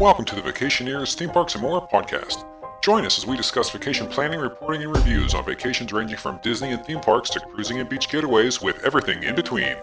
Welcome 0.00 0.26
to 0.26 0.34
the 0.34 0.42
Vacationeers 0.42 1.14
Theme 1.14 1.30
Parks 1.30 1.54
and 1.54 1.62
More 1.62 1.88
podcast. 1.88 2.44
Join 2.82 3.06
us 3.06 3.16
as 3.16 3.26
we 3.26 3.34
discuss 3.34 3.70
vacation 3.70 4.06
planning, 4.06 4.38
reporting, 4.38 4.82
and 4.82 4.94
reviews 4.94 5.32
on 5.32 5.42
vacations 5.42 5.90
ranging 5.90 6.18
from 6.18 6.38
Disney 6.42 6.72
and 6.72 6.84
theme 6.84 7.00
parks 7.00 7.30
to 7.30 7.40
cruising 7.40 7.80
and 7.80 7.88
beach 7.88 8.06
getaways 8.10 8.62
with 8.62 8.84
everything 8.84 9.22
in 9.22 9.34
between. 9.34 9.74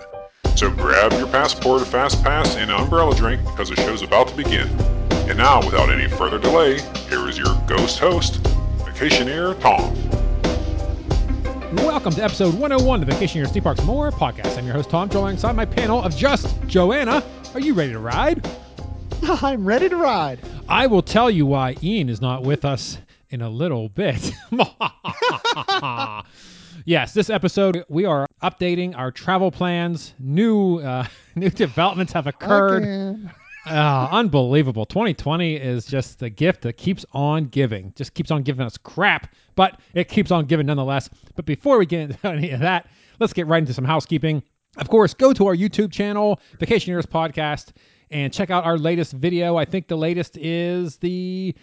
So 0.55 0.69
grab 0.69 1.13
your 1.13 1.25
passport, 1.25 1.81
a 1.81 1.85
fast 1.85 2.23
pass, 2.23 2.55
and 2.55 2.69
an 2.69 2.79
umbrella 2.79 3.15
drink 3.15 3.43
because 3.43 3.69
the 3.69 3.75
show's 3.75 4.03
about 4.03 4.27
to 4.27 4.35
begin. 4.35 4.67
And 5.27 5.39
now, 5.39 5.65
without 5.65 5.89
any 5.89 6.07
further 6.07 6.37
delay, 6.37 6.79
here 7.09 7.27
is 7.27 7.35
your 7.35 7.59
ghost 7.65 7.97
host, 7.97 8.35
Vacationeer 8.83 9.59
Tom. 9.61 9.95
Welcome 11.77 12.13
to 12.13 12.23
episode 12.23 12.53
101 12.53 13.01
of 13.01 13.07
the 13.07 13.15
Vacationeers 13.15 13.51
Theme 13.51 13.63
Parks 13.63 13.79
and 13.79 13.87
More 13.87 14.11
podcast. 14.11 14.59
I'm 14.59 14.65
your 14.65 14.75
host 14.75 14.91
Tom, 14.91 15.09
joined 15.09 15.23
alongside 15.23 15.55
my 15.55 15.65
panel 15.65 16.03
of 16.03 16.15
just 16.15 16.55
Joanna. 16.67 17.23
Are 17.55 17.59
you 17.59 17.73
ready 17.73 17.93
to 17.93 17.99
ride? 17.99 18.47
I'm 19.41 19.63
ready 19.63 19.87
to 19.87 19.95
ride. 19.95 20.39
I 20.67 20.85
will 20.85 21.01
tell 21.01 21.31
you 21.31 21.45
why 21.45 21.77
Ian 21.81 22.09
is 22.09 22.19
not 22.19 22.43
with 22.43 22.65
us 22.65 22.97
in 23.29 23.41
a 23.41 23.49
little 23.49 23.87
bit. 23.87 24.33
yes, 26.85 27.13
this 27.13 27.29
episode 27.29 27.85
we 27.87 28.03
are 28.03 28.27
updating 28.41 28.97
our 28.97 29.11
travel 29.11 29.49
plans. 29.49 30.13
New 30.19 30.79
uh, 30.79 31.05
new 31.35 31.49
developments 31.49 32.11
have 32.11 32.27
occurred. 32.27 33.29
Ah, 33.65 34.09
unbelievable. 34.11 34.85
2020 34.85 35.55
is 35.55 35.85
just 35.85 36.19
the 36.19 36.29
gift 36.29 36.61
that 36.63 36.73
keeps 36.73 37.05
on 37.13 37.45
giving. 37.45 37.93
Just 37.95 38.13
keeps 38.15 38.29
on 38.29 38.43
giving 38.43 38.65
us 38.65 38.77
crap, 38.77 39.33
but 39.55 39.79
it 39.93 40.09
keeps 40.09 40.31
on 40.31 40.47
giving 40.47 40.65
nonetheless. 40.65 41.09
But 41.37 41.45
before 41.45 41.77
we 41.77 41.85
get 41.85 42.01
into 42.01 42.27
any 42.27 42.51
of 42.51 42.59
that, 42.59 42.87
let's 43.21 43.31
get 43.31 43.47
right 43.47 43.59
into 43.59 43.73
some 43.73 43.85
housekeeping. 43.85 44.43
Of 44.77 44.89
course, 44.89 45.13
go 45.13 45.31
to 45.33 45.47
our 45.47 45.55
YouTube 45.55 45.93
channel, 45.93 46.41
Vacationeers 46.57 47.05
Podcast, 47.05 47.71
and 48.13 48.31
check 48.31 48.51
out 48.51 48.63
our 48.63 48.77
latest 48.77 49.11
video. 49.13 49.57
I 49.57 49.65
think 49.65 49.87
the 49.87 49.97
latest 49.97 50.37
is 50.37 50.97
the 50.97 51.55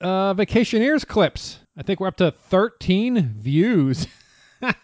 uh, 0.00 0.34
Vacationeers 0.34 1.04
clips. 1.04 1.60
I 1.76 1.82
think 1.82 1.98
we're 1.98 2.08
up 2.08 2.18
to 2.18 2.30
13 2.30 3.36
views. 3.38 4.06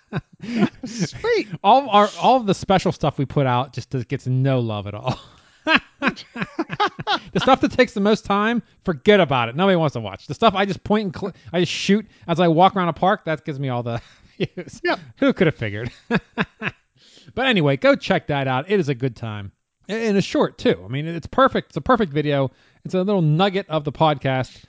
Sweet. 0.84 1.48
all 1.64 1.90
our 1.90 2.08
all 2.20 2.36
of 2.36 2.46
the 2.46 2.54
special 2.54 2.90
stuff 2.90 3.18
we 3.18 3.26
put 3.26 3.46
out 3.46 3.74
just 3.74 3.90
gets 4.08 4.26
no 4.26 4.60
love 4.60 4.86
at 4.86 4.94
all. 4.94 5.18
the 6.00 7.40
stuff 7.40 7.60
that 7.60 7.72
takes 7.72 7.92
the 7.92 8.00
most 8.00 8.24
time, 8.24 8.62
forget 8.84 9.20
about 9.20 9.48
it. 9.48 9.56
Nobody 9.56 9.76
wants 9.76 9.94
to 9.94 10.00
watch. 10.00 10.26
The 10.26 10.34
stuff 10.34 10.54
I 10.54 10.64
just 10.64 10.84
point 10.84 11.06
and 11.06 11.16
cl- 11.16 11.32
I 11.52 11.60
just 11.60 11.72
shoot 11.72 12.06
as 12.28 12.40
I 12.40 12.48
walk 12.48 12.76
around 12.76 12.88
a 12.88 12.92
park, 12.92 13.24
that 13.24 13.44
gives 13.44 13.58
me 13.58 13.68
all 13.68 13.82
the 13.82 14.00
views. 14.38 14.80
Yep. 14.84 15.00
Who 15.18 15.32
could 15.32 15.48
have 15.48 15.56
figured? 15.56 15.90
but 16.08 17.46
anyway, 17.46 17.76
go 17.76 17.94
check 17.94 18.28
that 18.28 18.46
out. 18.46 18.70
It 18.70 18.78
is 18.78 18.88
a 18.88 18.94
good 18.94 19.16
time. 19.16 19.52
And 19.88 20.16
it's 20.16 20.26
short 20.26 20.58
too. 20.58 20.82
I 20.84 20.88
mean, 20.88 21.06
it's 21.06 21.26
perfect. 21.26 21.70
It's 21.70 21.76
a 21.76 21.82
perfect 21.82 22.12
video. 22.12 22.50
It's 22.84 22.94
a 22.94 23.02
little 23.02 23.22
nugget 23.22 23.68
of 23.68 23.84
the 23.84 23.92
podcast. 23.92 24.64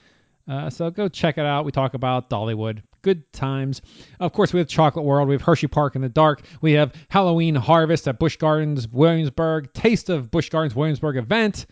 Uh, 0.48 0.70
so 0.70 0.90
go 0.90 1.08
check 1.08 1.38
it 1.38 1.44
out. 1.44 1.64
We 1.64 1.72
talk 1.72 1.94
about 1.94 2.30
Dollywood. 2.30 2.82
Good 3.02 3.32
times. 3.32 3.82
Of 4.20 4.32
course, 4.32 4.52
we 4.52 4.58
have 4.58 4.68
Chocolate 4.68 5.04
World. 5.04 5.28
We 5.28 5.34
have 5.34 5.42
Hershey 5.42 5.66
Park 5.68 5.96
in 5.96 6.02
the 6.02 6.08
Dark. 6.08 6.42
We 6.60 6.72
have 6.72 6.92
Halloween 7.08 7.54
Harvest 7.54 8.06
at 8.08 8.18
Busch 8.18 8.36
Gardens, 8.36 8.88
Williamsburg. 8.88 9.72
Taste 9.72 10.10
of 10.10 10.30
Busch 10.30 10.50
Gardens, 10.50 10.74
Williamsburg 10.74 11.16
event. 11.16 11.66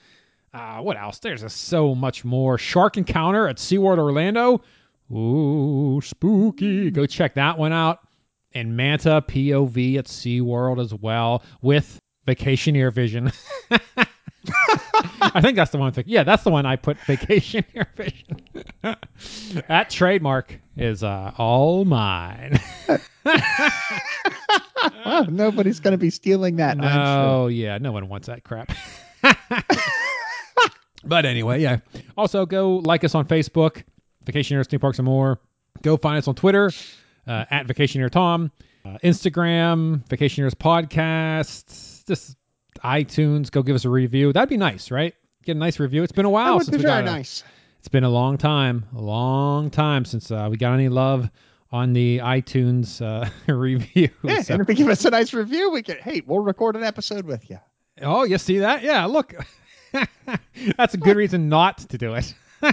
Uh, 0.52 0.78
what 0.78 0.96
else? 0.96 1.18
There's 1.18 1.40
just 1.40 1.64
so 1.64 1.94
much 1.94 2.24
more. 2.24 2.56
Shark 2.58 2.96
Encounter 2.96 3.48
at 3.48 3.56
SeaWorld 3.56 3.98
Orlando. 3.98 4.62
Ooh, 5.12 6.00
spooky. 6.02 6.90
Go 6.90 7.06
check 7.06 7.34
that 7.34 7.58
one 7.58 7.72
out. 7.72 8.00
And 8.52 8.76
Manta 8.76 9.22
POV 9.26 9.98
at 9.98 10.06
SeaWorld 10.06 10.80
as 10.80 10.94
well 10.94 11.42
with 11.60 12.00
Vacationeer 12.26 12.92
Vision. 12.92 13.32
I 15.20 15.40
think 15.40 15.56
that's 15.56 15.70
the 15.70 15.78
one. 15.78 15.92
thing. 15.92 16.04
yeah, 16.06 16.22
that's 16.22 16.44
the 16.44 16.50
one 16.50 16.66
I 16.66 16.76
put 16.76 16.96
Vacationeer 16.98 17.86
Vision. 17.96 18.40
that 19.68 19.90
trademark 19.90 20.58
is 20.76 21.02
uh, 21.02 21.32
all 21.38 21.84
mine. 21.84 22.60
Well, 25.04 25.30
nobody's 25.30 25.80
going 25.80 25.92
to 25.92 25.98
be 25.98 26.10
stealing 26.10 26.56
that. 26.56 26.78
I'm 26.80 27.40
sure. 27.42 27.50
Yeah, 27.50 27.78
no 27.78 27.92
one 27.92 28.08
wants 28.08 28.26
that 28.26 28.44
crap. 28.44 28.72
but 31.04 31.24
anyway, 31.24 31.60
yeah. 31.60 31.78
Also, 32.16 32.46
go 32.46 32.76
like 32.76 33.04
us 33.04 33.14
on 33.14 33.26
Facebook, 33.26 33.82
Vacationeers, 34.26 34.66
Theme 34.66 34.80
Parks, 34.80 34.98
and 34.98 35.06
More. 35.06 35.40
Go 35.82 35.96
find 35.96 36.18
us 36.18 36.28
on 36.28 36.34
Twitter 36.34 36.70
uh, 37.26 37.44
at 37.50 37.66
Vacationeer 37.66 38.10
Tom, 38.10 38.50
uh, 38.84 38.98
Instagram, 39.02 40.06
Vacationeers 40.08 40.54
Podcast, 40.54 41.93
just 42.06 42.36
iTunes. 42.82 43.50
Go 43.50 43.62
give 43.62 43.74
us 43.74 43.84
a 43.84 43.90
review. 43.90 44.32
That'd 44.32 44.48
be 44.48 44.56
nice, 44.56 44.90
right? 44.90 45.14
Get 45.44 45.56
a 45.56 45.58
nice 45.58 45.78
review. 45.78 46.02
It's 46.02 46.12
been 46.12 46.24
a 46.24 46.30
while 46.30 46.60
since 46.60 46.76
we 46.76 46.82
got 46.84 47.02
a- 47.02 47.06
nice. 47.06 47.42
It's 47.78 47.88
been 47.88 48.04
a 48.04 48.08
long 48.10 48.38
time, 48.38 48.86
a 48.96 49.00
long 49.00 49.70
time 49.70 50.06
since 50.06 50.30
uh, 50.30 50.48
we 50.50 50.56
got 50.56 50.72
any 50.72 50.88
love 50.88 51.28
on 51.70 51.92
the 51.92 52.18
iTunes 52.18 53.02
uh, 53.02 53.28
review. 53.52 54.08
Yeah, 54.22 54.40
So- 54.42 54.54
and 54.54 54.62
if 54.62 54.68
you 54.70 54.74
give 54.74 54.88
us 54.88 55.04
a 55.04 55.10
nice 55.10 55.34
review, 55.34 55.70
we 55.70 55.82
can. 55.82 55.98
Hey, 55.98 56.22
we'll 56.26 56.40
record 56.40 56.76
an 56.76 56.82
episode 56.84 57.26
with 57.26 57.50
you. 57.50 57.58
Oh, 58.00 58.24
you 58.24 58.38
see 58.38 58.58
that? 58.58 58.82
Yeah, 58.82 59.04
look. 59.04 59.34
That's 60.76 60.94
a 60.94 60.96
good 60.98 61.16
reason 61.16 61.48
not 61.48 61.78
to 61.90 61.98
do 61.98 62.14
it. 62.14 62.34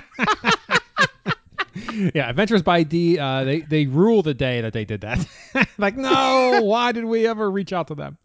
yeah, 2.15 2.29
Adventures 2.29 2.61
by 2.63 2.83
D, 2.83 3.17
uh, 3.19 3.43
they, 3.43 3.59
they 3.61 3.85
rule 3.85 4.21
the 4.23 4.33
day 4.33 4.61
that 4.61 4.73
they 4.73 4.85
did 4.85 5.01
that. 5.01 5.25
like, 5.77 5.95
no, 5.95 6.61
why 6.63 6.91
did 6.91 7.05
we 7.05 7.27
ever 7.27 7.49
reach 7.51 7.71
out 7.73 7.87
to 7.89 7.95
them? 7.95 8.17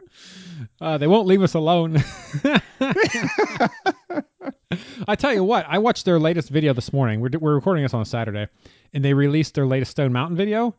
Uh, 0.81 0.99
they 0.99 1.07
won't 1.07 1.27
leave 1.27 1.43
us 1.43 1.55
alone. 1.55 2.03
I 5.09 5.15
tell 5.17 5.33
you 5.33 5.45
what, 5.45 5.65
I 5.69 5.79
watched 5.79 6.05
their 6.05 6.19
latest 6.19 6.51
video 6.51 6.73
this 6.75 6.93
morning. 6.93 7.21
We're, 7.21 7.31
we're 7.39 7.55
recording 7.55 7.83
this 7.83 7.95
on 7.95 8.03
a 8.03 8.07
Saturday, 8.07 8.49
and 8.93 9.05
they 9.05 9.15
released 9.15 9.55
their 9.55 9.67
latest 9.67 9.93
Stone 9.93 10.13
Mountain 10.13 10.37
video. 10.37 10.75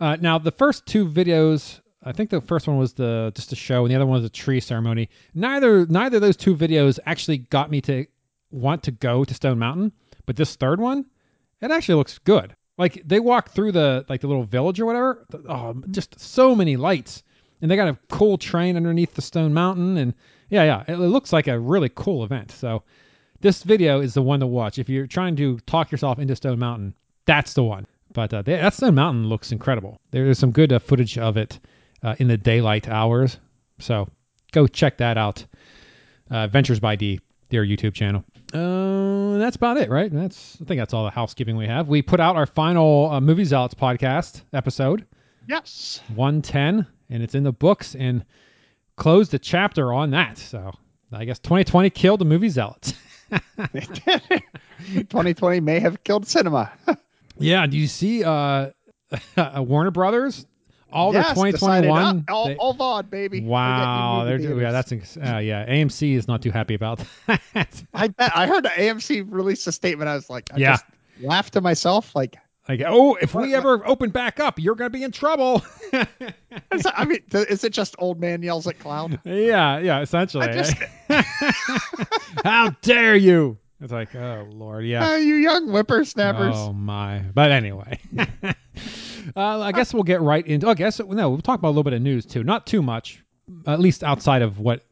Uh, 0.00 0.16
now, 0.20 0.38
the 0.38 0.52
first 0.52 0.86
two 0.86 1.06
videos, 1.06 1.80
I 2.02 2.12
think 2.12 2.30
the 2.30 2.40
first 2.40 2.66
one 2.66 2.78
was 2.78 2.94
the 2.94 3.32
just 3.34 3.52
a 3.52 3.56
show, 3.56 3.84
and 3.84 3.90
the 3.90 3.96
other 3.96 4.06
one 4.06 4.20
was 4.20 4.24
a 4.24 4.30
tree 4.30 4.60
ceremony. 4.60 5.10
Neither 5.34 5.86
neither 5.86 6.16
of 6.16 6.22
those 6.22 6.36
two 6.36 6.56
videos 6.56 6.98
actually 7.04 7.38
got 7.38 7.70
me 7.70 7.80
to 7.82 8.06
want 8.50 8.84
to 8.84 8.90
go 8.90 9.24
to 9.24 9.34
Stone 9.34 9.58
Mountain, 9.58 9.92
but 10.24 10.36
this 10.36 10.56
third 10.56 10.80
one, 10.80 11.04
it 11.60 11.70
actually 11.70 11.96
looks 11.96 12.18
good. 12.18 12.54
Like 12.78 13.02
they 13.04 13.20
walk 13.20 13.50
through 13.50 13.72
the 13.72 14.04
like 14.08 14.20
the 14.20 14.28
little 14.28 14.44
village 14.44 14.80
or 14.80 14.86
whatever. 14.86 15.26
Oh, 15.48 15.74
just 15.90 16.20
so 16.20 16.54
many 16.54 16.76
lights, 16.76 17.22
and 17.62 17.70
they 17.70 17.76
got 17.76 17.88
a 17.88 17.98
cool 18.08 18.38
train 18.38 18.76
underneath 18.76 19.14
the 19.14 19.22
Stone 19.22 19.52
Mountain, 19.54 19.96
and 19.96 20.14
yeah, 20.50 20.64
yeah, 20.64 20.84
it, 20.88 20.94
it 20.94 21.08
looks 21.08 21.32
like 21.32 21.48
a 21.48 21.58
really 21.58 21.90
cool 21.94 22.24
event. 22.24 22.50
So 22.52 22.82
this 23.40 23.62
video 23.62 24.00
is 24.00 24.14
the 24.14 24.22
one 24.22 24.40
to 24.40 24.46
watch 24.46 24.78
if 24.78 24.88
you're 24.88 25.06
trying 25.06 25.36
to 25.36 25.58
talk 25.60 25.90
yourself 25.90 26.18
into 26.18 26.36
Stone 26.36 26.58
Mountain. 26.58 26.94
That's 27.24 27.54
the 27.54 27.64
one. 27.64 27.86
But 28.12 28.32
uh, 28.32 28.42
that 28.42 28.72
Stone 28.74 28.94
Mountain 28.94 29.28
looks 29.28 29.52
incredible. 29.52 30.00
There's 30.10 30.38
some 30.38 30.52
good 30.52 30.72
uh, 30.72 30.78
footage 30.78 31.18
of 31.18 31.36
it 31.36 31.58
uh, 32.02 32.14
in 32.18 32.28
the 32.28 32.36
daylight 32.36 32.88
hours. 32.88 33.38
So 33.78 34.08
go 34.52 34.66
check 34.66 34.98
that 34.98 35.18
out. 35.18 35.44
Uh, 36.30 36.36
Adventures 36.38 36.80
by 36.80 36.96
D, 36.96 37.20
their 37.50 37.64
YouTube 37.64 37.92
channel. 37.94 38.24
Uh, 38.54 39.38
that's 39.38 39.56
about 39.56 39.76
it, 39.76 39.90
right? 39.90 40.10
That's 40.10 40.56
I 40.62 40.64
think 40.64 40.80
that's 40.80 40.94
all 40.94 41.04
the 41.04 41.10
housekeeping 41.10 41.56
we 41.56 41.66
have. 41.66 41.88
We 41.88 42.00
put 42.00 42.20
out 42.20 42.36
our 42.36 42.46
final 42.46 43.10
uh, 43.10 43.20
Movie 43.20 43.44
Zealots 43.44 43.74
podcast 43.74 44.42
episode 44.52 45.04
Yes. 45.48 46.00
110, 46.14 46.86
and 47.10 47.22
it's 47.22 47.34
in 47.34 47.42
the 47.44 47.52
books 47.52 47.94
and 47.94 48.24
closed 48.96 49.30
the 49.32 49.38
chapter 49.38 49.92
on 49.92 50.10
that. 50.10 50.38
So 50.38 50.72
I 51.12 51.24
guess 51.24 51.38
2020 51.38 51.90
killed 51.90 52.20
the 52.20 52.24
Movie 52.24 52.48
Zealots. 52.48 52.94
2020 54.92 55.60
may 55.60 55.80
have 55.80 56.02
killed 56.04 56.26
cinema. 56.26 56.70
Yeah, 57.38 57.66
do 57.66 57.76
you 57.76 57.86
see 57.86 58.24
uh 58.24 58.70
Warner 59.56 59.90
Brothers? 59.90 60.46
All 60.90 61.12
yes, 61.12 61.28
decided, 61.34 61.56
2021. 61.60 62.24
uh, 62.28 62.32
all, 62.32 62.46
they- 62.46 62.56
all 62.56 62.74
VOD, 62.74 63.10
baby. 63.10 63.42
Wow, 63.42 64.24
they're 64.24 64.40
yeah, 64.40 64.72
that's 64.72 64.90
uh, 64.90 65.36
yeah. 65.42 65.66
AMC 65.68 66.14
is 66.14 66.26
not 66.28 66.40
too 66.40 66.50
happy 66.50 66.72
about 66.72 67.04
that. 67.26 67.82
I 67.92 68.08
bet. 68.08 68.32
I 68.34 68.46
heard 68.46 68.64
AMC 68.64 69.26
released 69.28 69.66
a 69.66 69.72
statement. 69.72 70.08
I 70.08 70.14
was 70.14 70.30
like, 70.30 70.48
I 70.54 70.56
Yeah. 70.56 70.72
just 70.72 70.84
laughed 71.20 71.52
to 71.52 71.60
myself. 71.60 72.16
Like, 72.16 72.36
like, 72.68 72.82
oh, 72.86 73.14
if 73.20 73.34
we 73.34 73.54
ever 73.54 73.86
open 73.86 74.10
back 74.10 74.40
up, 74.40 74.58
you're 74.58 74.74
gonna 74.74 74.90
be 74.90 75.04
in 75.04 75.12
trouble. 75.12 75.64
is- 75.92 76.86
I 76.94 77.04
mean, 77.04 77.20
is 77.32 77.64
it 77.64 77.72
just 77.72 77.94
old 77.98 78.20
man 78.20 78.42
yells 78.42 78.66
at 78.66 78.78
cloud? 78.78 79.20
yeah, 79.24 79.78
yeah, 79.78 80.00
essentially. 80.00 80.52
Just, 80.52 80.76
How 82.44 82.70
dare 82.82 83.16
you? 83.16 83.58
It's 83.80 83.92
like, 83.92 84.14
oh 84.14 84.48
lord, 84.52 84.86
yeah. 84.86 85.06
uh, 85.06 85.16
you 85.16 85.34
young 85.34 85.68
whippersnappers. 85.68 86.54
Oh 86.56 86.72
my! 86.72 87.18
But 87.34 87.52
anyway, 87.52 88.00
uh, 88.16 88.52
I 89.36 89.70
guess 89.72 89.92
we'll 89.92 90.02
get 90.02 90.22
right 90.22 90.46
into. 90.46 90.66
I 90.68 90.74
guess 90.74 90.98
no, 90.98 91.28
we'll 91.28 91.40
talk 91.40 91.58
about 91.58 91.68
a 91.68 91.70
little 91.70 91.82
bit 91.84 91.92
of 91.92 92.00
news 92.00 92.24
too. 92.24 92.42
Not 92.42 92.66
too 92.66 92.80
much, 92.80 93.22
at 93.66 93.78
least 93.78 94.02
outside 94.02 94.40
of 94.40 94.60
what 94.60 94.86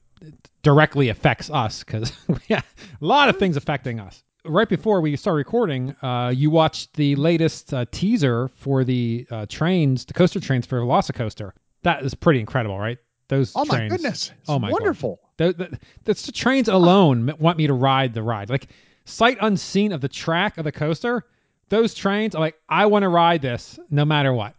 directly 0.63 1.09
affects 1.09 1.49
us, 1.51 1.83
because 1.83 2.13
yeah, 2.49 2.61
a 3.01 3.05
lot 3.05 3.31
of 3.31 3.39
things 3.39 3.57
affecting 3.57 4.01
us. 4.01 4.24
Right 4.47 4.69
before 4.69 5.01
we 5.01 5.17
start 5.17 5.37
recording, 5.37 5.97
uh, 6.03 6.31
you 6.37 6.51
watched 6.51 6.93
the 6.95 7.17
latest 7.17 7.73
uh, 7.73 7.87
teaser 7.91 8.49
for 8.49 8.85
the 8.85 9.27
uh, 9.31 9.47
trains, 9.49 10.05
the 10.05 10.13
coaster 10.13 10.39
trains 10.39 10.67
for 10.67 10.79
Velocicoaster. 10.83 11.53
That 11.83 12.05
is 12.05 12.15
pretty 12.15 12.41
incredible, 12.41 12.79
right? 12.79 12.99
Those 13.29 13.53
Oh 13.57 13.65
my 13.65 13.89
goodness! 13.89 14.33
It's 14.39 14.51
Oh 14.51 14.59
my 14.59 14.71
wonderful. 14.71 15.19
The, 15.39 15.55
the, 15.55 15.79
that's 16.05 16.27
the 16.27 16.33
trains 16.33 16.69
alone 16.69 17.33
want 17.39 17.57
me 17.57 17.67
to 17.67 17.73
ride 17.73 18.13
the 18.13 18.23
ride. 18.23 18.51
Like 18.51 18.67
sight 19.07 19.39
unseen 19.41 19.93
of 19.93 20.03
the 20.03 20.09
track 20.11 20.59
of 20.59 20.65
the 20.65 20.73
coaster, 20.73 21.25
those 21.71 21.95
trains, 21.95 22.35
I'm 22.35 22.43
like, 22.43 22.57
I 22.69 22.85
want 22.85 23.05
to 23.05 23.09
ride 23.09 23.41
this 23.41 23.79
no 23.89 24.05
matter 24.05 24.35
what. 24.35 24.55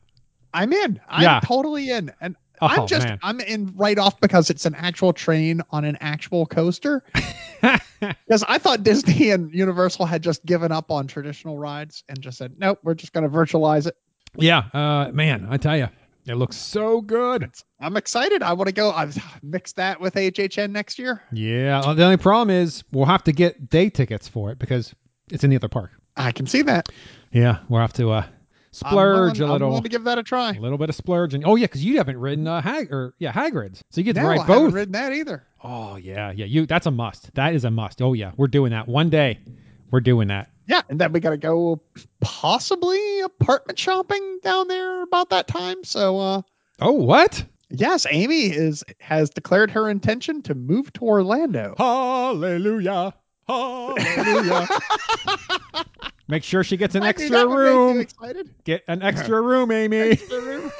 I'm 0.51 0.73
in. 0.73 0.99
I'm 1.07 1.21
Yeah. 1.21 1.39
totally 1.43 1.91
in. 1.91 2.11
And 2.21 2.35
Oh, 2.61 2.67
I'm 2.67 2.87
just 2.87 3.07
man. 3.07 3.19
I'm 3.23 3.39
in 3.41 3.73
right 3.75 3.97
off 3.97 4.19
because 4.19 4.49
it's 4.49 4.65
an 4.65 4.75
actual 4.75 5.13
train 5.13 5.61
on 5.71 5.85
an 5.85 5.97
actual 6.01 6.45
coaster. 6.45 7.03
Because 7.99 8.43
I 8.47 8.59
thought 8.59 8.83
Disney 8.83 9.31
and 9.31 9.51
Universal 9.51 10.05
had 10.05 10.21
just 10.21 10.45
given 10.45 10.71
up 10.71 10.91
on 10.91 11.07
traditional 11.07 11.57
rides 11.57 12.03
and 12.07 12.19
just 12.21 12.37
said, 12.37 12.53
nope, 12.57 12.77
we're 12.83 12.93
just 12.93 13.13
going 13.13 13.23
to 13.23 13.29
virtualize 13.35 13.87
it. 13.87 13.95
yeah, 14.37 14.63
uh, 14.73 15.09
man, 15.11 15.47
I 15.49 15.57
tell 15.57 15.75
you, 15.75 15.87
it 16.27 16.35
looks 16.35 16.57
so 16.57 17.01
good. 17.01 17.49
I'm 17.79 17.97
excited. 17.97 18.43
I 18.43 18.53
want 18.53 18.67
to 18.67 18.73
go. 18.73 18.91
I've 18.91 19.17
mixed 19.41 19.77
that 19.77 19.99
with 19.99 20.15
HHN 20.15 20.71
next 20.71 20.99
year. 20.99 21.23
Yeah, 21.31 21.79
uh, 21.79 21.93
the 21.93 22.03
only 22.03 22.17
problem 22.17 22.49
is 22.55 22.83
we'll 22.91 23.05
have 23.05 23.23
to 23.23 23.31
get 23.31 23.69
day 23.69 23.89
tickets 23.89 24.27
for 24.27 24.51
it 24.51 24.59
because 24.59 24.93
it's 25.31 25.43
in 25.43 25.49
the 25.49 25.55
other 25.55 25.69
park. 25.69 25.91
I 26.17 26.31
can 26.31 26.45
see 26.45 26.61
that. 26.63 26.89
Yeah, 27.31 27.59
we'll 27.69 27.81
have 27.81 27.93
to 27.93 28.11
uh, 28.11 28.25
splurge 28.75 29.39
willing- 29.39 29.41
a 29.41 29.45
I'm 29.45 29.51
little. 29.53 29.67
willing 29.69 29.83
to 29.83 29.89
give 29.89 30.03
that 30.05 30.17
a 30.17 30.23
try. 30.23 30.51
a 30.51 30.59
little 30.59 30.77
bit 30.77 30.89
of 30.89 30.95
splurge 30.95 31.33
and 31.33 31.43
oh 31.45 31.55
yeah 31.55 31.65
because 31.65 31.83
you 31.83 31.97
haven't 31.97 32.17
ridden 32.19 32.47
uh 32.47 32.61
hag 32.61 32.91
or 32.91 33.13
yeah 33.19 33.31
hagrid's 33.31 33.81
so 33.91 34.01
you 34.01 34.05
get 34.05 34.13
to 34.15 34.21
No, 34.21 34.29
I 34.29 34.37
ride 34.37 34.47
haven't 34.47 34.71
ridden 34.73 34.91
that 34.93 35.13
either. 35.13 35.43
oh 35.63 35.95
yeah 35.95 36.31
yeah 36.31 36.45
you 36.45 36.65
that's 36.65 36.85
a 36.85 36.91
must 36.91 37.33
that 37.35 37.53
is 37.55 37.65
a 37.65 37.71
must 37.71 38.01
oh 38.01 38.13
yeah 38.13 38.31
we're 38.37 38.47
doing 38.47 38.71
that 38.71 38.87
one 38.87 39.09
day 39.09 39.39
we're 39.91 39.99
doing 40.01 40.27
that 40.29 40.49
Yeah, 40.67 40.81
and 40.89 40.99
then 40.99 41.11
we 41.13 41.19
got 41.19 41.29
to 41.29 41.37
go 41.37 41.81
possibly 42.21 43.21
apartment 43.21 43.77
shopping 43.79 44.39
down 44.43 44.67
there 44.67 45.03
about 45.03 45.29
that 45.29 45.47
time. 45.47 45.83
So, 45.83 46.19
uh, 46.19 46.41
oh 46.81 46.91
what 46.91 47.45
yes, 47.69 48.05
Amy 48.09 48.45
is 48.47 48.83
has 48.99 49.29
declared 49.29 49.69
her 49.71 49.87
intention 49.89 50.41
to 50.43 50.55
move 50.55 50.91
to 50.93 51.01
Orlando. 51.03 51.75
hallelujah 51.77 53.13
hallelujah 53.47 54.67
make 56.27 56.43
sure 56.43 56.63
she 56.63 56.77
gets 56.77 56.95
an 56.95 57.03
I 57.03 57.09
extra 57.09 57.29
that 57.29 57.47
would 57.49 57.55
make 57.57 57.65
you 57.65 57.77
room 57.87 57.99
excited. 58.01 58.49
get 58.63 58.83
an 58.87 59.01
extra 59.03 59.41
room 59.41 59.71
amy 59.71 59.97
Extra 59.97 60.41
room. 60.41 60.71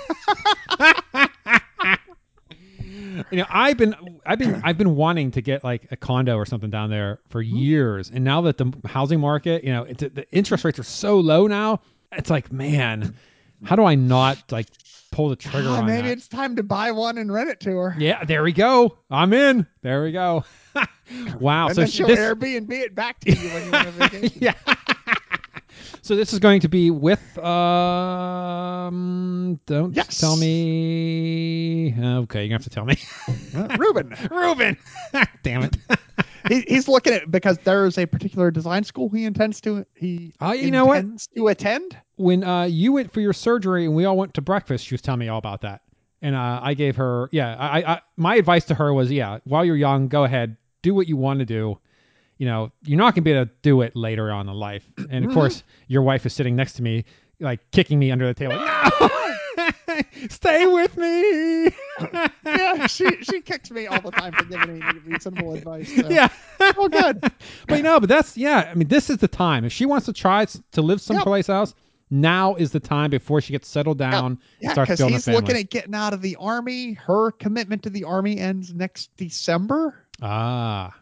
you 3.32 3.38
know 3.38 3.46
i've 3.50 3.78
been 3.78 3.96
i've 4.26 4.40
been 4.40 4.62
i've 4.64 4.78
been 4.78 4.96
wanting 4.96 5.32
to 5.32 5.42
get 5.42 5.64
like 5.64 5.88
a 5.92 5.96
condo 5.96 6.36
or 6.36 6.46
something 6.46 6.70
down 6.70 6.90
there 6.90 7.20
for 7.30 7.42
Hmm. 7.42 7.56
years 7.56 8.12
and 8.14 8.24
now 8.24 8.42
that 8.42 8.58
the 8.58 8.72
housing 8.86 9.20
market 9.20 9.64
you 9.64 9.72
know 9.72 9.84
it's, 9.84 10.02
the 10.02 10.26
interest 10.32 10.64
rates 10.64 10.80
are 10.80 10.84
so 10.84 11.20
low 11.20 11.48
now 11.48 11.80
it's 12.12 12.30
like 12.30 12.52
man 12.52 13.16
how 13.64 13.76
do 13.76 13.84
i 13.84 13.96
not 13.96 14.38
like 14.52 14.68
pull 15.12 15.30
the 15.30 15.36
trigger 15.36 15.70
Ah, 15.70 15.80
on 15.80 15.86
maybe 15.86 16.08
that 16.10 16.18
it's 16.18 16.28
time 16.28 16.56
to 16.58 16.64
buy 16.64 16.92
one 16.92 17.18
and 17.18 17.32
rent 17.34 17.50
it 17.50 17.60
to 17.62 17.72
her. 17.78 17.96
yeah 17.98 18.24
there 18.26 18.44
we 18.44 18.52
go 18.52 18.98
i'm 19.10 19.32
in 19.34 19.66
there 19.82 20.04
we 20.04 20.12
go 20.12 20.44
wow 21.40 21.68
And 21.68 21.76
so 21.76 21.82
then 21.82 21.90
she- 21.90 21.98
she'll 21.98 22.08
this 22.08 22.20
Airbnb 22.20 22.72
it 22.72 22.94
back 22.96 23.20
to 23.22 23.32
you 23.32 23.50
when 23.50 23.66
you 23.66 23.72
want 23.72 23.88
a 23.88 23.92
vacation. 23.92 24.38
yeah 24.42 24.54
so 26.06 26.16
this 26.16 26.32
is 26.34 26.40
going 26.40 26.60
to 26.62 26.68
be 26.70 26.92
with 26.92 27.38
um 27.40 28.86
don't 29.66 29.96
Yes. 29.96 30.20
tell 30.20 30.36
me 30.38 31.94
okay 31.98 32.42
you're 32.46 32.50
gonna 32.50 32.56
have 32.56 32.64
to 32.64 32.70
tell 32.70 32.86
me 32.86 32.96
Uh, 33.56 33.76
Ruben, 33.80 34.16
Ruben. 34.30 34.78
Damn 35.44 35.64
it. 35.64 35.78
he, 36.48 36.62
he's 36.68 36.88
looking 36.88 37.14
at 37.14 37.32
because 37.32 37.58
there 37.60 37.86
is 37.86 37.98
a 37.98 38.06
particular 38.06 38.52
design 38.52 38.84
school 38.84 39.10
he 39.10 39.26
intends 39.26 39.60
to 39.62 39.86
he 39.96 40.34
Oh, 40.42 40.52
you 40.52 40.70
know 40.72 40.86
what? 40.86 41.06
to 41.36 41.48
attend. 41.48 41.98
When 42.18 42.44
uh, 42.44 42.64
you 42.64 42.92
went 42.94 43.12
for 43.12 43.22
your 43.22 43.34
surgery 43.34 43.86
and 43.86 43.96
we 43.96 44.06
all 44.06 44.18
went 44.18 44.34
to 44.36 44.42
breakfast, 44.42 44.86
she 44.86 44.94
was 44.94 45.02
telling 45.02 45.20
me 45.20 45.28
all 45.30 45.40
about 45.40 45.62
that. 45.62 45.82
And 46.22 46.36
uh, 46.36 46.60
I 46.62 46.74
gave 46.76 46.96
her, 46.98 47.30
yeah, 47.32 47.56
I, 47.58 47.94
I, 47.94 48.02
my 48.18 48.36
advice 48.36 48.66
to 48.66 48.76
her 48.76 48.94
was, 48.94 49.12
yeah, 49.12 49.40
while 49.46 49.66
you're 49.66 49.76
young, 49.76 50.08
go 50.08 50.24
ahead, 50.24 50.58
do 50.82 50.94
what 50.94 51.08
you 51.08 51.18
want 51.18 51.40
to 51.40 51.46
do. 51.46 51.80
You 52.38 52.46
know, 52.48 52.72
you're 52.84 52.98
not 52.98 53.16
gonna 53.16 53.24
be 53.24 53.32
able 53.32 53.46
to 53.46 53.52
do 53.62 53.82
it 53.82 53.96
later 53.96 54.32
on 54.32 54.50
in 54.50 54.56
life. 54.56 54.90
And 55.10 55.26
of 55.26 55.34
course, 55.34 55.64
your 55.88 56.02
wife 56.02 56.26
is 56.26 56.34
sitting 56.34 56.56
next 56.56 56.74
to 56.74 56.82
me, 56.84 57.06
like 57.40 57.60
kicking 57.72 57.98
me 58.00 58.12
under 58.12 58.28
the 58.28 58.34
table. 58.34 58.56
No, 58.56 59.10
stay 60.30 60.66
with 60.68 60.98
me. 60.98 61.72
Yeah, 62.46 62.88
she 62.88 63.24
she 63.24 63.42
kicks 63.42 63.72
me 63.72 63.88
all 63.88 64.02
the 64.02 64.12
time 64.12 64.34
for 64.34 64.44
giving 64.46 64.80
me 64.80 64.86
reasonable 65.06 65.54
advice. 65.54 65.94
So. 65.96 66.10
yeah. 66.10 66.28
well, 66.78 66.90
good. 66.90 67.20
but 67.68 67.78
you 67.78 67.84
know, 67.84 68.00
but 68.00 68.08
that's 68.10 68.38
yeah. 68.38 68.70
I 68.70 68.76
mean, 68.76 68.88
this 68.88 69.10
is 69.10 69.18
the 69.18 69.28
time. 69.28 69.66
If 69.66 69.72
she 69.72 69.86
wants 69.86 70.06
to 70.06 70.14
try 70.14 70.46
to 70.46 70.82
live 70.82 71.02
someplace 71.02 71.50
else, 71.50 71.74
now 72.12 72.56
is 72.56 72.72
the 72.72 72.80
time 72.80 73.10
before 73.10 73.42
she 73.42 73.52
gets 73.54 73.68
settled 73.68 73.98
down, 73.98 74.40
Yeah, 74.60 74.74
because 74.76 75.00
he's 75.00 75.28
looking 75.28 75.58
at 75.58 75.70
getting 75.70 75.96
out 75.96 76.14
of 76.14 76.22
the 76.22 76.36
army. 76.36 76.94
Her 76.94 77.32
commitment 77.32 77.84
to 77.84 77.90
the 77.90 78.04
army 78.04 78.38
ends 78.38 78.74
next 78.74 79.16
December. 79.18 79.96
ah, 80.22 80.94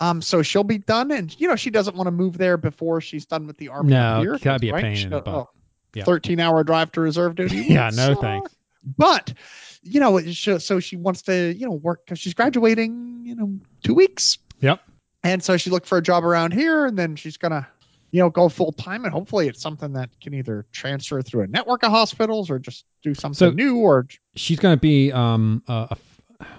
Um, 0.00 0.22
so 0.22 0.42
she'll 0.42 0.64
be 0.64 0.78
done, 0.78 1.10
and 1.10 1.38
you 1.40 1.46
know 1.48 1.56
she 1.56 1.70
doesn't 1.70 1.96
want 1.96 2.06
to 2.06 2.10
move 2.12 2.38
there 2.38 2.56
before 2.56 3.00
she's 3.00 3.26
done 3.26 3.46
with 3.46 3.58
the 3.58 3.68
army. 3.68 3.90
No, 3.90 4.20
here, 4.20 4.38
gotta 4.38 4.58
be 4.58 4.70
a 4.70 4.72
right? 4.72 4.82
pain 4.82 4.96
She- 4.96 5.04
in 5.04 5.10
the 5.10 5.20
butt. 5.20 5.34
oh, 5.34 5.50
Yeah. 5.94 6.04
Thirteen-hour 6.04 6.64
drive 6.64 6.92
to 6.92 7.00
reserve 7.00 7.34
duty. 7.34 7.56
yeah, 7.68 7.90
no 7.92 8.14
So- 8.14 8.20
thanks. 8.20 8.56
But 8.96 9.34
you 9.82 10.00
know, 10.00 10.16
it 10.16 10.32
sh- 10.34 10.58
so 10.58 10.80
she 10.80 10.96
wants 10.96 11.22
to 11.22 11.54
you 11.54 11.66
know 11.66 11.72
work 11.74 12.04
because 12.04 12.18
she's 12.18 12.34
graduating. 12.34 13.22
You 13.24 13.34
know, 13.36 13.58
two 13.84 13.94
weeks. 13.94 14.38
Yep. 14.60 14.80
And 15.24 15.42
so 15.42 15.56
she 15.56 15.70
looked 15.70 15.86
for 15.86 15.98
a 15.98 16.02
job 16.02 16.24
around 16.24 16.52
here, 16.52 16.86
and 16.86 16.98
then 16.98 17.14
she's 17.14 17.36
gonna, 17.36 17.66
you 18.10 18.18
know, 18.20 18.28
go 18.30 18.48
full 18.48 18.72
time, 18.72 19.04
and 19.04 19.12
hopefully 19.12 19.46
it's 19.46 19.60
something 19.60 19.92
that 19.92 20.08
can 20.20 20.34
either 20.34 20.66
transfer 20.72 21.22
through 21.22 21.42
a 21.42 21.46
network 21.46 21.82
of 21.84 21.90
hospitals 21.92 22.50
or 22.50 22.58
just 22.58 22.86
do 23.02 23.14
something 23.14 23.36
So- 23.36 23.50
new. 23.50 23.76
Or 23.76 24.06
She's 24.36 24.58
gonna 24.58 24.76
be 24.78 25.12
um 25.12 25.62
uh, 25.68 25.86
a 25.90 25.96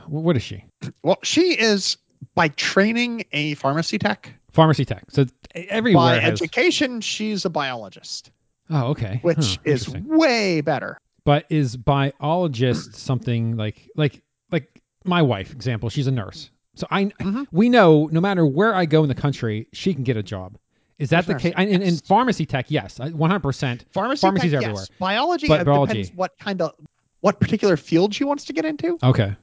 what 0.08 0.38
is 0.38 0.44
she? 0.44 0.64
well, 1.04 1.18
she 1.24 1.60
is 1.60 1.98
by 2.36 2.48
training 2.50 3.26
a 3.32 3.54
pharmacy 3.56 3.98
tech. 3.98 4.34
Pharmacy 4.52 4.86
tech. 4.86 5.04
So 5.10 5.26
everywhere 5.56 6.16
by 6.16 6.20
has. 6.20 6.42
education, 6.42 7.02
she's 7.02 7.46
a 7.46 7.50
biologist, 7.50 8.32
oh, 8.70 8.88
okay. 8.92 9.20
which 9.24 9.56
Huh, 9.58 9.62
is 9.66 9.90
way 9.90 10.62
better. 10.62 10.98
But 11.26 11.46
is 11.50 11.76
biologist 11.78 12.96
something 12.96 13.56
like 13.58 13.90
like 13.96 14.22
like 14.52 14.82
my 15.06 15.22
wife 15.22 15.52
example? 15.52 15.90
She's 15.90 16.08
a 16.08 16.12
nurse, 16.12 16.50
so 16.76 16.86
I 16.92 17.06
Mhm. 17.06 17.48
we 17.52 17.70
know 17.70 18.08
no 18.12 18.22
matter 18.22 18.46
where 18.46 18.76
I 18.76 18.86
go 18.86 19.02
in 19.04 19.10
the 19.10 19.16
country, 19.16 19.68
she 19.74 19.94
can 19.94 20.04
get 20.04 20.18
a 20.18 20.24
job. 20.24 20.58
Is 21.00 21.10
that 21.10 21.26
the 21.26 21.36
case? 21.36 21.54
In, 21.58 21.82
in 21.82 21.98
pharmacy 21.98 22.46
tech, 22.46 22.68
yes, 22.70 23.00
one 23.00 23.30
hundred 23.30 23.40
percent. 23.42 23.86
Pharmacy 23.92 24.22
Pharmacy's 24.22 24.52
tech, 24.52 24.62
everywhere. 24.62 24.82
Yes. 24.90 25.00
Biology, 25.00 25.48
But 25.48 25.66
biology- 25.66 25.94
depends 26.04 26.16
what 26.16 26.38
kind 26.40 26.62
of 26.62 26.74
what 27.22 27.40
particular 27.40 27.76
field 27.78 28.14
she 28.14 28.24
wants 28.24 28.46
to 28.46 28.54
get 28.54 28.66
into. 28.66 28.98
Okay. 29.02 29.36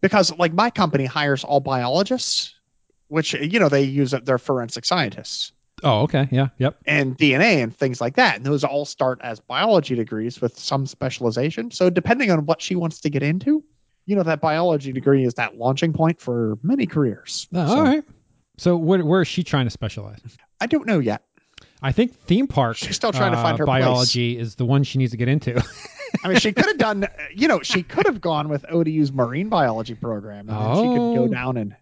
Because 0.00 0.36
like 0.38 0.52
my 0.52 0.70
company 0.70 1.04
hires 1.06 1.44
all 1.44 1.60
biologists, 1.60 2.54
which 3.08 3.34
you 3.34 3.58
know 3.58 3.68
they 3.68 3.82
use 3.82 4.14
their 4.24 4.38
forensic 4.38 4.84
scientists 4.84 5.52
Oh, 5.84 6.00
okay. 6.02 6.26
Yeah. 6.30 6.48
Yep. 6.58 6.78
and 6.86 7.16
DNA 7.18 7.62
and 7.62 7.76
things 7.76 8.00
like 8.00 8.16
that. 8.16 8.36
And 8.36 8.46
those 8.46 8.64
all 8.64 8.84
start 8.86 9.20
as 9.22 9.38
biology 9.38 9.94
degrees 9.94 10.40
with 10.40 10.58
some 10.58 10.86
specialization. 10.86 11.70
So 11.70 11.90
depending 11.90 12.30
on 12.30 12.46
what 12.46 12.62
she 12.62 12.74
wants 12.74 13.00
to 13.00 13.10
get 13.10 13.22
into, 13.22 13.62
you 14.06 14.14
know 14.16 14.22
that 14.22 14.40
biology 14.40 14.92
degree 14.92 15.24
is 15.24 15.34
that 15.34 15.56
launching 15.56 15.92
point 15.92 16.20
for 16.20 16.58
many 16.62 16.86
careers. 16.86 17.48
Oh, 17.54 17.66
So, 17.66 17.74
all 17.76 17.82
right. 17.82 18.04
So 18.56 18.76
where, 18.76 19.04
where 19.04 19.22
is 19.22 19.28
she 19.28 19.42
trying 19.42 19.66
to 19.66 19.70
specialize? 19.70 20.20
I 20.60 20.66
don't 20.66 20.86
know 20.86 21.00
yet. 21.00 21.22
I 21.82 21.92
think 21.92 22.14
theme 22.14 22.46
park. 22.46 22.76
She's 22.76 22.96
still 22.96 23.12
trying 23.12 23.32
to 23.32 23.38
find 23.38 23.54
uh, 23.54 23.58
her 23.58 23.64
place. 23.66 23.82
biology 23.82 24.38
is 24.38 24.54
the 24.54 24.64
one 24.64 24.84
she 24.84 24.98
needs 24.98 25.10
to 25.10 25.16
get 25.18 25.28
into. 25.28 25.54
I 26.22 26.28
mean, 26.28 26.38
she 26.38 26.52
could 26.52 26.66
have 26.66 26.78
done, 26.78 27.08
you 27.34 27.48
know, 27.48 27.60
she 27.62 27.82
could 27.82 28.06
have 28.06 28.20
gone 28.20 28.48
with 28.48 28.64
ODU's 28.70 29.12
marine 29.12 29.48
biology 29.48 29.94
program, 29.94 30.48
and 30.48 30.58
then 30.58 30.76
she 30.76 30.82
could 30.82 31.00
Oh. 31.00 31.14
go 31.14 31.28
down 31.28 31.56
and 31.56 31.74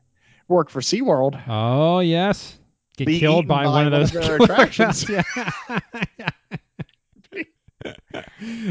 work 0.49 0.71
for 0.71 0.81
SeaWorld. 0.81 1.41
oh 1.49 2.01
yes. 2.01 2.59
Get 2.97 3.07
Be 3.07 3.19
killed 3.21 3.49
by, 3.49 3.65
by 3.65 3.71
one 3.71 3.87
of 3.87 3.93
one 3.93 4.01
those 4.03 4.15
of 4.15 4.41
attractions. 4.41 5.09
yeah. 5.09 5.23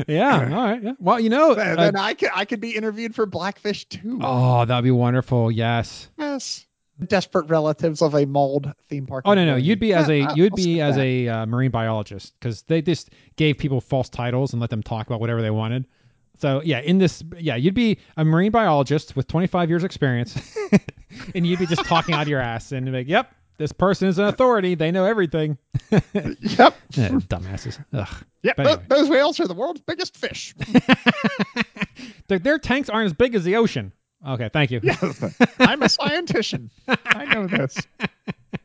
yeah. 0.08 0.40
All 0.40 0.46
right. 0.64 0.82
Yeah. 0.84 0.92
Well, 1.00 1.20
you 1.20 1.30
know. 1.30 1.54
Then, 1.56 1.78
uh, 1.80 1.84
then 1.86 1.96
I 1.96 2.14
could, 2.14 2.30
I 2.34 2.46
could 2.46 2.62
be 2.62 2.76
interviewed 2.76 3.16
for 3.16 3.26
Blackfish 3.26 3.86
too. 3.86 4.20
oh, 4.22 4.66
that'd 4.66 4.84
be 4.84 4.92
wonderful. 4.92 5.52
Yes. 5.52 6.10
Yes, 6.18 6.66
desperate 7.08 7.48
relatives 7.50 8.02
of 8.02 8.14
a 8.16 8.26
mold 8.26 8.72
theme 8.90 9.06
park. 9.06 9.24
Oh 9.26 9.34
no, 9.34 9.46
no, 9.46 9.56
you'd 9.56 9.80
be 9.80 9.94
as 9.94 10.10
a 10.10 10.18
Yeah, 10.20 10.34
you'd 10.36 10.54
I'll 10.54 10.56
be 10.58 10.82
as 10.82 10.96
that. 10.96 11.02
a 11.02 11.28
uh, 11.28 11.46
marine 11.46 11.72
biologist 11.72 12.34
because 12.40 12.62
they 12.64 12.82
just 12.82 13.10
gave 13.36 13.58
people 13.58 13.82
false 13.82 14.10
titles 14.10 14.54
and 14.54 14.60
let 14.62 14.70
them 14.70 14.84
talk 14.84 15.08
about 15.08 15.20
whatever 15.20 15.42
they 15.42 15.52
wanted. 15.52 15.86
So 16.40 16.62
yeah, 16.66 16.80
in 16.80 16.98
this, 16.98 17.24
yeah, 17.38 17.56
you'd 17.56 17.76
be 17.76 18.00
a 18.18 18.26
marine 18.26 18.52
biologist 18.52 19.16
with 19.16 19.28
25 19.28 19.70
years 19.70 19.84
experience, 19.84 20.58
and 21.36 21.46
you'd 21.46 21.60
be 21.60 21.68
just 21.68 21.86
talking 21.86 22.16
out 22.16 22.24
of 22.24 22.28
your 22.28 22.40
ass 22.40 22.72
and 22.72 22.86
be 22.88 22.92
like, 22.92 23.08
"Yep, 23.08 23.32
this 23.58 23.72
person 23.72 24.08
is 24.08 24.18
an 24.18 24.26
authority. 24.26 24.74
They 24.76 24.92
know 24.92 25.06
everything." 25.06 25.58
Yep. 26.14 26.76
Dumbasses. 26.92 27.84
Ugh. 27.94 28.08
Yep. 28.44 28.56
But 28.58 28.64
tho- 28.64 28.96
Those 28.96 29.10
whales 29.10 29.40
are 29.40 29.48
the 29.48 29.54
world's 29.54 29.82
biggest 29.82 30.16
fish. 30.18 30.56
Their, 32.28 32.40
their 32.40 32.58
tanks 32.60 32.90
aren't 32.90 33.06
as 33.08 33.14
big 33.14 33.36
as 33.36 33.44
the 33.44 33.56
ocean. 33.58 33.92
Okay, 34.28 34.50
thank 34.54 34.72
you. 34.72 34.80
yes. 34.84 35.24
I'm 35.60 35.82
a 35.82 35.90
scientist. 35.90 36.56
I 36.88 37.26
know 37.26 37.48
this. 37.48 37.78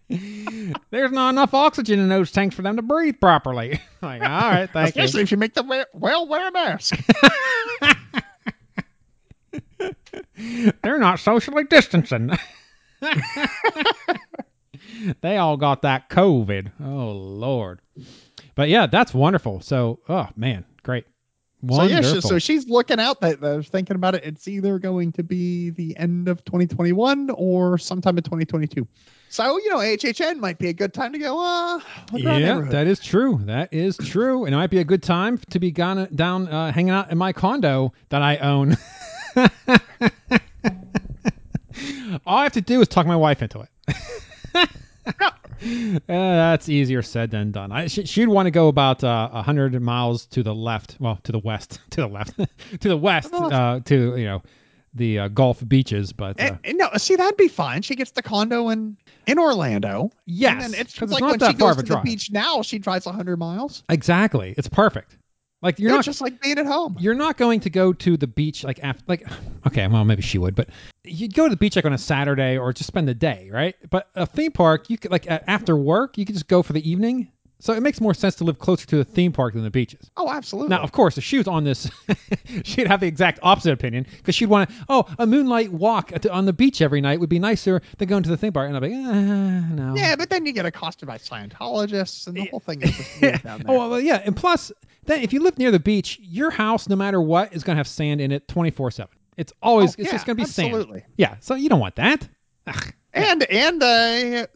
There's 0.90 1.12
not 1.12 1.30
enough 1.30 1.54
oxygen 1.54 1.98
in 1.98 2.08
those 2.08 2.30
tanks 2.30 2.54
for 2.54 2.62
them 2.62 2.76
to 2.76 2.82
breathe 2.82 3.16
properly. 3.20 3.80
like, 4.02 4.22
all 4.22 4.28
right, 4.28 4.70
thank 4.70 4.94
you. 4.94 5.02
Especially 5.02 5.22
if 5.22 5.30
you 5.30 5.36
make 5.36 5.54
the 5.54 5.62
whale, 5.62 5.86
whale 5.94 6.28
wear 6.28 6.48
a 6.48 6.52
mask. 6.52 6.98
They're 10.82 10.98
not 10.98 11.18
socially 11.18 11.64
distancing. 11.64 12.30
they 15.22 15.38
all 15.38 15.56
got 15.56 15.82
that 15.82 16.10
COVID. 16.10 16.72
Oh 16.80 17.12
Lord. 17.12 17.80
But 18.54 18.68
yeah, 18.68 18.86
that's 18.86 19.14
wonderful. 19.14 19.60
So, 19.60 20.00
oh 20.08 20.28
man, 20.36 20.64
great. 20.82 21.06
So 21.70 21.82
yeah, 21.84 22.02
so 22.20 22.38
she's 22.38 22.68
looking 22.68 23.00
out. 23.00 23.20
That 23.20 23.40
they're 23.40 23.62
thinking 23.62 23.96
about 23.96 24.14
it. 24.14 24.24
It's 24.24 24.46
either 24.46 24.78
going 24.78 25.10
to 25.12 25.22
be 25.22 25.70
the 25.70 25.96
end 25.96 26.28
of 26.28 26.44
2021 26.44 27.30
or 27.30 27.78
sometime 27.78 28.18
in 28.18 28.22
2022. 28.22 28.86
So 29.30 29.58
you 29.58 29.70
know, 29.70 29.78
HHN 29.78 30.38
might 30.38 30.58
be 30.58 30.68
a 30.68 30.72
good 30.72 30.92
time 30.92 31.12
to 31.12 31.18
go. 31.18 31.42
Uh, 31.42 31.80
yeah, 32.12 32.60
that 32.60 32.86
is 32.86 33.00
true. 33.00 33.40
That 33.44 33.72
is 33.72 33.96
true. 33.96 34.44
And 34.44 34.54
it 34.54 34.58
might 34.58 34.70
be 34.70 34.78
a 34.78 34.84
good 34.84 35.02
time 35.02 35.38
to 35.50 35.58
be 35.58 35.70
gone 35.70 36.08
down 36.14 36.46
uh, 36.48 36.72
hanging 36.72 36.90
out 36.90 37.10
in 37.10 37.18
my 37.18 37.32
condo 37.32 37.92
that 38.10 38.22
I 38.22 38.36
own. 38.36 38.76
All 42.26 42.38
I 42.38 42.42
have 42.44 42.52
to 42.52 42.60
do 42.60 42.80
is 42.80 42.88
talk 42.88 43.06
my 43.06 43.16
wife 43.16 43.42
into 43.42 43.60
it. 43.60 44.68
Uh, 45.62 45.98
that's 46.06 46.68
easier 46.68 47.02
said 47.02 47.30
than 47.30 47.50
done. 47.52 47.72
I, 47.72 47.86
she, 47.86 48.04
she'd 48.04 48.28
want 48.28 48.46
to 48.46 48.50
go 48.50 48.68
about 48.68 49.02
uh, 49.04 49.28
100 49.30 49.80
miles 49.80 50.26
to 50.26 50.42
the 50.42 50.54
left. 50.54 50.96
Well, 51.00 51.18
to 51.24 51.32
the 51.32 51.38
west. 51.38 51.80
To 51.90 52.00
the 52.02 52.06
left. 52.08 52.36
to 52.80 52.88
the 52.88 52.96
west. 52.96 53.30
To. 53.30 53.36
Uh, 53.38 53.80
to, 53.80 54.16
you 54.16 54.24
know, 54.24 54.42
the 54.94 55.18
uh, 55.20 55.28
Gulf 55.28 55.66
beaches. 55.66 56.12
But 56.12 56.40
uh, 56.40 56.44
And, 56.44 56.58
and 56.64 56.78
no, 56.78 56.88
see 56.96 57.16
that'd 57.16 57.36
be 57.36 57.48
fine. 57.48 57.82
She 57.82 57.94
gets 57.94 58.10
the 58.12 58.22
condo 58.22 58.68
in 58.70 58.96
in 59.26 59.38
Orlando. 59.38 60.10
yes, 60.26 60.64
and 60.64 60.74
it's 60.74 61.00
like 61.00 61.20
not 61.20 61.30
when 61.30 61.38
that 61.40 61.50
she 61.52 61.56
far 61.58 61.74
goes 61.74 61.82
to 61.84 61.92
the 61.94 62.00
beach 62.02 62.30
now, 62.30 62.62
she 62.62 62.78
drives 62.78 63.06
100 63.06 63.36
miles. 63.38 63.82
Exactly. 63.88 64.54
It's 64.56 64.68
perfect. 64.68 65.18
Like 65.62 65.78
you're 65.78 65.88
You're 65.88 65.98
not 65.98 66.04
just 66.04 66.20
like 66.20 66.40
being 66.42 66.58
at 66.58 66.66
home. 66.66 66.96
you're 67.00 67.14
not 67.14 67.38
going 67.38 67.60
to 67.60 67.70
go 67.70 67.92
to 67.94 68.16
the 68.16 68.26
beach 68.26 68.62
like 68.62 68.78
after 68.82 69.02
like 69.08 69.26
okay 69.66 69.86
well 69.88 70.04
maybe 70.04 70.20
she 70.22 70.36
would 70.38 70.54
but 70.54 70.68
you'd 71.06 71.34
go 71.34 71.44
to 71.44 71.50
the 71.50 71.56
beach 71.56 71.76
like 71.76 71.84
on 71.84 71.92
a 71.92 71.98
saturday 71.98 72.56
or 72.58 72.72
just 72.72 72.86
spend 72.88 73.06
the 73.08 73.14
day 73.14 73.48
right 73.52 73.74
but 73.90 74.08
a 74.14 74.26
theme 74.26 74.52
park 74.52 74.90
you 74.90 74.98
could 74.98 75.10
like 75.10 75.26
after 75.28 75.76
work 75.76 76.18
you 76.18 76.24
could 76.24 76.34
just 76.34 76.48
go 76.48 76.62
for 76.62 76.72
the 76.72 76.88
evening 76.90 77.30
so 77.58 77.72
it 77.72 77.82
makes 77.82 78.02
more 78.02 78.12
sense 78.12 78.34
to 78.34 78.44
live 78.44 78.58
closer 78.58 78.86
to 78.86 78.96
the 78.96 79.04
theme 79.04 79.32
park 79.32 79.54
than 79.54 79.62
the 79.64 79.70
beaches 79.70 80.10
Oh, 80.18 80.30
absolutely. 80.30 80.70
now 80.76 80.82
of 80.82 80.92
course 80.92 81.16
if 81.16 81.24
she 81.24 81.38
was 81.38 81.48
on 81.48 81.64
this 81.64 81.90
she'd 82.64 82.86
have 82.86 83.00
the 83.00 83.06
exact 83.06 83.38
opposite 83.42 83.72
opinion 83.72 84.06
because 84.18 84.34
she'd 84.34 84.46
want 84.50 84.68
to 84.68 84.76
oh 84.88 85.06
a 85.18 85.26
moonlight 85.26 85.72
walk 85.72 86.12
at 86.12 86.22
the- 86.22 86.32
on 86.32 86.44
the 86.44 86.52
beach 86.52 86.82
every 86.82 87.00
night 87.00 87.18
would 87.20 87.30
be 87.30 87.38
nicer 87.38 87.80
than 87.98 88.08
going 88.08 88.22
to 88.22 88.28
the 88.28 88.36
theme 88.36 88.52
park 88.52 88.68
and 88.68 88.76
i'd 88.76 88.82
be 88.82 88.88
like 88.94 89.06
ah, 89.06 89.66
no 89.70 89.94
yeah, 89.96 90.16
but 90.16 90.28
then 90.28 90.44
you 90.44 90.52
get 90.52 90.66
accosted 90.66 91.06
by 91.08 91.16
Scientologists, 91.16 92.26
and 92.26 92.36
the 92.36 92.44
whole 92.46 92.60
thing 92.60 92.82
is 92.82 92.94
just 92.96 93.20
weird 93.22 93.42
down 93.42 93.62
there. 93.66 93.74
Oh 93.74 93.88
well, 93.90 94.00
yeah, 94.00 94.20
and 94.24 94.36
plus, 94.36 94.70
then 95.04 95.22
if 95.22 95.32
you 95.32 95.40
live 95.42 95.56
near 95.58 95.70
the 95.70 95.78
beach, 95.80 96.18
your 96.22 96.50
house, 96.50 96.88
no 96.88 96.96
matter 96.96 97.20
what, 97.22 97.54
is 97.54 97.64
gonna 97.64 97.76
have 97.78 97.88
sand 97.88 98.20
in 98.20 98.30
it 98.32 98.46
twenty 98.48 98.70
four 98.70 98.90
seven. 98.90 99.15
It's 99.36 99.52
always 99.62 99.90
Oh, 99.90 99.94
it's 99.98 100.06
yeah, 100.08 100.12
just 100.12 100.26
gonna 100.26 100.36
be 100.36 100.42
absolutely. 100.42 101.00
sand. 101.00 101.12
Yeah, 101.16 101.36
so 101.40 101.54
you 101.54 101.68
don't 101.68 101.80
want 101.80 101.96
that. 101.96 102.28
Ugh. 102.66 102.92
and 103.12 103.42
and 103.44 103.82
uh, 103.82 104.46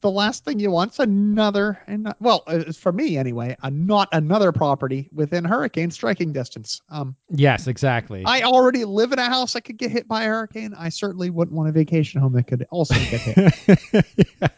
the 0.00 0.10
last 0.10 0.44
thing 0.44 0.58
you 0.60 0.70
want's 0.70 0.98
another 1.00 1.78
and 1.86 2.14
well 2.20 2.44
uh, 2.46 2.72
for 2.72 2.92
me 2.92 3.18
anyway 3.18 3.56
a 3.62 3.70
not 3.70 4.08
another 4.12 4.52
property 4.52 5.10
within 5.12 5.44
hurricane 5.44 5.90
striking 5.90 6.32
distance 6.32 6.80
um 6.88 7.14
Yes, 7.30 7.66
exactly. 7.66 8.22
i 8.24 8.42
already 8.42 8.84
live 8.84 9.12
in 9.12 9.18
a 9.18 9.24
house 9.26 9.52
that 9.54 9.62
could 9.62 9.76
get 9.76 9.90
hit 9.90 10.06
by 10.08 10.22
a 10.22 10.26
hurricane 10.28 10.72
i 10.78 10.88
certainly 10.88 11.28
wouldn't 11.30 11.54
want 11.56 11.68
a 11.68 11.72
vacation 11.72 12.20
home 12.20 12.32
that 12.34 12.44
could 12.46 12.64
also 12.70 12.94
get 12.94 13.20
hit 13.20 14.04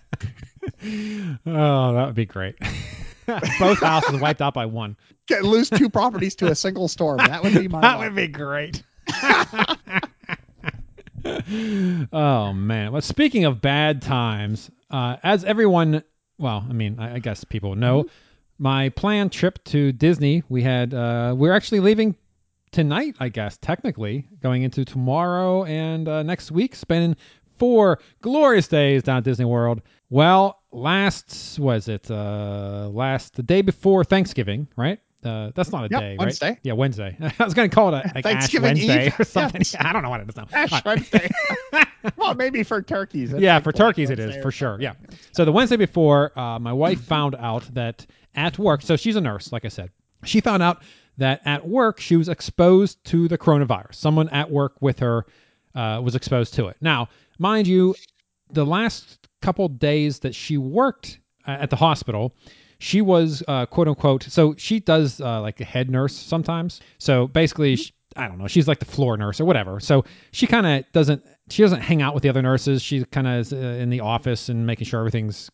oh, 1.47 1.95
that 1.95 2.07
would 2.07 2.15
be 2.15 2.27
great. 2.27 2.57
Both 3.59 3.79
houses 3.81 4.21
wiped 4.21 4.43
out 4.43 4.55
by 4.55 4.67
one. 4.67 4.97
get 5.27 5.45
lose 5.45 5.71
two 5.71 5.89
properties 5.89 6.35
to 6.37 6.51
a 6.51 6.55
single 6.55 6.89
storm 6.89 7.19
that 7.19 7.43
would 7.43 7.55
be 7.55 7.69
my 7.69 7.81
That 7.83 7.99
life. 7.99 8.09
would 8.09 8.17
be 8.17 8.27
great. 8.29 8.83
oh 12.13 12.53
man. 12.53 12.93
Well, 12.93 13.03
speaking 13.03 13.45
of 13.45 13.61
bad 13.61 14.03
times, 14.03 14.71
uh, 14.91 15.17
as 15.23 15.45
everyone, 15.45 16.03
well, 16.39 16.65
I 16.69 16.73
mean, 16.73 16.99
I, 16.99 17.15
I 17.15 17.19
guess 17.19 17.45
people 17.45 17.75
know, 17.75 18.07
my 18.59 18.89
planned 18.91 19.33
trip 19.33 19.63
to 19.65 19.93
Disney. 19.93 20.43
We 20.49 20.63
had, 20.63 20.95
uh, 20.95 21.35
we're 21.37 21.53
actually 21.53 21.81
leaving 21.81 22.17
tonight. 22.73 23.17
I 23.21 23.29
guess 23.29 23.59
technically 23.59 24.27
going 24.43 24.63
into 24.63 24.85
tomorrow 24.85 25.65
and 25.65 26.09
uh, 26.09 26.23
next 26.23 26.51
week, 26.51 26.75
spending 26.75 27.17
four 27.59 28.01
glorious 28.23 28.69
days 28.69 29.03
down 29.03 29.19
at 29.19 29.25
Disney 29.25 29.45
World. 29.45 29.83
Well, 30.09 30.61
last 30.73 31.59
was 31.59 31.89
it 31.89 32.11
uh 32.11 32.89
last 32.93 33.35
the 33.35 33.43
day 33.43 33.63
before 33.63 34.05
Thanksgiving, 34.05 34.69
right? 34.77 35.01
Uh, 35.23 35.51
that's 35.55 35.71
not 35.71 35.85
a 35.85 35.89
Yep, 35.91 36.01
day, 36.01 36.17
Wednesday. 36.19 36.49
right? 36.49 36.59
Yeah, 36.63 36.73
Wednesday. 36.73 37.17
I 37.39 37.45
was 37.45 37.53
going 37.55 37.69
to 37.69 37.75
call 37.75 37.95
it 37.95 38.05
a, 38.05 38.13
like 38.15 38.25
Ash 38.27 38.33
Thanksgiving 38.33 38.69
Wednesday 38.69 39.07
Eve? 39.09 39.21
or 39.21 39.25
something. 39.25 39.61
Yes. 39.61 39.77
I 39.81 39.93
don't 39.93 40.03
know 40.03 40.11
what 40.11 40.21
it 40.21 40.29
is 40.29 40.37
now. 40.37 40.47
Ash. 40.53 40.85
Wednesday. 40.85 41.29
well, 42.17 42.35
maybe 42.35 42.63
for 42.63 42.81
turkeys. 42.81 43.33
Yeah, 43.33 43.57
like 43.57 43.65
for 43.65 43.73
turkeys 43.73 44.11
it 44.11 44.19
is 44.19 44.43
for 44.43 44.51
sure. 44.51 44.79
Yeah. 44.81 44.95
So 45.33 45.45
the 45.45 45.53
Wednesday 45.53 45.77
before, 45.77 46.39
uh, 46.39 46.59
my 46.59 46.73
wife 46.73 47.01
found 47.05 47.35
out 47.35 47.63
that 47.75 48.07
at 48.35 48.59
work, 48.59 48.83
so 48.83 48.97
she's 48.97 49.17
a 49.17 49.21
nurse, 49.21 49.53
like 49.53 49.65
I 49.65 49.69
said, 49.69 49.91
she 50.25 50.41
found 50.41 50.63
out 50.63 50.83
that 51.19 51.43
at 51.45 51.67
work 51.69 52.01
she 52.01 52.17
was 52.17 52.29
exposed 52.29 53.03
to 53.05 53.29
the 53.29 53.37
coronavirus. 53.37 53.95
Someone 53.97 54.29
at 54.31 54.51
work 54.51 54.77
with 54.81 54.99
her 55.01 55.27
uh, 55.75 56.01
was 56.03 56.15
exposed 56.15 56.55
to 56.55 56.69
it. 56.69 56.77
Now, 56.81 57.09
mind 57.39 57.67
you, 57.67 57.95
the 58.53 58.65
last 58.65 59.29
couple 59.43 59.69
days 59.69 60.21
that 60.21 60.35
she 60.35 60.57
worked 60.57 61.19
uh, 61.47 61.53
at 61.61 61.71
the 61.71 61.77
hospital, 61.77 62.35
she 62.81 63.03
was 63.03 63.45
uh, 63.47 63.67
quote 63.67 63.87
unquote. 63.87 64.25
So 64.25 64.55
she 64.57 64.81
does 64.81 65.21
uh, 65.21 65.41
like 65.43 65.61
a 65.61 65.65
head 65.65 65.91
nurse 65.91 66.15
sometimes. 66.15 66.81
So 66.99 67.29
basically, 67.29 67.77
she, 67.77 67.93
I 68.17 68.27
don't 68.27 68.39
know. 68.39 68.49
She's 68.49 68.67
like 68.67 68.79
the 68.79 68.87
floor 68.87 69.17
nurse 69.17 69.39
or 69.39 69.45
whatever. 69.45 69.79
So 69.81 70.05
she 70.33 70.47
kind 70.47 70.67
of 70.67 70.91
doesn't. 70.93 71.25
She 71.51 71.63
doesn't 71.63 71.83
hang 71.83 72.01
out 72.01 72.15
with 72.15 72.23
the 72.23 72.31
other 72.31 72.43
nurses. 72.43 72.83
She 72.83 73.05
kind 73.05 73.27
of 73.27 73.41
is 73.41 73.53
uh, 73.53 73.57
in 73.57 73.91
the 73.91 74.01
office 74.01 74.49
and 74.49 74.67
making 74.67 74.87
sure 74.87 74.99
everything's 74.99 75.51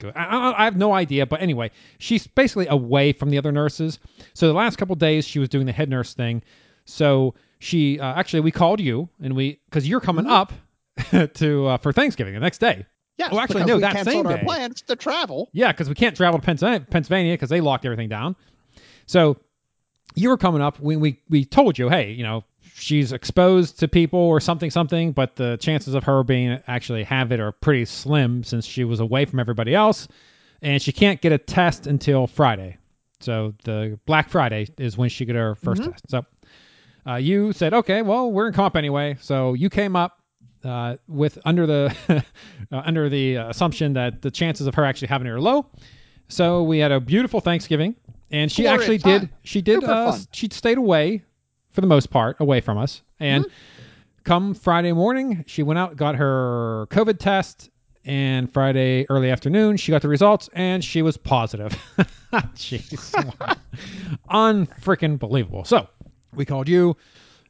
good. 0.00 0.14
I, 0.16 0.24
I, 0.24 0.62
I 0.62 0.64
have 0.64 0.76
no 0.76 0.94
idea, 0.94 1.26
but 1.26 1.42
anyway, 1.42 1.70
she's 1.98 2.26
basically 2.26 2.66
away 2.68 3.12
from 3.12 3.28
the 3.28 3.36
other 3.36 3.52
nurses. 3.52 3.98
So 4.32 4.48
the 4.48 4.54
last 4.54 4.76
couple 4.76 4.96
days, 4.96 5.26
she 5.26 5.38
was 5.38 5.50
doing 5.50 5.66
the 5.66 5.72
head 5.72 5.90
nurse 5.90 6.14
thing. 6.14 6.42
So 6.86 7.34
she 7.58 8.00
uh, 8.00 8.14
actually 8.14 8.40
we 8.40 8.52
called 8.52 8.80
you 8.80 9.08
and 9.22 9.36
we 9.36 9.60
because 9.66 9.86
you're 9.86 10.00
coming 10.00 10.26
up 10.26 10.52
to 11.34 11.66
uh, 11.66 11.76
for 11.76 11.92
Thanksgiving 11.92 12.32
the 12.32 12.40
next 12.40 12.58
day. 12.58 12.86
Yes, 13.20 13.30
Oh, 13.32 13.38
actually, 13.40 13.64
no, 13.64 13.74
we 13.76 13.80
that 13.82 13.92
canceled 13.94 14.14
same 14.14 14.26
our 14.26 14.36
day. 14.38 14.42
plans 14.44 14.82
to 14.82 14.96
travel. 14.96 15.48
Yeah, 15.52 15.70
because 15.72 15.88
we 15.88 15.94
can't 15.94 16.16
travel 16.16 16.38
to 16.40 16.44
Pennsylvania 16.44 16.86
Pennsylvania 16.90 17.34
because 17.34 17.50
they 17.50 17.60
locked 17.60 17.84
everything 17.84 18.08
down. 18.08 18.34
So 19.06 19.36
you 20.14 20.28
were 20.30 20.36
coming 20.38 20.62
up 20.62 20.80
when 20.80 21.00
we 21.00 21.20
we 21.28 21.44
told 21.44 21.78
you, 21.78 21.88
hey, 21.88 22.12
you 22.12 22.22
know, 22.22 22.44
she's 22.74 23.12
exposed 23.12 23.78
to 23.80 23.88
people 23.88 24.18
or 24.20 24.40
something 24.40 24.70
something, 24.70 25.12
but 25.12 25.36
the 25.36 25.56
chances 25.58 25.94
of 25.94 26.04
her 26.04 26.22
being 26.24 26.58
actually 26.66 27.04
have 27.04 27.30
it 27.30 27.40
are 27.40 27.52
pretty 27.52 27.84
slim 27.84 28.42
since 28.42 28.64
she 28.64 28.84
was 28.84 29.00
away 29.00 29.24
from 29.26 29.38
everybody 29.38 29.74
else, 29.74 30.08
and 30.62 30.80
she 30.80 30.90
can't 30.92 31.20
get 31.20 31.32
a 31.32 31.38
test 31.38 31.86
until 31.86 32.26
Friday. 32.26 32.78
So 33.20 33.52
the 33.64 33.98
Black 34.06 34.30
Friday 34.30 34.68
is 34.78 34.96
when 34.96 35.10
she 35.10 35.26
get 35.26 35.36
her 35.36 35.54
1st 35.56 35.90
test. 35.90 36.04
So 36.08 36.24
uh, 37.06 37.16
you 37.16 37.52
said, 37.52 37.74
okay, 37.74 38.00
well, 38.00 38.32
we're 38.32 38.46
in 38.46 38.54
comp 38.54 38.76
anyway. 38.76 39.18
So 39.20 39.52
you 39.52 39.68
came 39.68 39.94
up 39.94 40.19
uh, 40.64 40.96
with 41.08 41.38
under 41.44 41.66
the 41.66 41.94
uh, 42.72 42.82
under 42.84 43.08
the 43.08 43.36
assumption 43.36 43.92
that 43.94 44.22
the 44.22 44.30
chances 44.30 44.66
of 44.66 44.74
her 44.74 44.84
actually 44.84 45.08
having 45.08 45.26
it 45.26 45.30
are 45.30 45.40
low. 45.40 45.66
So 46.28 46.62
we 46.62 46.78
had 46.78 46.92
a 46.92 47.00
beautiful 47.00 47.40
Thanksgiving, 47.40 47.96
and 48.30 48.50
she 48.52 48.62
Glorious 48.62 48.82
actually 48.82 48.98
did. 48.98 49.28
She 49.42 49.60
did. 49.60 49.82
Uh, 49.82 50.16
she 50.32 50.48
stayed 50.50 50.78
away 50.78 51.22
for 51.72 51.80
the 51.80 51.86
most 51.86 52.10
part, 52.10 52.36
away 52.40 52.60
from 52.60 52.78
us. 52.78 53.02
And 53.18 53.44
Mm-hmm. 53.44 53.54
come 54.24 54.54
Friday 54.54 54.92
morning, 54.92 55.44
she 55.46 55.62
went 55.62 55.78
out, 55.78 55.96
got 55.96 56.14
her 56.16 56.86
COVID 56.90 57.18
test, 57.18 57.70
and 58.04 58.52
Friday 58.52 59.06
early 59.08 59.30
afternoon, 59.30 59.76
she 59.76 59.90
got 59.92 60.02
the 60.02 60.08
results, 60.08 60.48
and 60.54 60.82
she 60.84 61.02
was 61.02 61.16
positive. 61.16 61.76
Jeez, 62.54 63.12
unfreaking 64.30 65.18
believable. 65.18 65.64
So 65.64 65.86
we 66.34 66.44
called 66.44 66.68
you 66.68 66.96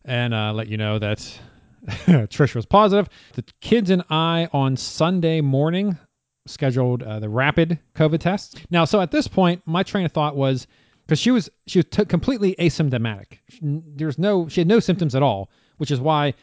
and 0.04 0.34
uh, 0.34 0.52
let 0.52 0.68
you 0.68 0.76
know 0.76 0.98
that 0.98 1.38
Trish 2.06 2.54
was 2.54 2.66
positive. 2.66 3.08
The 3.34 3.44
kids 3.60 3.90
and 3.90 4.02
I 4.10 4.48
on 4.52 4.76
Sunday 4.76 5.40
morning 5.40 5.96
scheduled 6.46 7.02
uh, 7.02 7.20
the 7.20 7.28
rapid 7.28 7.78
COVID 7.94 8.18
test. 8.18 8.60
Now, 8.70 8.84
so 8.84 9.00
at 9.00 9.10
this 9.10 9.28
point, 9.28 9.62
my 9.66 9.82
train 9.82 10.04
of 10.04 10.12
thought 10.12 10.36
was 10.36 10.66
because 11.06 11.18
she 11.18 11.30
was 11.30 11.50
she 11.66 11.78
was 11.78 11.86
t- 11.90 12.04
completely 12.04 12.54
asymptomatic. 12.58 13.38
There's 13.62 14.18
no 14.18 14.48
she 14.48 14.60
had 14.60 14.68
no 14.68 14.80
symptoms 14.80 15.14
at 15.14 15.22
all, 15.22 15.50
which 15.78 15.90
is 15.90 16.00
why 16.00 16.34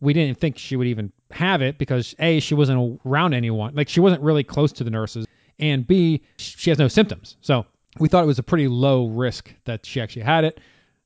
we 0.00 0.12
didn't 0.12 0.38
think 0.38 0.58
she 0.58 0.76
would 0.76 0.86
even 0.86 1.12
have 1.30 1.60
it 1.60 1.78
because 1.78 2.14
a 2.18 2.40
she 2.40 2.54
wasn't 2.54 3.00
around 3.04 3.34
anyone, 3.34 3.74
like 3.74 3.88
she 3.88 4.00
wasn't 4.00 4.22
really 4.22 4.44
close 4.44 4.72
to 4.72 4.84
the 4.84 4.90
nurses, 4.90 5.26
and 5.58 5.86
b 5.86 6.22
she 6.38 6.70
has 6.70 6.78
no 6.78 6.88
symptoms. 6.88 7.36
So 7.40 7.66
we 7.98 8.08
thought 8.08 8.22
it 8.22 8.28
was 8.28 8.38
a 8.38 8.44
pretty 8.44 8.68
low 8.68 9.08
risk 9.08 9.52
that 9.64 9.84
she 9.84 10.00
actually 10.00 10.22
had 10.22 10.44
it. 10.44 10.60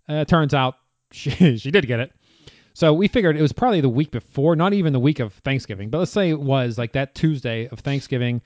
Uh, 0.09 0.25
turns 0.25 0.52
out 0.55 0.76
she 1.11 1.31
she 1.59 1.71
did 1.71 1.87
get 1.87 2.00
it. 2.00 2.12
So 2.75 2.93
we 2.93 3.09
figured 3.09 3.37
it 3.37 3.43
was 3.43 3.52
probably 3.52 3.81
the 3.81 3.88
week 3.88 4.11
before, 4.11 4.57
not 4.57 4.73
even 4.73 4.93
the 4.93 5.00
week 5.00 5.21
of 5.21 5.35
Thanksgiving, 5.35 5.91
but 5.91 5.99
let's 5.99 6.11
say 6.11 6.31
it 6.31 6.41
was 6.41 6.79
like 6.79 6.93
that 6.93 7.14
Tuesday 7.14 7.69
of 7.69 7.81
Thanksgiving. 7.81 8.41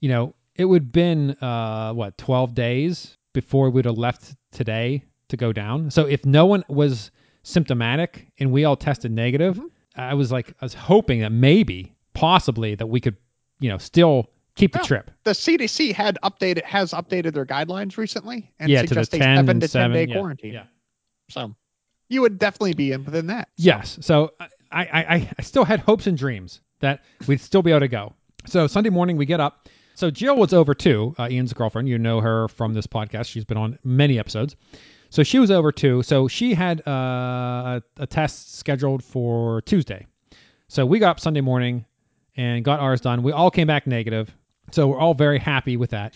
You 0.00 0.08
know, 0.08 0.34
it 0.54 0.64
would 0.66 0.82
have 0.84 0.92
been 0.92 1.30
uh 1.42 1.92
what, 1.92 2.16
12 2.18 2.54
days 2.54 3.16
before 3.32 3.70
we'd 3.70 3.84
have 3.84 3.98
left 3.98 4.34
today 4.52 5.04
to 5.28 5.36
go 5.36 5.52
down. 5.52 5.90
So 5.90 6.06
if 6.06 6.24
no 6.24 6.46
one 6.46 6.64
was 6.68 7.10
symptomatic 7.42 8.26
and 8.38 8.52
we 8.52 8.64
all 8.64 8.76
tested 8.76 9.10
negative, 9.12 9.60
I 9.96 10.14
was 10.14 10.30
like 10.32 10.50
I 10.60 10.64
was 10.64 10.74
hoping 10.74 11.20
that 11.20 11.32
maybe 11.32 11.94
possibly 12.14 12.74
that 12.74 12.86
we 12.86 13.00
could, 13.00 13.16
you 13.60 13.68
know, 13.70 13.78
still 13.78 14.30
keep 14.54 14.72
the 14.72 14.78
Well, 14.78 14.86
trip. 14.86 15.10
The 15.24 15.32
CDC 15.32 15.92
had 15.92 16.18
updated 16.22 16.64
has 16.64 16.92
updated 16.92 17.32
their 17.34 17.46
guidelines 17.46 17.96
recently 17.96 18.50
and 18.58 18.70
Yeah, 18.70 18.82
to 18.82 18.94
the 18.94 19.00
a 19.00 19.06
10, 19.06 19.20
seven 19.20 19.60
to 19.60 19.66
ten 19.66 19.68
seven, 19.68 19.92
day 19.92 20.06
yeah, 20.06 20.14
quarantine. 20.14 20.52
yeah. 20.52 20.64
So 21.30 21.54
you 22.08 22.20
would 22.22 22.38
definitely 22.38 22.74
be 22.74 22.92
in 22.92 23.04
within 23.04 23.26
that. 23.28 23.48
Yes. 23.56 23.98
So 24.00 24.32
I, 24.70 24.84
I, 24.84 25.30
I, 25.38 25.42
still 25.42 25.64
had 25.64 25.80
hopes 25.80 26.06
and 26.06 26.16
dreams 26.16 26.60
that 26.80 27.04
we'd 27.26 27.40
still 27.40 27.62
be 27.62 27.70
able 27.70 27.80
to 27.80 27.88
go. 27.88 28.14
So 28.46 28.66
Sunday 28.66 28.90
morning 28.90 29.16
we 29.16 29.26
get 29.26 29.40
up. 29.40 29.68
So 29.94 30.10
Jill 30.10 30.36
was 30.36 30.52
over 30.52 30.74
too, 30.74 31.14
uh, 31.18 31.28
Ian's 31.30 31.52
girlfriend. 31.52 31.88
You 31.88 31.98
know 31.98 32.20
her 32.20 32.48
from 32.48 32.74
this 32.74 32.86
podcast. 32.86 33.26
She's 33.26 33.44
been 33.44 33.56
on 33.56 33.78
many 33.82 34.18
episodes. 34.18 34.56
So 35.10 35.22
she 35.22 35.38
was 35.38 35.50
over 35.50 35.72
too. 35.72 36.02
So 36.02 36.28
she 36.28 36.52
had 36.52 36.86
uh, 36.86 36.90
a, 36.90 37.82
a 37.98 38.06
test 38.06 38.56
scheduled 38.56 39.02
for 39.02 39.62
Tuesday. 39.62 40.06
So 40.68 40.84
we 40.84 40.98
got 40.98 41.12
up 41.12 41.20
Sunday 41.20 41.40
morning 41.40 41.86
and 42.36 42.64
got 42.64 42.80
ours 42.80 43.00
done. 43.00 43.22
We 43.22 43.32
all 43.32 43.50
came 43.50 43.66
back 43.66 43.86
negative. 43.86 44.34
So 44.72 44.88
we're 44.88 44.98
all 44.98 45.14
very 45.14 45.38
happy 45.38 45.76
with 45.76 45.90
that. 45.90 46.14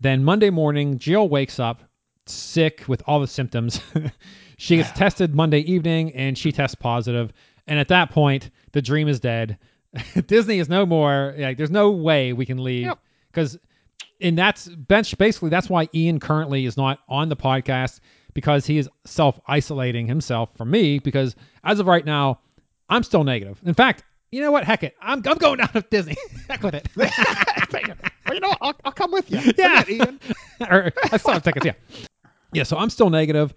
Then 0.00 0.24
Monday 0.24 0.50
morning, 0.50 0.98
Jill 0.98 1.28
wakes 1.28 1.60
up 1.60 1.82
sick 2.26 2.84
with 2.88 3.02
all 3.06 3.20
the 3.20 3.26
symptoms. 3.26 3.80
she 4.60 4.76
gets 4.76 4.90
tested 4.92 5.34
Monday 5.34 5.60
evening 5.60 6.12
and 6.12 6.36
she 6.36 6.52
tests 6.52 6.74
positive. 6.74 7.32
And 7.66 7.78
at 7.78 7.88
that 7.88 8.10
point, 8.10 8.50
the 8.72 8.82
dream 8.82 9.08
is 9.08 9.18
dead. 9.18 9.56
Disney 10.26 10.58
is 10.58 10.68
no 10.68 10.84
more. 10.84 11.34
Like, 11.38 11.56
there's 11.56 11.70
no 11.70 11.90
way 11.90 12.34
we 12.34 12.44
can 12.44 12.62
leave 12.62 12.92
because, 13.32 13.58
and 14.20 14.36
that's 14.36 14.68
bench. 14.68 15.16
Basically, 15.16 15.48
that's 15.48 15.70
why 15.70 15.88
Ian 15.94 16.20
currently 16.20 16.66
is 16.66 16.76
not 16.76 16.98
on 17.08 17.30
the 17.30 17.36
podcast 17.36 18.00
because 18.34 18.66
he 18.66 18.76
is 18.76 18.86
self 19.06 19.40
isolating 19.48 20.06
himself 20.06 20.50
from 20.58 20.70
me. 20.70 20.98
Because 20.98 21.36
as 21.64 21.80
of 21.80 21.86
right 21.86 22.04
now, 22.04 22.40
I'm 22.90 23.02
still 23.02 23.24
negative. 23.24 23.58
In 23.64 23.72
fact, 23.72 24.04
you 24.30 24.42
know 24.42 24.52
what? 24.52 24.64
Heck 24.64 24.82
it, 24.82 24.94
I'm, 25.00 25.22
I'm 25.26 25.38
going 25.38 25.56
down 25.56 25.68
to 25.68 25.80
Disney. 25.90 26.16
Heck 26.50 26.62
with 26.62 26.74
it. 26.74 26.86
well, 26.94 27.08
you 28.34 28.40
know, 28.40 28.48
what? 28.48 28.58
I'll, 28.60 28.76
I'll 28.84 28.92
come 28.92 29.10
with 29.10 29.30
you. 29.30 29.40
Yeah. 29.56 29.84
Ian. 29.88 30.20
or 30.68 30.92
I 31.10 31.16
still 31.16 31.32
have 31.32 31.42
tickets. 31.42 31.64
Yeah, 31.64 31.72
yeah. 32.52 32.62
So 32.64 32.76
I'm 32.76 32.90
still 32.90 33.08
negative. 33.08 33.54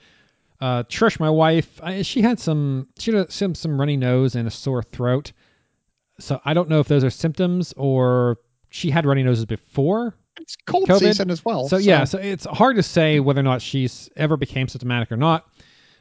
Uh, 0.64 0.82
Trish, 0.84 1.20
my 1.20 1.30
wife, 1.30 1.82
I, 1.84 2.04
she 2.04 2.22
had 2.22 2.40
some 2.40 2.88
she 2.98 3.14
had 3.14 3.30
some 3.34 3.54
some 3.54 3.78
runny 3.78 3.98
nose 3.98 4.34
and 4.36 4.48
a 4.48 4.52
sore 4.52 4.82
throat. 4.82 5.34
So 6.22 6.40
I 6.46 6.54
don't 6.54 6.70
know 6.70 6.80
if 6.80 6.88
those 6.88 7.04
are 7.04 7.10
symptoms 7.10 7.74
or 7.76 8.38
she 8.70 8.90
had 8.90 9.06
runny 9.06 9.24
noses 9.24 9.44
before. 9.44 10.16
It's 10.40 10.56
cold 10.66 10.88
COVID. 10.88 11.00
season 11.00 11.32
as 11.32 11.44
well. 11.44 11.68
So 11.68 11.76
yeah, 11.76 12.06
so 12.06 12.18
it's 12.18 12.46
hard 12.46 12.78
to 12.78 12.84
say 12.84 13.20
whether 13.20 13.42
or 13.42 13.44
not 13.44 13.62
she's 13.62 14.10
ever 14.16 14.38
became 14.38 14.70
symptomatic 14.70 15.12
or 15.12 15.18
not. 15.18 15.50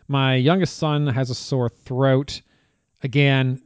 My 0.06 0.36
youngest 0.36 0.76
son 0.76 1.08
has 1.08 1.28
a 1.28 1.34
sore 1.34 1.68
throat. 1.68 2.40
Again, 3.02 3.60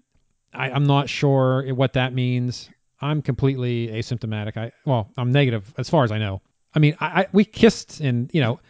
I, 0.55 0.71
I'm 0.71 0.85
not 0.85 1.11
sure 1.11 1.75
what 1.75 1.93
that 1.93 2.15
means. 2.15 2.71
I'm 3.03 3.21
completely 3.21 3.89
asymptomatic. 3.89 4.57
I 4.57 4.73
well, 4.87 5.13
I'm 5.19 5.31
negative 5.31 5.75
as 5.77 5.91
far 5.91 6.05
as 6.05 6.11
I 6.11 6.17
know. 6.17 6.41
I 6.75 6.79
mean, 6.79 6.97
I, 7.01 7.07
I 7.07 7.27
we 7.35 7.45
kissed 7.45 8.01
and 8.01 8.31
you 8.33 8.41
know, 8.41 8.61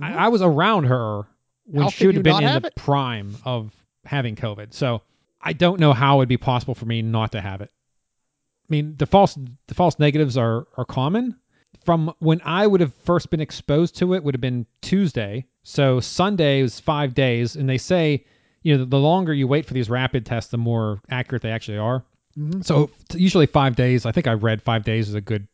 I, 0.00 0.14
I 0.14 0.28
was 0.28 0.40
around 0.40 0.84
her 0.84 1.26
when 1.64 1.88
she 1.88 2.06
would 2.06 2.16
have 2.16 2.24
been 2.24 2.42
in 2.42 2.62
the 2.62 2.68
it? 2.68 2.76
prime 2.76 3.36
of 3.44 3.72
having 4.04 4.36
COVID. 4.36 4.72
So 4.72 5.02
I 5.40 5.52
don't 5.52 5.80
know 5.80 5.92
how 5.92 6.18
it'd 6.18 6.28
be 6.28 6.36
possible 6.36 6.74
for 6.74 6.86
me 6.86 7.02
not 7.02 7.32
to 7.32 7.40
have 7.40 7.60
it. 7.60 7.70
I 7.70 8.68
mean, 8.68 8.96
the 8.96 9.06
false 9.06 9.38
the 9.66 9.74
false 9.74 9.98
negatives 9.98 10.36
are 10.36 10.66
are 10.76 10.84
common. 10.84 11.36
From 11.84 12.12
when 12.20 12.40
I 12.44 12.66
would 12.66 12.80
have 12.80 12.94
first 12.94 13.30
been 13.30 13.40
exposed 13.40 13.96
to 13.96 14.14
it 14.14 14.22
would 14.22 14.34
have 14.34 14.40
been 14.40 14.66
Tuesday. 14.82 15.46
So 15.62 16.00
Sunday 16.00 16.62
was 16.62 16.78
five 16.78 17.14
days, 17.14 17.56
and 17.56 17.68
they 17.68 17.78
say, 17.78 18.24
you 18.62 18.76
know, 18.76 18.84
the 18.84 18.98
longer 18.98 19.32
you 19.32 19.48
wait 19.48 19.66
for 19.66 19.74
these 19.74 19.90
rapid 19.90 20.24
tests, 20.26 20.50
the 20.50 20.58
more 20.58 21.00
accurate 21.10 21.42
they 21.42 21.50
actually 21.50 21.78
are. 21.78 22.04
Mhm. 22.38 22.64
So 22.64 22.90
usually 23.14 23.46
five 23.46 23.76
days. 23.76 24.06
I 24.06 24.12
think 24.12 24.26
I 24.26 24.32
read 24.32 24.62
five 24.62 24.84
days 24.84 25.08
is 25.08 25.14
a 25.14 25.20
good 25.20 25.46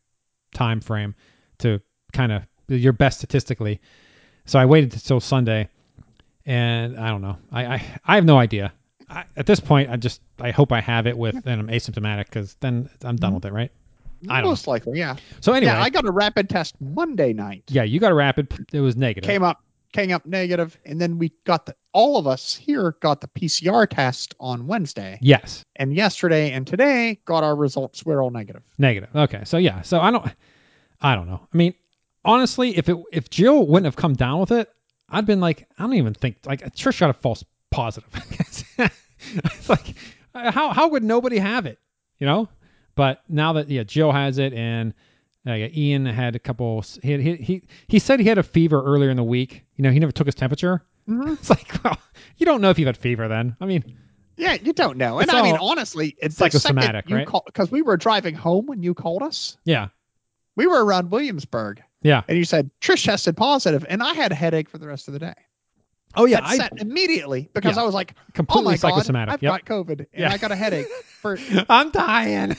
time 0.52 0.80
frame 0.80 1.14
to 1.58 1.80
kind 2.12 2.32
of 2.32 2.42
your 2.68 2.92
best 2.92 3.18
statistically. 3.18 3.80
So 4.44 4.58
I 4.58 4.64
waited 4.66 4.92
until 4.92 5.20
Sunday, 5.20 5.68
and 6.48 6.98
I 6.98 7.08
don't 7.10 7.22
know. 7.22 7.36
I 7.52 7.66
I, 7.66 7.84
I 8.06 8.14
have 8.16 8.24
no 8.24 8.38
idea. 8.38 8.72
I, 9.10 9.24
at 9.36 9.46
this 9.46 9.60
point, 9.60 9.90
I 9.90 9.96
just 9.96 10.20
I 10.40 10.50
hope 10.50 10.72
I 10.72 10.80
have 10.80 11.06
it 11.06 11.16
with 11.16 11.34
and 11.46 11.60
I'm 11.60 11.68
asymptomatic 11.68 12.24
because 12.24 12.54
then 12.60 12.90
I'm 13.04 13.16
done 13.16 13.34
with 13.34 13.44
it, 13.44 13.52
right? 13.52 13.70
I 14.28 14.40
don't 14.40 14.50
most 14.50 14.66
likely, 14.66 14.98
yeah. 14.98 15.16
So 15.40 15.52
anyway, 15.52 15.72
Yeah, 15.72 15.82
I 15.82 15.90
got 15.90 16.04
a 16.04 16.10
rapid 16.10 16.48
test 16.48 16.74
Monday 16.80 17.32
night. 17.32 17.62
yeah, 17.68 17.84
you 17.84 18.00
got 18.00 18.10
a 18.10 18.14
rapid. 18.16 18.52
It 18.72 18.80
was 18.80 18.96
negative. 18.96 19.28
Came 19.28 19.44
up, 19.44 19.62
came 19.92 20.10
up 20.10 20.26
negative, 20.26 20.76
and 20.84 21.00
then 21.00 21.18
we 21.18 21.32
got 21.44 21.66
the 21.66 21.76
all 21.92 22.16
of 22.16 22.26
us 22.26 22.54
here 22.54 22.96
got 23.00 23.20
the 23.20 23.28
PCR 23.28 23.88
test 23.88 24.34
on 24.40 24.66
Wednesday, 24.66 25.18
yes, 25.22 25.62
and 25.76 25.94
yesterday 25.94 26.50
and 26.52 26.66
today 26.66 27.20
got 27.26 27.44
our 27.44 27.54
results. 27.54 28.04
We're 28.04 28.22
all 28.22 28.30
negative. 28.30 28.62
negative. 28.78 29.08
Okay, 29.14 29.42
so 29.44 29.56
yeah, 29.56 29.82
so 29.82 30.00
I 30.00 30.10
don't, 30.10 30.26
I 31.00 31.14
don't 31.14 31.28
know. 31.28 31.40
I 31.52 31.56
mean, 31.56 31.74
honestly, 32.24 32.76
if 32.76 32.88
it 32.88 32.96
if 33.12 33.30
Jill 33.30 33.66
wouldn't 33.68 33.86
have 33.86 33.96
come 33.96 34.14
down 34.14 34.40
with 34.40 34.50
it, 34.52 34.68
I'd 35.08 35.26
been 35.26 35.40
like, 35.40 35.66
I 35.78 35.82
don't 35.84 35.94
even 35.94 36.14
think 36.14 36.38
like 36.44 36.60
Trish 36.74 37.00
got 37.00 37.10
a 37.10 37.14
false 37.14 37.44
positive. 37.70 38.08
it's 38.78 39.68
like, 39.68 39.94
how 40.34 40.70
how 40.70 40.88
would 40.88 41.02
nobody 41.04 41.38
have 41.38 41.66
it? 41.66 41.78
You 42.18 42.26
know. 42.26 42.48
But 42.94 43.22
now 43.28 43.52
that 43.54 43.68
yeah, 43.68 43.84
Jill 43.84 44.10
has 44.12 44.38
it, 44.38 44.52
and 44.52 44.92
uh, 45.46 45.52
yeah, 45.54 45.68
Ian 45.74 46.04
had 46.06 46.34
a 46.34 46.38
couple. 46.38 46.84
He, 47.02 47.12
had, 47.12 47.20
he 47.20 47.36
he 47.36 47.62
he 47.86 47.98
said 47.98 48.18
he 48.20 48.26
had 48.26 48.38
a 48.38 48.42
fever 48.42 48.82
earlier 48.82 49.10
in 49.10 49.16
the 49.16 49.24
week. 49.24 49.64
You 49.76 49.82
know, 49.84 49.90
he 49.90 49.98
never 50.00 50.12
took 50.12 50.26
his 50.26 50.34
temperature. 50.34 50.82
Mhm. 51.08 51.34
It's 51.38 51.48
like, 51.48 51.72
well, 51.84 51.96
you 52.36 52.44
don't 52.44 52.60
know 52.60 52.70
if 52.70 52.78
you've 52.78 52.86
had 52.86 52.96
fever 52.96 53.28
then. 53.28 53.56
I 53.60 53.66
mean, 53.66 53.96
Yeah, 54.36 54.54
you 54.62 54.72
don't 54.74 54.98
know. 54.98 55.20
And 55.20 55.30
I 55.30 55.42
mean, 55.42 55.56
honestly, 55.58 56.16
it's 56.20 56.36
psychosomatic, 56.36 57.08
right? 57.08 57.26
Because 57.46 57.70
we 57.70 57.80
were 57.82 57.96
driving 57.96 58.34
home 58.34 58.66
when 58.66 58.82
you 58.82 58.92
called 58.94 59.22
us. 59.22 59.56
yeah, 59.64 59.88
We 60.54 60.66
were 60.66 60.84
around 60.84 61.10
Williamsburg, 61.10 61.82
yeah. 62.02 62.22
and 62.28 62.36
you 62.38 62.44
said 62.44 62.70
Trish 62.80 63.04
tested 63.04 63.36
positive, 63.36 63.84
and 63.88 64.02
I 64.02 64.14
had 64.14 64.32
a 64.32 64.34
headache 64.34 64.68
for 64.68 64.78
the 64.78 64.86
rest 64.86 65.08
of 65.08 65.12
the 65.14 65.20
day. 65.20 65.34
Oh 66.14 66.24
yeah, 66.24 66.40
I 66.42 66.56
set 66.56 66.80
immediately 66.80 67.48
because 67.52 67.76
Yeah. 67.76 67.82
I 67.82 67.84
was 67.84 67.94
like, 67.94 68.14
"Oh 68.18 68.22
completely 68.32 68.64
my 68.64 68.76
god, 68.76 68.80
psychosomatic. 68.80 69.34
I've 69.34 69.42
Yep. 69.42 69.52
got 69.52 69.64
COVID 69.66 69.98
and 70.00 70.06
Yeah. 70.16 70.32
I 70.32 70.38
got 70.38 70.50
a 70.52 70.56
headache." 70.56 70.86
For 71.20 71.38
I'm 71.68 71.90
dying. 71.90 72.56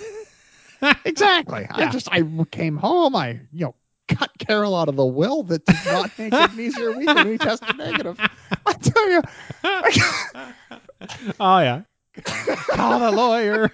exactly, 1.05 1.61
Yeah. 1.61 1.87
I 1.87 1.91
just 1.91 2.07
I 2.11 2.23
came 2.51 2.77
home. 2.77 3.15
I 3.15 3.39
you 3.51 3.65
know 3.65 3.75
cut 4.07 4.31
Carol 4.39 4.75
out 4.75 4.87
of 4.89 4.95
the 4.95 5.05
will 5.05 5.43
that 5.43 5.65
did 5.65 5.75
not 5.85 6.17
make 6.19 6.33
it 6.33 6.51
an 6.51 6.59
easier 6.59 6.95
week 6.97 7.07
when 7.07 7.27
we 7.27 7.37
tested 7.37 7.77
negative. 7.77 8.19
I 8.65 8.73
tell 8.73 9.09
you, 9.11 9.21
oh 11.39 11.59
yeah. 11.59 11.81
Call 12.23 12.99
the 12.99 13.11
lawyer. 13.11 13.71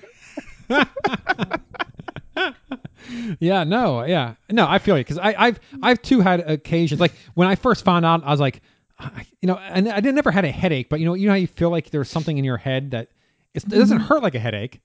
yeah, 3.39 3.63
no, 3.63 4.03
yeah, 4.03 4.35
no. 4.49 4.67
I 4.67 4.79
feel 4.79 4.97
you 4.97 5.03
because 5.03 5.17
I, 5.17 5.35
I've, 5.37 5.59
I've 5.81 6.01
too 6.01 6.21
had 6.21 6.41
occasions 6.41 6.99
like 6.99 7.13
when 7.33 7.47
I 7.47 7.55
first 7.55 7.85
found 7.85 8.05
out, 8.05 8.23
I 8.23 8.31
was 8.31 8.39
like, 8.39 8.61
I, 8.99 9.25
you 9.41 9.47
know, 9.47 9.57
and 9.57 9.89
I 9.89 9.99
didn't 9.99 10.15
never 10.15 10.31
had 10.31 10.45
a 10.45 10.51
headache, 10.51 10.89
but 10.89 10.99
you 10.99 11.05
know, 11.05 11.13
you 11.13 11.27
know 11.27 11.33
how 11.33 11.37
you 11.37 11.47
feel 11.47 11.69
like 11.69 11.89
there's 11.89 12.09
something 12.09 12.37
in 12.37 12.43
your 12.43 12.57
head 12.57 12.91
that 12.91 13.09
it's, 13.53 13.65
it 13.65 13.69
doesn't 13.69 13.99
mm-hmm. 13.99 14.07
hurt 14.07 14.23
like 14.23 14.35
a 14.35 14.39
headache, 14.39 14.81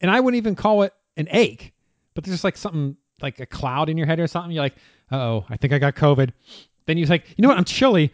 and 0.00 0.10
I 0.10 0.20
wouldn't 0.20 0.38
even 0.38 0.54
call 0.54 0.82
it 0.82 0.92
an 1.16 1.28
ache, 1.30 1.72
but 2.14 2.24
there's 2.24 2.34
just 2.34 2.44
like 2.44 2.56
something 2.56 2.96
like 3.22 3.40
a 3.40 3.46
cloud 3.46 3.88
in 3.88 3.96
your 3.96 4.06
head 4.06 4.20
or 4.20 4.26
something. 4.26 4.52
You're 4.52 4.64
like, 4.64 4.76
oh, 5.10 5.44
I 5.48 5.56
think 5.56 5.72
I 5.72 5.78
got 5.78 5.94
COVID. 5.94 6.30
Then 6.86 6.98
you're 6.98 7.08
like, 7.08 7.28
you 7.36 7.42
know 7.42 7.48
what? 7.48 7.58
I'm 7.58 7.64
chilly. 7.64 8.12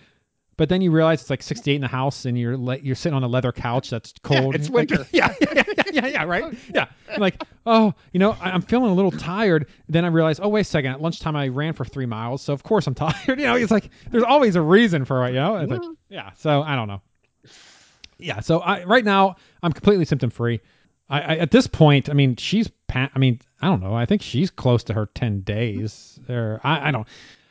But 0.56 0.68
then 0.68 0.82
you 0.82 0.90
realize 0.90 1.22
it's 1.22 1.30
like 1.30 1.42
68 1.42 1.76
in 1.76 1.80
the 1.80 1.88
house, 1.88 2.26
and 2.26 2.38
you're 2.38 2.56
le- 2.56 2.78
you're 2.78 2.94
sitting 2.94 3.16
on 3.16 3.22
a 3.22 3.28
leather 3.28 3.50
couch 3.50 3.88
that's 3.90 4.12
cold. 4.22 4.54
it's 4.54 4.68
Like, 4.68 4.90
winter. 4.90 5.06
yeah, 5.12 5.34
yeah, 5.40 5.62
yeah, 5.66 5.82
yeah, 5.92 6.06
yeah, 6.06 6.24
right. 6.24 6.54
Yeah, 6.74 6.86
I'm 7.12 7.20
like, 7.20 7.42
oh, 7.64 7.94
you 8.12 8.20
know, 8.20 8.36
I- 8.40 8.50
I'm 8.50 8.60
feeling 8.60 8.90
a 8.90 8.94
little 8.94 9.10
tired. 9.10 9.68
Then 9.88 10.04
I 10.04 10.08
realize, 10.08 10.38
oh, 10.38 10.48
wait 10.48 10.60
a 10.60 10.64
second. 10.64 10.92
At 10.92 11.00
lunchtime, 11.00 11.34
I 11.34 11.48
ran 11.48 11.72
for 11.72 11.86
three 11.86 12.04
miles, 12.06 12.42
so 12.42 12.52
of 12.52 12.62
course 12.62 12.86
I'm 12.86 12.94
tired. 13.06 13.38
You 13.40 13.46
know, 13.46 13.56
it's 13.56 13.70
like 13.70 13.88
there's 14.10 14.22
always 14.24 14.54
a 14.56 14.60
reason 14.62 15.04
for 15.06 15.24
it. 15.26 15.30
You 15.30 15.36
know, 15.36 15.56
it's 15.56 15.70
like, 15.72 15.82
yeah. 16.10 16.30
So 16.36 16.62
I 16.62 16.76
don't 16.76 16.88
know. 16.88 17.00
Yeah. 18.18 18.40
So 18.40 18.60
I 18.60 18.84
right 18.84 19.04
now 19.04 19.36
I'm 19.62 19.72
completely 19.72 20.04
symptom 20.04 20.30
free. 20.30 20.60
I, 21.08 21.20
I 21.20 21.36
at 21.38 21.50
this 21.50 21.66
point, 21.66 22.10
I 22.10 22.12
mean, 22.12 22.36
she's 22.36 22.68
pa- 22.86 23.10
I 23.14 23.18
mean, 23.18 23.40
I 23.62 23.66
don't 23.68 23.80
know. 23.80 23.94
I 23.94 24.04
think 24.06 24.22
she's 24.22 24.50
close 24.50 24.84
to 24.84 24.94
her 24.94 25.06
10 25.14 25.40
days. 25.40 26.20
Or 26.28 26.60
I, 26.62 26.88
I 26.88 26.90
don't. 26.90 27.06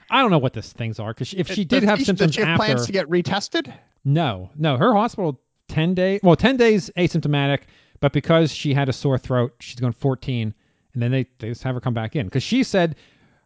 I 0.10 0.22
don't 0.22 0.32
know 0.32 0.38
what 0.39 0.54
these 0.54 0.72
things 0.74 1.00
are 1.00 1.13
because 1.13 1.34
if 1.34 1.48
she 1.50 1.65
did 1.65 1.84
have 1.84 2.02
symptoms 2.02 2.34
she 2.36 2.41
have 2.41 2.50
after, 2.50 2.65
plans 2.65 2.86
to 2.88 2.91
get 2.91 3.08
retested. 3.10 3.74
no, 4.04 4.50
no, 4.56 4.78
her 4.78 4.93
hospital 4.93 5.39
ten 5.67 5.93
days. 5.93 6.19
Well, 6.24 6.36
ten 6.36 6.58
days 6.58 6.89
asymptomatic, 6.98 7.62
but 8.00 8.13
because 8.13 8.52
she 8.52 8.74
had 8.74 8.89
a 8.89 8.93
sore 8.93 9.17
throat, 9.17 9.54
she's 9.60 9.76
going 9.80 9.93
fourteen, 9.93 10.54
and 10.93 11.04
then 11.04 11.12
they 11.12 11.26
they 11.39 11.50
just 11.50 11.63
have 11.63 11.76
her 11.76 11.82
come 11.82 11.93
back 11.93 12.15
in 12.15 12.26
because 12.26 12.43
she 12.43 12.63
said 12.63 12.95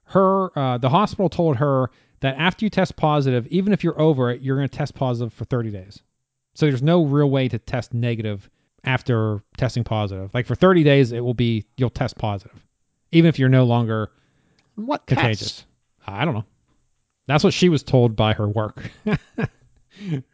her 0.05 0.57
uh, 0.57 0.77
the 0.77 0.89
hospital 0.89 1.29
told 1.29 1.57
her 1.57 1.89
that 2.21 2.35
after 2.37 2.65
you 2.65 2.69
test 2.69 2.95
positive, 2.95 3.45
even 3.47 3.73
if 3.73 3.83
you're 3.83 3.99
over 3.99 4.31
it, 4.31 4.41
you're 4.41 4.55
going 4.55 4.69
to 4.69 4.77
test 4.77 4.95
positive 4.95 5.33
for 5.33 5.45
thirty 5.45 5.69
days. 5.71 6.01
So 6.55 6.65
there's 6.67 6.83
no 6.83 7.03
real 7.03 7.29
way 7.29 7.47
to 7.49 7.57
test 7.59 7.93
negative 7.93 8.49
after 8.85 9.41
testing 9.57 9.83
positive. 9.83 10.33
Like 10.33 10.45
for 10.45 10.55
thirty 10.55 10.83
days, 10.83 11.11
it 11.11 11.19
will 11.21 11.33
be 11.33 11.65
you'll 11.77 11.89
test 11.89 12.17
positive, 12.17 12.65
even 13.11 13.27
if 13.27 13.37
you're 13.39 13.49
no 13.49 13.65
longer 13.65 14.11
What 14.75 15.05
contagious. 15.07 15.39
test? 15.39 15.65
I 16.07 16.23
don't 16.25 16.33
know. 16.33 16.45
That's 17.27 17.43
what 17.43 17.53
she 17.53 17.69
was 17.69 17.83
told 17.83 18.15
by 18.15 18.33
her 18.33 18.47
work. 18.47 18.91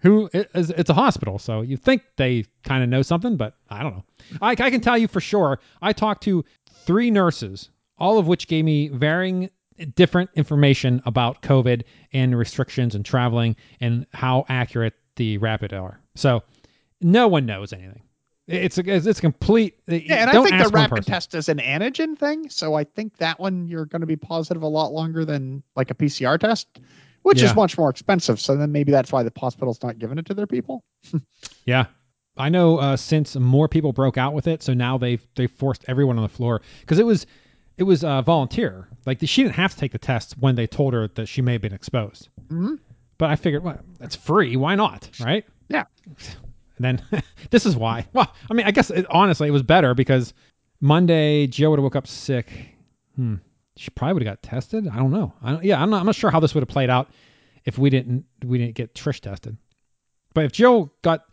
Who 0.01 0.29
it's 0.33 0.69
it's 0.69 0.89
a 0.89 0.93
hospital, 0.93 1.37
so 1.37 1.61
you 1.61 1.75
think 1.75 2.01
they 2.15 2.45
kind 2.63 2.81
of 2.81 2.89
know 2.89 3.01
something, 3.01 3.35
but 3.35 3.55
I 3.69 3.83
don't 3.83 3.93
know. 3.93 4.05
I, 4.41 4.51
I 4.51 4.55
can 4.69 4.79
tell 4.79 4.97
you 4.97 5.07
for 5.07 5.19
sure. 5.19 5.59
I 5.81 5.91
talked 5.91 6.23
to 6.23 6.45
three 6.85 7.11
nurses 7.11 7.69
all 7.99 8.17
of 8.17 8.27
which 8.27 8.47
gave 8.47 8.65
me 8.65 8.87
varying 8.87 9.49
different 9.95 10.29
information 10.35 11.01
about 11.05 11.41
COVID 11.41 11.83
and 12.13 12.37
restrictions 12.37 12.95
and 12.95 13.05
traveling 13.05 13.55
and 13.79 14.05
how 14.13 14.45
accurate 14.49 14.93
the 15.15 15.37
rapid 15.37 15.73
are. 15.73 15.99
So 16.15 16.43
no 17.01 17.27
one 17.27 17.45
knows 17.45 17.71
anything. 17.73 18.01
It's 18.49 18.79
a, 18.79 18.83
it's 18.87 19.19
complete. 19.19 19.77
Yeah, 19.87 20.21
and 20.21 20.29
I 20.31 20.43
think 20.43 20.61
the 20.61 20.69
rapid 20.69 21.05
test 21.05 21.35
is 21.35 21.49
an 21.49 21.59
antigen 21.59 22.17
thing, 22.17 22.49
so 22.49 22.73
I 22.73 22.83
think 22.83 23.17
that 23.17 23.39
one 23.39 23.67
you're 23.67 23.85
going 23.85 24.01
to 24.01 24.07
be 24.07 24.15
positive 24.15 24.63
a 24.63 24.67
lot 24.67 24.91
longer 24.91 25.23
than 25.23 25.61
like 25.75 25.91
a 25.91 25.93
PCR 25.93 26.39
test, 26.39 26.79
which 27.21 27.41
yeah. 27.41 27.49
is 27.49 27.55
much 27.55 27.77
more 27.77 27.91
expensive. 27.91 28.39
So 28.39 28.57
then 28.57 28.71
maybe 28.71 28.91
that's 28.91 29.11
why 29.11 29.21
the 29.21 29.31
hospital's 29.37 29.83
not 29.83 29.99
giving 29.99 30.17
it 30.17 30.25
to 30.25 30.33
their 30.33 30.47
people. 30.47 30.83
yeah, 31.65 31.85
I 32.37 32.49
know. 32.49 32.77
Uh, 32.79 32.97
since 32.97 33.35
more 33.35 33.67
people 33.67 33.93
broke 33.93 34.17
out 34.17 34.33
with 34.33 34.47
it, 34.47 34.63
so 34.63 34.73
now 34.73 34.97
they've 34.97 35.25
they 35.35 35.45
forced 35.45 35.85
everyone 35.87 36.17
on 36.17 36.23
the 36.23 36.29
floor 36.29 36.61
because 36.81 36.97
it 36.97 37.05
was 37.05 37.27
it 37.77 37.83
was 37.83 38.03
a 38.03 38.23
volunteer. 38.25 38.87
Like 39.05 39.19
she 39.21 39.43
didn't 39.43 39.55
have 39.55 39.73
to 39.75 39.77
take 39.77 39.91
the 39.91 39.99
test 39.99 40.39
when 40.39 40.55
they 40.55 40.65
told 40.65 40.95
her 40.95 41.07
that 41.07 41.27
she 41.27 41.43
may 41.43 41.53
have 41.53 41.61
been 41.61 41.73
exposed. 41.73 42.29
Mm-hmm. 42.47 42.75
But 43.19 43.29
I 43.29 43.35
figured, 43.35 43.63
well, 43.63 43.79
that's 43.99 44.15
free. 44.15 44.55
Why 44.55 44.75
not? 44.75 45.09
Right? 45.19 45.45
Yeah. 45.67 45.83
Then 46.85 47.01
this 47.49 47.65
is 47.65 47.75
why. 47.75 48.07
Well, 48.13 48.33
I 48.49 48.53
mean, 48.53 48.65
I 48.65 48.71
guess 48.71 48.89
it, 48.89 49.05
honestly, 49.09 49.47
it 49.47 49.51
was 49.51 49.63
better 49.63 49.93
because 49.93 50.33
Monday 50.81 51.47
Joe 51.47 51.69
would 51.71 51.79
have 51.79 51.83
woke 51.83 51.95
up 51.95 52.07
sick. 52.07 52.51
Hmm. 53.15 53.35
She 53.75 53.89
probably 53.91 54.15
would 54.15 54.25
have 54.25 54.41
got 54.41 54.43
tested. 54.43 54.87
I 54.87 54.97
don't 54.97 55.11
know. 55.11 55.33
I 55.41 55.51
don't, 55.51 55.63
yeah, 55.63 55.81
I'm 55.81 55.89
not. 55.89 56.01
I'm 56.01 56.05
not 56.05 56.15
sure 56.15 56.29
how 56.29 56.39
this 56.39 56.53
would 56.53 56.61
have 56.61 56.69
played 56.69 56.89
out 56.89 57.09
if 57.65 57.77
we 57.77 57.89
didn't 57.89 58.25
we 58.43 58.57
didn't 58.57 58.75
get 58.75 58.93
Trish 58.93 59.21
tested. 59.21 59.57
But 60.33 60.45
if 60.45 60.51
Joe 60.51 60.91
got 61.01 61.25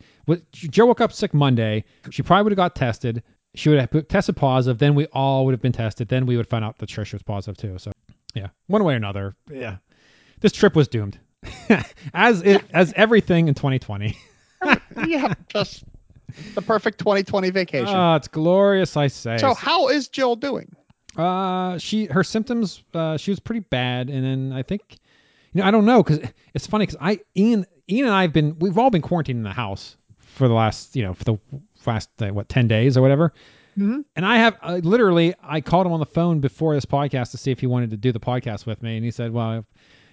Joe 0.51 0.85
woke 0.85 1.01
up 1.01 1.11
sick 1.11 1.33
Monday, 1.33 1.83
she 2.09 2.23
probably 2.23 2.43
would 2.43 2.51
have 2.53 2.57
got 2.57 2.75
tested. 2.75 3.23
She 3.55 3.69
would 3.69 3.79
have 3.79 4.07
tested 4.07 4.35
positive. 4.35 4.77
Then 4.77 4.95
we 4.95 5.07
all 5.07 5.45
would 5.45 5.53
have 5.53 5.61
been 5.61 5.71
tested. 5.71 6.07
Then 6.07 6.25
we 6.25 6.37
would 6.37 6.47
find 6.47 6.63
out 6.63 6.77
that 6.77 6.89
Trish 6.89 7.13
was 7.13 7.23
positive 7.23 7.57
too. 7.57 7.77
So 7.77 7.91
yeah, 8.33 8.47
one 8.67 8.83
way 8.83 8.93
or 8.93 8.97
another, 8.97 9.35
yeah, 9.51 9.77
this 10.41 10.51
trip 10.51 10.75
was 10.75 10.87
doomed, 10.87 11.19
as 12.13 12.41
it 12.41 12.63
as 12.71 12.93
everything 12.95 13.47
in 13.47 13.55
2020. 13.55 14.17
yeah, 15.05 15.33
just 15.49 15.83
the 16.55 16.61
perfect 16.61 16.99
2020 16.99 17.49
vacation. 17.49 17.95
Oh, 17.95 18.15
it's 18.15 18.27
glorious, 18.27 18.97
I 18.97 19.07
say. 19.07 19.37
So, 19.37 19.53
how 19.53 19.89
is 19.89 20.07
Jill 20.07 20.35
doing? 20.35 20.75
Uh, 21.15 21.77
she 21.77 22.05
her 22.05 22.23
symptoms. 22.23 22.83
Uh, 22.93 23.17
she 23.17 23.31
was 23.31 23.39
pretty 23.39 23.61
bad, 23.61 24.09
and 24.09 24.23
then 24.23 24.57
I 24.57 24.63
think, 24.63 24.97
you 25.53 25.61
know, 25.61 25.67
I 25.67 25.71
don't 25.71 25.85
know 25.85 26.03
because 26.03 26.19
it's 26.53 26.67
funny 26.67 26.85
because 26.85 26.99
I 27.01 27.19
Ian 27.35 27.65
Ian 27.89 28.05
and 28.05 28.13
I 28.13 28.21
have 28.21 28.33
been 28.33 28.57
we've 28.59 28.77
all 28.77 28.89
been 28.89 29.01
quarantined 29.01 29.37
in 29.37 29.43
the 29.43 29.51
house 29.51 29.97
for 30.17 30.47
the 30.47 30.53
last 30.53 30.95
you 30.95 31.03
know 31.03 31.13
for 31.13 31.23
the 31.23 31.37
last 31.85 32.09
uh, 32.21 32.27
what 32.29 32.49
ten 32.49 32.67
days 32.67 32.97
or 32.97 33.01
whatever. 33.01 33.33
Mm-hmm. 33.77 34.01
And 34.15 34.25
I 34.25 34.37
have 34.37 34.57
uh, 34.61 34.79
literally 34.83 35.35
I 35.43 35.61
called 35.61 35.85
him 35.85 35.93
on 35.93 35.99
the 35.99 36.05
phone 36.05 36.39
before 36.39 36.73
this 36.75 36.85
podcast 36.85 37.31
to 37.31 37.37
see 37.37 37.51
if 37.51 37.59
he 37.59 37.67
wanted 37.67 37.91
to 37.91 37.97
do 37.97 38.11
the 38.11 38.19
podcast 38.19 38.65
with 38.65 38.81
me, 38.83 38.95
and 38.95 39.05
he 39.05 39.11
said, 39.11 39.31
"Well, 39.31 39.65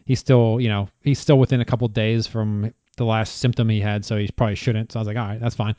he's 0.06 0.20
still 0.20 0.60
you 0.60 0.68
know 0.68 0.88
he's 1.02 1.18
still 1.18 1.38
within 1.38 1.60
a 1.60 1.64
couple 1.64 1.88
days 1.88 2.26
from 2.26 2.72
the 2.94 3.04
last 3.04 3.38
symptom 3.38 3.68
he 3.68 3.80
had, 3.80 4.04
so 4.04 4.16
he 4.16 4.28
probably 4.28 4.54
shouldn't." 4.56 4.92
So 4.92 4.98
I 4.98 5.02
was 5.02 5.08
like, 5.08 5.16
"All 5.16 5.26
right, 5.26 5.40
that's 5.40 5.54
fine." 5.54 5.74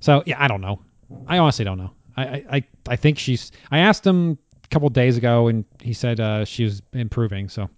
So 0.00 0.22
yeah, 0.26 0.42
I 0.42 0.48
don't 0.48 0.60
know. 0.60 0.80
I 1.26 1.38
honestly 1.38 1.64
don't 1.64 1.78
know. 1.78 1.90
I 2.16 2.24
I 2.50 2.64
I 2.88 2.96
think 2.96 3.18
she's. 3.18 3.52
I 3.70 3.78
asked 3.78 4.06
him 4.06 4.38
a 4.64 4.68
couple 4.68 4.88
days 4.88 5.16
ago, 5.16 5.48
and 5.48 5.64
he 5.80 5.92
said 5.92 6.20
uh, 6.20 6.44
she 6.44 6.64
was 6.64 6.82
improving. 6.92 7.48
So 7.48 7.68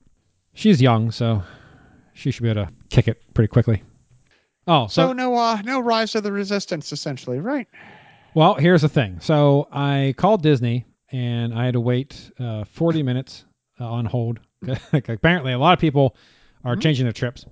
she's 0.55 0.81
young, 0.81 1.11
so 1.11 1.43
she 2.15 2.31
should 2.31 2.43
be 2.43 2.51
able 2.51 2.67
to 2.67 2.73
kick 2.89 3.09
it 3.09 3.23
pretty 3.35 3.49
quickly. 3.49 3.83
Oh, 4.67 4.87
so, 4.87 5.09
so 5.09 5.13
no, 5.13 5.35
uh, 5.35 5.61
no 5.63 5.81
rise 5.81 6.15
of 6.15 6.23
the 6.23 6.33
resistance, 6.33 6.93
essentially, 6.93 7.39
right? 7.39 7.69
Well, 8.35 8.55
here's 8.55 8.83
the 8.83 8.89
thing. 8.89 9.21
So 9.21 9.69
I 9.71 10.15
called 10.17 10.43
Disney, 10.43 10.87
and 11.13 11.53
I 11.53 11.67
had 11.67 11.75
to 11.75 11.81
wait 11.81 12.31
uh, 12.41 12.65
40 12.65 13.03
minutes 13.03 13.45
uh, 13.79 13.91
on 13.91 14.07
hold. 14.07 14.41
Apparently, 14.93 15.53
a 15.53 15.59
lot 15.59 15.75
of 15.75 15.79
people 15.79 16.17
are 16.65 16.73
mm-hmm. 16.73 16.81
changing 16.81 17.05
their 17.05 17.13
trips. 17.13 17.45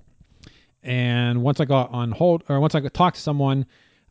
And 0.83 1.41
once 1.41 1.59
I 1.59 1.65
got 1.65 1.91
on 1.91 2.11
hold, 2.11 2.43
or 2.49 2.59
once 2.59 2.75
I 2.75 2.81
talked 2.81 3.15
to 3.15 3.21
someone, 3.21 3.65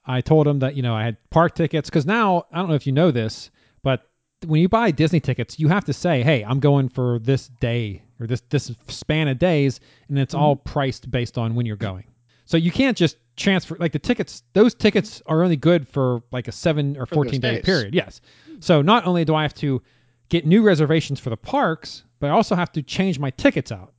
I 0.07 0.21
told 0.21 0.47
them 0.47 0.59
that 0.61 0.75
you 0.75 0.83
know 0.83 0.95
I 0.95 1.05
had 1.05 1.17
park 1.31 1.55
tickets 1.55 1.89
because 1.89 2.07
now 2.07 2.47
I 2.53 2.59
don't 2.59 2.69
know 2.69 2.75
if 2.75 2.87
you 2.87 2.93
know 2.93 3.11
this, 3.11 3.51
but 3.83 4.09
when 4.47 4.61
you 4.61 4.69
buy 4.69 4.91
Disney 4.91 5.21
tickets, 5.21 5.61
you 5.61 5.69
have 5.69 5.85
to 5.85 5.93
say, 5.93 6.23
"Hey, 6.23 6.43
I'm 6.45 6.61
going 6.61 6.89
for 6.89 7.19
this 7.21 7.49
day 7.61 8.03
or 8.19 8.27
this 8.27 8.43
this 8.49 8.75
span 8.89 9.29
of 9.29 9.39
days," 9.39 9.81
and 10.09 10.19
it's 10.19 10.35
mm-hmm. 10.35 10.43
all 10.43 10.57
priced 10.57 11.11
based 11.11 11.39
on 11.39 11.55
when 11.55 11.67
you're 11.67 11.77
going. 11.77 12.05
So 12.47 12.57
you 12.57 12.73
can't 12.73 12.97
just 12.97 13.17
transfer 13.37 13.77
like 13.79 13.93
the 13.93 13.99
tickets. 13.99 14.43
Those 14.53 14.75
tickets 14.75 15.23
are 15.27 15.43
only 15.43 15.57
good 15.57 15.87
for 15.87 16.23
like 16.33 16.49
a 16.49 16.53
seven 16.53 16.97
or 16.97 17.07
fourteen 17.07 17.41
day 17.41 17.57
days. 17.57 17.65
period. 17.65 17.95
Yes. 17.95 18.21
So 18.61 18.83
not 18.83 19.07
only 19.07 19.25
do 19.25 19.35
I 19.35 19.43
have 19.43 19.55
to 19.55 19.83
get 20.29 20.47
new 20.47 20.63
reservations 20.63 21.21
for 21.21 21.31
the 21.31 21.37
parks, 21.37 22.05
but 22.19 22.29
I 22.29 22.31
also 22.31 22.55
have 22.55 22.73
to 22.73 22.83
change 22.83 23.19
my 23.19 23.31
tickets 23.31 23.71
out. 23.71 23.93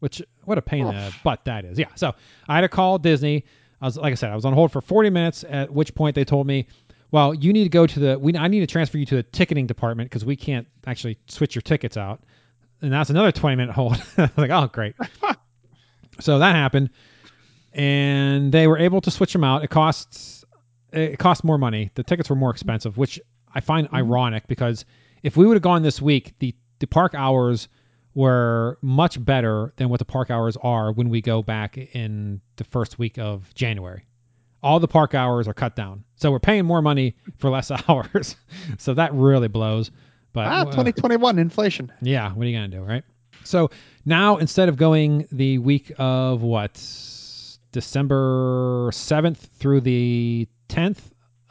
Which 0.00 0.22
what 0.44 0.58
a 0.58 0.62
pain 0.62 0.86
in 0.86 0.94
the 0.94 1.14
butt 1.22 1.44
that 1.44 1.64
is. 1.64 1.78
Yeah. 1.78 1.88
So 1.94 2.14
I 2.48 2.56
had 2.56 2.62
to 2.62 2.68
call 2.68 2.98
Disney. 2.98 3.44
I 3.80 3.86
was 3.86 3.96
like 3.96 4.12
I 4.12 4.14
said, 4.14 4.30
I 4.30 4.34
was 4.34 4.44
on 4.44 4.52
hold 4.52 4.72
for 4.72 4.80
40 4.80 5.10
minutes. 5.10 5.44
At 5.48 5.72
which 5.72 5.94
point 5.94 6.14
they 6.14 6.24
told 6.24 6.46
me, 6.46 6.66
"Well, 7.10 7.34
you 7.34 7.52
need 7.52 7.64
to 7.64 7.70
go 7.70 7.86
to 7.86 8.00
the. 8.00 8.18
We 8.18 8.36
I 8.36 8.48
need 8.48 8.60
to 8.60 8.66
transfer 8.66 8.98
you 8.98 9.06
to 9.06 9.16
the 9.16 9.22
ticketing 9.22 9.66
department 9.66 10.10
because 10.10 10.24
we 10.24 10.36
can't 10.36 10.66
actually 10.86 11.18
switch 11.26 11.54
your 11.54 11.62
tickets 11.62 11.96
out." 11.96 12.22
And 12.82 12.92
that's 12.92 13.08
another 13.08 13.32
20 13.32 13.56
minute 13.56 13.72
hold. 13.72 13.94
I 14.18 14.22
was 14.22 14.30
like, 14.36 14.50
"Oh, 14.50 14.66
great." 14.66 14.94
so 16.20 16.38
that 16.38 16.54
happened 16.54 16.90
and 17.74 18.52
they 18.52 18.66
were 18.66 18.78
able 18.78 19.00
to 19.00 19.10
switch 19.10 19.32
them 19.32 19.44
out. 19.44 19.64
It 19.64 19.68
costs 19.68 20.44
it 20.92 21.18
cost 21.18 21.42
more 21.42 21.58
money. 21.58 21.90
The 21.94 22.04
tickets 22.04 22.30
were 22.30 22.36
more 22.36 22.50
expensive, 22.50 22.96
which 22.96 23.20
I 23.52 23.60
find 23.60 23.88
mm-hmm. 23.88 23.96
ironic 23.96 24.46
because 24.46 24.84
if 25.22 25.36
we 25.36 25.44
would 25.44 25.54
have 25.54 25.62
gone 25.62 25.82
this 25.82 26.00
week, 26.00 26.34
the 26.38 26.54
the 26.78 26.86
park 26.86 27.14
hours 27.14 27.68
were 28.14 28.78
much 28.82 29.22
better 29.24 29.72
than 29.76 29.88
what 29.88 29.98
the 29.98 30.04
park 30.04 30.30
hours 30.30 30.56
are 30.62 30.92
when 30.92 31.08
we 31.08 31.20
go 31.20 31.42
back 31.42 31.76
in 31.76 32.40
the 32.56 32.64
first 32.64 32.98
week 32.98 33.18
of 33.18 33.52
January. 33.54 34.04
All 34.62 34.80
the 34.80 34.88
park 34.88 35.14
hours 35.14 35.46
are 35.46 35.54
cut 35.54 35.76
down, 35.76 36.04
so 36.16 36.30
we're 36.30 36.38
paying 36.38 36.64
more 36.64 36.80
money 36.80 37.14
for 37.36 37.50
less 37.50 37.70
hours. 37.88 38.36
so 38.78 38.94
that 38.94 39.12
really 39.12 39.48
blows. 39.48 39.90
But 40.32 40.46
ah, 40.46 40.64
2021 40.64 41.38
uh, 41.38 41.40
inflation. 41.40 41.92
Yeah, 42.00 42.32
what 42.32 42.44
are 42.44 42.48
you 42.48 42.56
gonna 42.56 42.68
do, 42.68 42.82
right? 42.82 43.04
So 43.44 43.70
now 44.04 44.38
instead 44.38 44.68
of 44.68 44.76
going 44.76 45.26
the 45.30 45.58
week 45.58 45.92
of 45.98 46.42
what 46.42 46.74
December 47.72 48.90
7th 48.92 49.36
through 49.36 49.80
the 49.80 50.48
10th, 50.68 50.98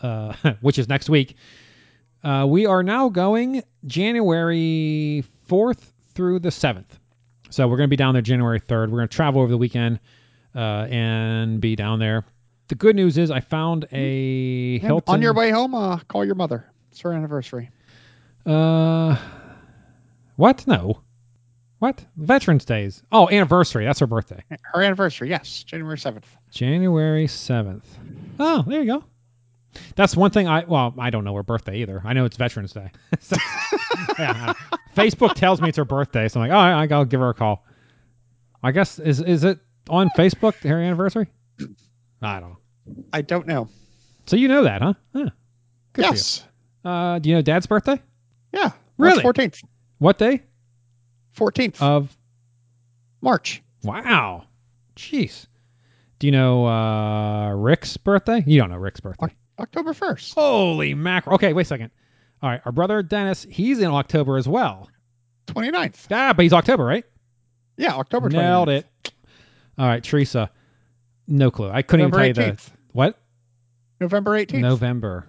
uh, 0.02 0.34
which 0.62 0.80
is 0.80 0.88
next 0.88 1.10
week. 1.10 1.36
Uh, 2.24 2.46
we 2.48 2.66
are 2.66 2.82
now 2.82 3.10
going 3.10 3.62
January 3.86 5.26
4th 5.50 5.93
through 6.16 6.40
the 6.40 6.50
7th. 6.50 6.86
So 7.50 7.68
we're 7.68 7.78
going 7.78 7.88
to 7.88 7.92
be 7.92 7.98
down 7.98 8.14
there 8.14 8.22
January 8.22 8.60
3rd. 8.60 8.90
We're 8.90 8.98
going 9.00 9.08
to 9.08 9.16
travel 9.16 9.42
over 9.42 9.52
the 9.52 9.58
weekend 9.58 10.00
uh, 10.56 10.88
and 10.90 11.62
be 11.62 11.76
down 11.76 12.00
there. 12.00 12.26
The 12.68 12.76
good 12.76 12.96
news 12.96 13.18
is 13.18 13.30
I 13.30 13.42
found 13.42 13.86
a 13.92 14.80
Hilton. 14.80 15.14
On 15.14 15.22
your 15.22 15.34
way 15.34 15.52
home, 15.52 15.76
uh, 15.76 15.98
call 16.08 16.26
your 16.26 16.36
mother. 16.36 16.66
It's 16.92 17.02
her 17.02 17.14
anniversary. 17.14 17.70
Uh, 18.46 19.18
what? 20.38 20.66
No. 20.66 21.02
What? 21.80 22.04
Veterans 22.16 22.66
Days. 22.66 23.04
Oh, 23.12 23.30
anniversary. 23.30 23.86
That's 23.86 24.00
her 24.00 24.08
birthday. 24.08 24.42
Her 24.64 24.82
anniversary, 24.82 25.30
yes. 25.30 25.64
January 25.64 25.98
7th. 25.98 26.24
January 26.50 27.28
7th. 27.28 27.84
Oh, 28.40 28.64
there 28.66 28.82
you 28.82 28.88
go. 28.88 29.04
That's 29.96 30.16
one 30.16 30.32
thing 30.32 30.48
I, 30.48 30.64
well, 30.66 30.94
I 30.98 31.10
don't 31.10 31.24
know 31.24 31.36
her 31.36 31.44
birthday 31.44 31.78
either. 31.78 32.02
I 32.06 32.14
know 32.14 32.26
it's 32.26 32.38
Veterans 32.38 32.74
Day. 32.74 32.92
so, 33.20 33.36
yeah, 34.20 34.54
Facebook 34.96 35.34
tells 35.34 35.62
me 35.62 35.70
it's 35.70 35.78
her 35.78 35.86
birthday. 35.86 36.28
So 36.28 36.40
I'm 36.40 36.50
like, 36.50 36.56
oh, 36.56 36.60
I, 36.60 36.96
I'll 36.96 37.06
give 37.06 37.20
her 37.20 37.30
a 37.30 37.34
call. 37.34 37.66
I 38.64 38.72
guess, 38.72 39.00
is 39.00 39.20
is 39.20 39.44
it 39.44 39.60
on 39.90 40.10
Facebook, 40.12 40.56
her 40.68 40.80
anniversary? 40.80 41.28
I 42.22 42.40
don't 42.40 42.50
know. 42.50 42.58
I 43.12 43.22
don't 43.22 43.48
know. 43.48 43.68
So 44.26 44.36
you 44.36 44.48
know 44.48 44.64
that, 44.64 44.82
huh? 44.82 44.94
Yeah. 45.14 45.30
Good 45.94 46.06
yes. 46.06 46.44
Uh, 46.86 47.20
do 47.20 47.30
you 47.30 47.36
know 47.36 47.42
Dad's 47.42 47.66
birthday? 47.66 48.02
Yeah. 48.54 48.72
Really? 48.98 49.24
14th. 49.24 49.64
What 50.00 50.18
day? 50.18 50.44
14th 51.36 51.82
of 51.82 52.16
March. 53.22 53.62
Wow. 53.84 54.46
Jeez. 54.96 55.48
Do 56.20 56.28
you 56.28 56.32
know 56.32 56.66
uh, 56.66 57.52
Rick's 57.52 57.98
birthday? 57.98 58.44
You 58.46 58.60
don't 58.60 58.70
know 58.70 58.78
Rick's 58.78 59.00
birthday. 59.00 59.34
October 59.60 59.94
1st. 59.94 60.34
Holy 60.34 60.94
mackerel. 60.94 61.36
Okay, 61.36 61.54
wait 61.54 61.64
a 61.64 61.66
second. 61.66 61.92
All 62.42 62.50
right, 62.50 62.62
our 62.66 62.72
brother 62.72 63.02
Dennis, 63.04 63.46
he's 63.50 63.80
in 63.80 63.90
October 63.90 64.38
as 64.38 64.48
well. 64.48 64.90
29th. 65.48 66.08
Ah, 66.12 66.34
but 66.34 66.44
he's 66.44 66.54
October, 66.54 66.86
right? 66.86 67.06
Yeah, 67.78 67.94
October 67.96 68.30
29th. 68.30 68.34
Nailed 68.34 68.70
it. 68.70 68.86
All 69.78 69.88
right, 69.88 70.04
Teresa. 70.04 70.50
No 71.28 71.52
clue. 71.52 71.70
I 71.70 71.82
couldn't 71.82 72.12
November 72.12 72.26
even 72.26 72.36
tell 72.36 72.46
18th. 72.46 72.68
you 72.68 72.74
the 72.78 72.88
what? 72.92 73.20
November 74.02 74.32
18th. 74.32 74.60
November. 74.60 75.26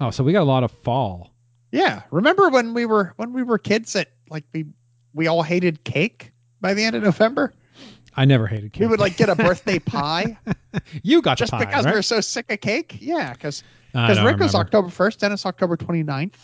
Oh, 0.00 0.10
so 0.10 0.24
we 0.24 0.32
got 0.32 0.42
a 0.42 0.44
lot 0.44 0.64
of 0.64 0.70
fall. 0.70 1.30
Yeah. 1.70 2.02
Remember 2.10 2.48
when 2.48 2.74
we 2.74 2.86
were 2.86 3.12
when 3.16 3.32
we 3.32 3.42
were 3.42 3.58
kids 3.58 3.92
that 3.92 4.08
like 4.30 4.44
we 4.52 4.66
we 5.12 5.26
all 5.26 5.42
hated 5.42 5.84
cake 5.84 6.32
by 6.60 6.74
the 6.74 6.82
end 6.84 6.96
of 6.96 7.02
November. 7.02 7.52
I 8.16 8.24
never 8.24 8.46
hated 8.46 8.72
cake. 8.72 8.80
We 8.82 8.86
would 8.86 9.00
like 9.00 9.16
get 9.16 9.28
a 9.28 9.34
birthday 9.34 9.78
pie. 9.80 10.38
you 11.02 11.20
got 11.22 11.38
just 11.38 11.50
pie, 11.52 11.58
Just 11.60 11.68
because 11.70 11.84
right? 11.84 11.92
we 11.92 11.98
were 11.98 12.02
so 12.02 12.20
sick 12.20 12.50
of 12.50 12.60
cake. 12.60 12.98
Yeah, 13.00 13.32
because 13.32 13.62
because 13.92 14.18
Rick 14.18 14.24
remember. 14.24 14.44
was 14.44 14.54
October 14.54 14.88
first, 14.88 15.20
Dennis 15.20 15.44
October 15.46 15.76
29th. 15.76 16.34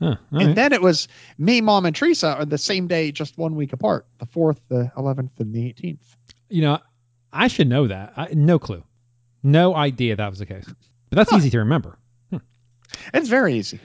Huh, 0.00 0.16
and 0.30 0.46
right. 0.46 0.54
then 0.56 0.72
it 0.72 0.80
was 0.80 1.08
me, 1.36 1.60
mom, 1.60 1.84
and 1.84 1.94
Teresa 1.94 2.38
on 2.40 2.48
the 2.48 2.56
same 2.58 2.86
day, 2.86 3.12
just 3.12 3.36
one 3.36 3.54
week 3.54 3.72
apart. 3.74 4.06
The 4.18 4.24
fourth, 4.26 4.58
the 4.68 4.90
eleventh, 4.96 5.32
and 5.38 5.52
the 5.54 5.66
eighteenth. 5.66 6.16
you 6.48 6.62
know, 6.62 6.78
I 7.32 7.48
should 7.48 7.68
know 7.68 7.86
that. 7.86 8.14
I, 8.16 8.28
no 8.32 8.58
clue, 8.58 8.82
no 9.42 9.74
idea 9.76 10.16
that 10.16 10.30
was 10.30 10.38
the 10.38 10.46
case. 10.46 10.64
But 11.10 11.16
that's 11.16 11.30
Huh. 11.30 11.36
easy 11.36 11.50
to 11.50 11.58
remember. 11.58 11.98
Hmm. 12.30 12.38
It's 13.12 13.28
very 13.28 13.54
easy. 13.54 13.78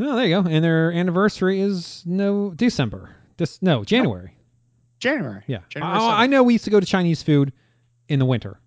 Oh, 0.00 0.16
there 0.16 0.26
you 0.26 0.42
go. 0.42 0.48
And 0.48 0.64
their 0.64 0.90
anniversary 0.90 1.60
is 1.60 2.02
no 2.06 2.50
December. 2.56 3.10
This 3.36 3.60
no 3.60 3.84
January. 3.84 4.34
January. 5.02 5.42
Yeah, 5.46 5.58
January 5.68 5.98
I, 5.98 6.22
I 6.22 6.26
know 6.26 6.42
we 6.42 6.54
used 6.54 6.64
to 6.64 6.70
go 6.70 6.80
to 6.80 6.86
Chinese 6.86 7.22
food 7.22 7.52
in 8.08 8.18
the 8.18 8.24
winter, 8.24 8.58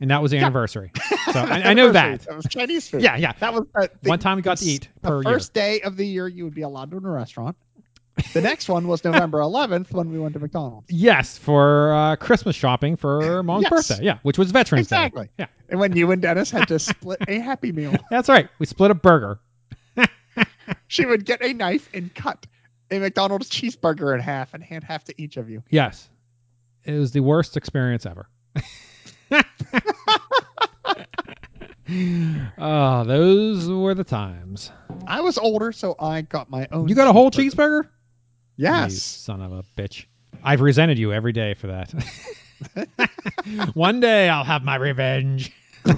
and 0.00 0.10
that 0.10 0.22
was 0.22 0.30
the 0.30 0.38
Yeah. 0.38 0.44
anniversary. 0.44 0.92
So 1.32 1.38
I, 1.38 1.70
I 1.70 1.74
know 1.74 1.92
that. 1.92 2.22
That 2.22 2.34
was 2.34 2.46
Chinese 2.50 2.88
food. 2.88 3.02
Yeah, 3.02 3.16
yeah. 3.16 3.34
That 3.38 3.52
was 3.54 3.62
uh, 3.76 3.86
the, 4.02 4.08
One 4.08 4.18
time 4.18 4.34
we 4.34 4.42
got 4.42 4.56
to 4.58 4.64
eat 4.64 4.88
the 5.00 5.08
per 5.10 5.22
first 5.22 5.54
day 5.54 5.80
of 5.82 5.96
the 5.96 6.04
year 6.04 6.26
you 6.26 6.42
would 6.42 6.54
be 6.56 6.62
allowed 6.62 6.90
to 6.90 6.96
in 6.96 7.04
a 7.04 7.08
restaurant. 7.10 7.56
The 8.34 8.40
next 8.40 8.68
one 8.68 8.88
was 8.88 9.04
November 9.04 9.38
11th 9.42 9.92
when 9.92 10.10
we 10.10 10.18
went 10.18 10.34
to 10.34 10.40
McDonald's. 10.40 10.90
Yes, 10.90 11.38
for 11.38 11.92
uh, 11.94 12.16
Christmas 12.16 12.56
shopping 12.56 12.96
for 12.96 13.42
mom's 13.44 13.62
Yes. 13.62 13.70
birthday. 13.70 14.04
Yeah, 14.04 14.18
which 14.22 14.38
was 14.38 14.50
Veterans 14.50 14.86
Exactly. 14.86 15.26
Day. 15.26 15.44
Exactly. 15.44 15.54
Yeah, 15.62 15.68
And 15.68 15.78
when 15.78 15.94
you 15.96 16.10
and 16.10 16.20
Dennis 16.20 16.50
had 16.50 16.66
to 16.66 16.80
split 16.80 17.20
a 17.28 17.38
Happy 17.38 17.70
Meal, 17.70 17.94
that's 18.10 18.28
right. 18.28 18.48
We 18.58 18.66
split 18.66 18.90
a 18.90 18.94
burger. 18.94 19.38
she 20.88 21.06
would 21.06 21.24
get 21.24 21.42
a 21.44 21.52
knife 21.52 21.88
and 21.94 22.12
cut 22.12 22.44
a 22.90 22.98
McDonald's 22.98 23.48
cheeseburger 23.50 24.14
in 24.14 24.20
half 24.20 24.54
and 24.54 24.62
hand 24.62 24.84
half 24.84 25.04
to 25.04 25.14
each 25.20 25.36
of 25.36 25.48
you. 25.50 25.62
Yes, 25.70 26.08
it 26.84 26.92
was 26.98 27.12
the 27.12 27.20
worst 27.20 27.56
experience 27.56 28.06
ever. 28.06 28.28
oh, 32.58 33.04
those 33.06 33.68
were 33.68 33.94
the 33.94 34.04
times. 34.04 34.70
I 35.06 35.20
was 35.20 35.38
older, 35.38 35.72
so 35.72 35.94
I 35.98 36.22
got 36.22 36.50
my 36.50 36.66
own. 36.72 36.88
You 36.88 36.94
got 36.94 37.08
a 37.08 37.12
whole 37.12 37.30
cheeseburger. 37.30 37.84
You 38.56 38.66
Yes. 38.66 39.02
son 39.02 39.40
of 39.40 39.52
a 39.52 39.64
bitch. 39.76 40.04
I've 40.42 40.60
resented 40.60 40.98
you 40.98 41.12
every 41.12 41.32
day 41.32 41.54
for 41.54 41.68
that. 41.68 41.92
One 43.74 44.00
day 44.00 44.28
I'll 44.28 44.44
have 44.44 44.62
my 44.64 44.76
revenge. 44.76 45.52
All 45.86 45.92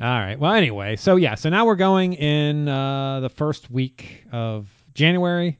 right. 0.00 0.36
Well, 0.38 0.52
anyway, 0.52 0.96
so 0.96 1.16
yeah, 1.16 1.34
so 1.34 1.48
now 1.48 1.64
we're 1.66 1.76
going 1.76 2.12
in 2.14 2.68
uh, 2.68 3.20
the 3.20 3.30
first 3.30 3.70
week 3.70 4.24
of 4.32 4.68
January. 4.94 5.58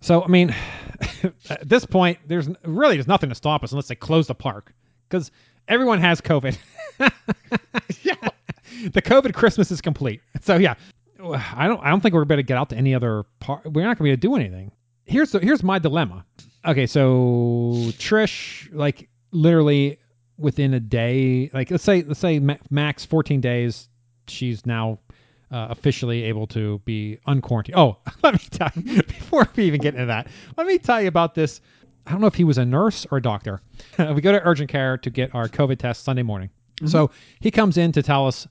So 0.00 0.22
I 0.22 0.28
mean, 0.28 0.54
at 1.50 1.68
this 1.68 1.84
point, 1.86 2.18
there's 2.26 2.48
really 2.64 2.96
there's 2.96 3.08
nothing 3.08 3.28
to 3.28 3.34
stop 3.34 3.64
us 3.64 3.72
unless 3.72 3.88
they 3.88 3.94
close 3.94 4.26
the 4.26 4.34
park 4.34 4.72
because 5.08 5.30
everyone 5.68 6.00
has 6.00 6.20
COVID. 6.20 6.56
yeah. 8.02 8.30
the 8.92 9.02
COVID 9.02 9.34
Christmas 9.34 9.70
is 9.70 9.80
complete. 9.80 10.20
So 10.40 10.56
yeah, 10.56 10.74
I 11.22 11.66
don't 11.66 11.80
I 11.80 11.90
don't 11.90 12.00
think 12.00 12.14
we're 12.14 12.24
going 12.24 12.38
to 12.38 12.42
get 12.42 12.56
out 12.56 12.70
to 12.70 12.76
any 12.76 12.94
other 12.94 13.24
part. 13.40 13.64
We're 13.64 13.84
not 13.84 13.98
going 13.98 13.98
to 13.98 14.02
be 14.04 14.10
able 14.10 14.16
to 14.16 14.28
do 14.28 14.34
anything. 14.36 14.72
Here's 15.04 15.32
the, 15.32 15.40
here's 15.40 15.62
my 15.62 15.78
dilemma. 15.78 16.24
Okay, 16.66 16.86
so 16.86 17.72
Trish, 17.98 18.68
like 18.72 19.08
literally 19.32 19.98
within 20.38 20.74
a 20.74 20.80
day, 20.80 21.50
like 21.52 21.70
let's 21.70 21.84
say 21.84 22.02
let's 22.02 22.20
say 22.20 22.40
max 22.70 23.04
14 23.04 23.40
days, 23.40 23.88
she's 24.28 24.64
now 24.66 24.98
uh, 25.50 25.66
officially 25.70 26.22
able 26.24 26.46
to 26.48 26.78
be 26.84 27.18
unquarantined. 27.26 27.76
Oh, 27.76 27.98
let 28.22 28.34
me 28.34 28.40
tell 28.50 28.70
you 28.76 29.02
before 29.08 29.48
we 29.56 29.64
even 29.64 29.80
get 29.80 29.94
into 29.94 30.06
that. 30.06 30.28
Let 30.56 30.66
me 30.66 30.78
tell 30.78 31.00
you 31.00 31.08
about 31.08 31.34
this. 31.34 31.60
I 32.06 32.12
don't 32.12 32.20
know 32.20 32.26
if 32.26 32.34
he 32.34 32.44
was 32.44 32.58
a 32.58 32.64
nurse 32.64 33.06
or 33.10 33.18
a 33.18 33.22
doctor. 33.22 33.60
we 33.98 34.20
go 34.20 34.32
to 34.32 34.40
urgent 34.42 34.70
care 34.70 34.96
to 34.98 35.10
get 35.10 35.34
our 35.34 35.48
COVID 35.48 35.78
test 35.78 36.04
Sunday 36.04 36.22
morning. 36.22 36.50
So 36.86 37.10
he 37.40 37.50
comes 37.50 37.76
in 37.76 37.92
to 37.92 38.02
tell 38.02 38.26
us 38.26 38.48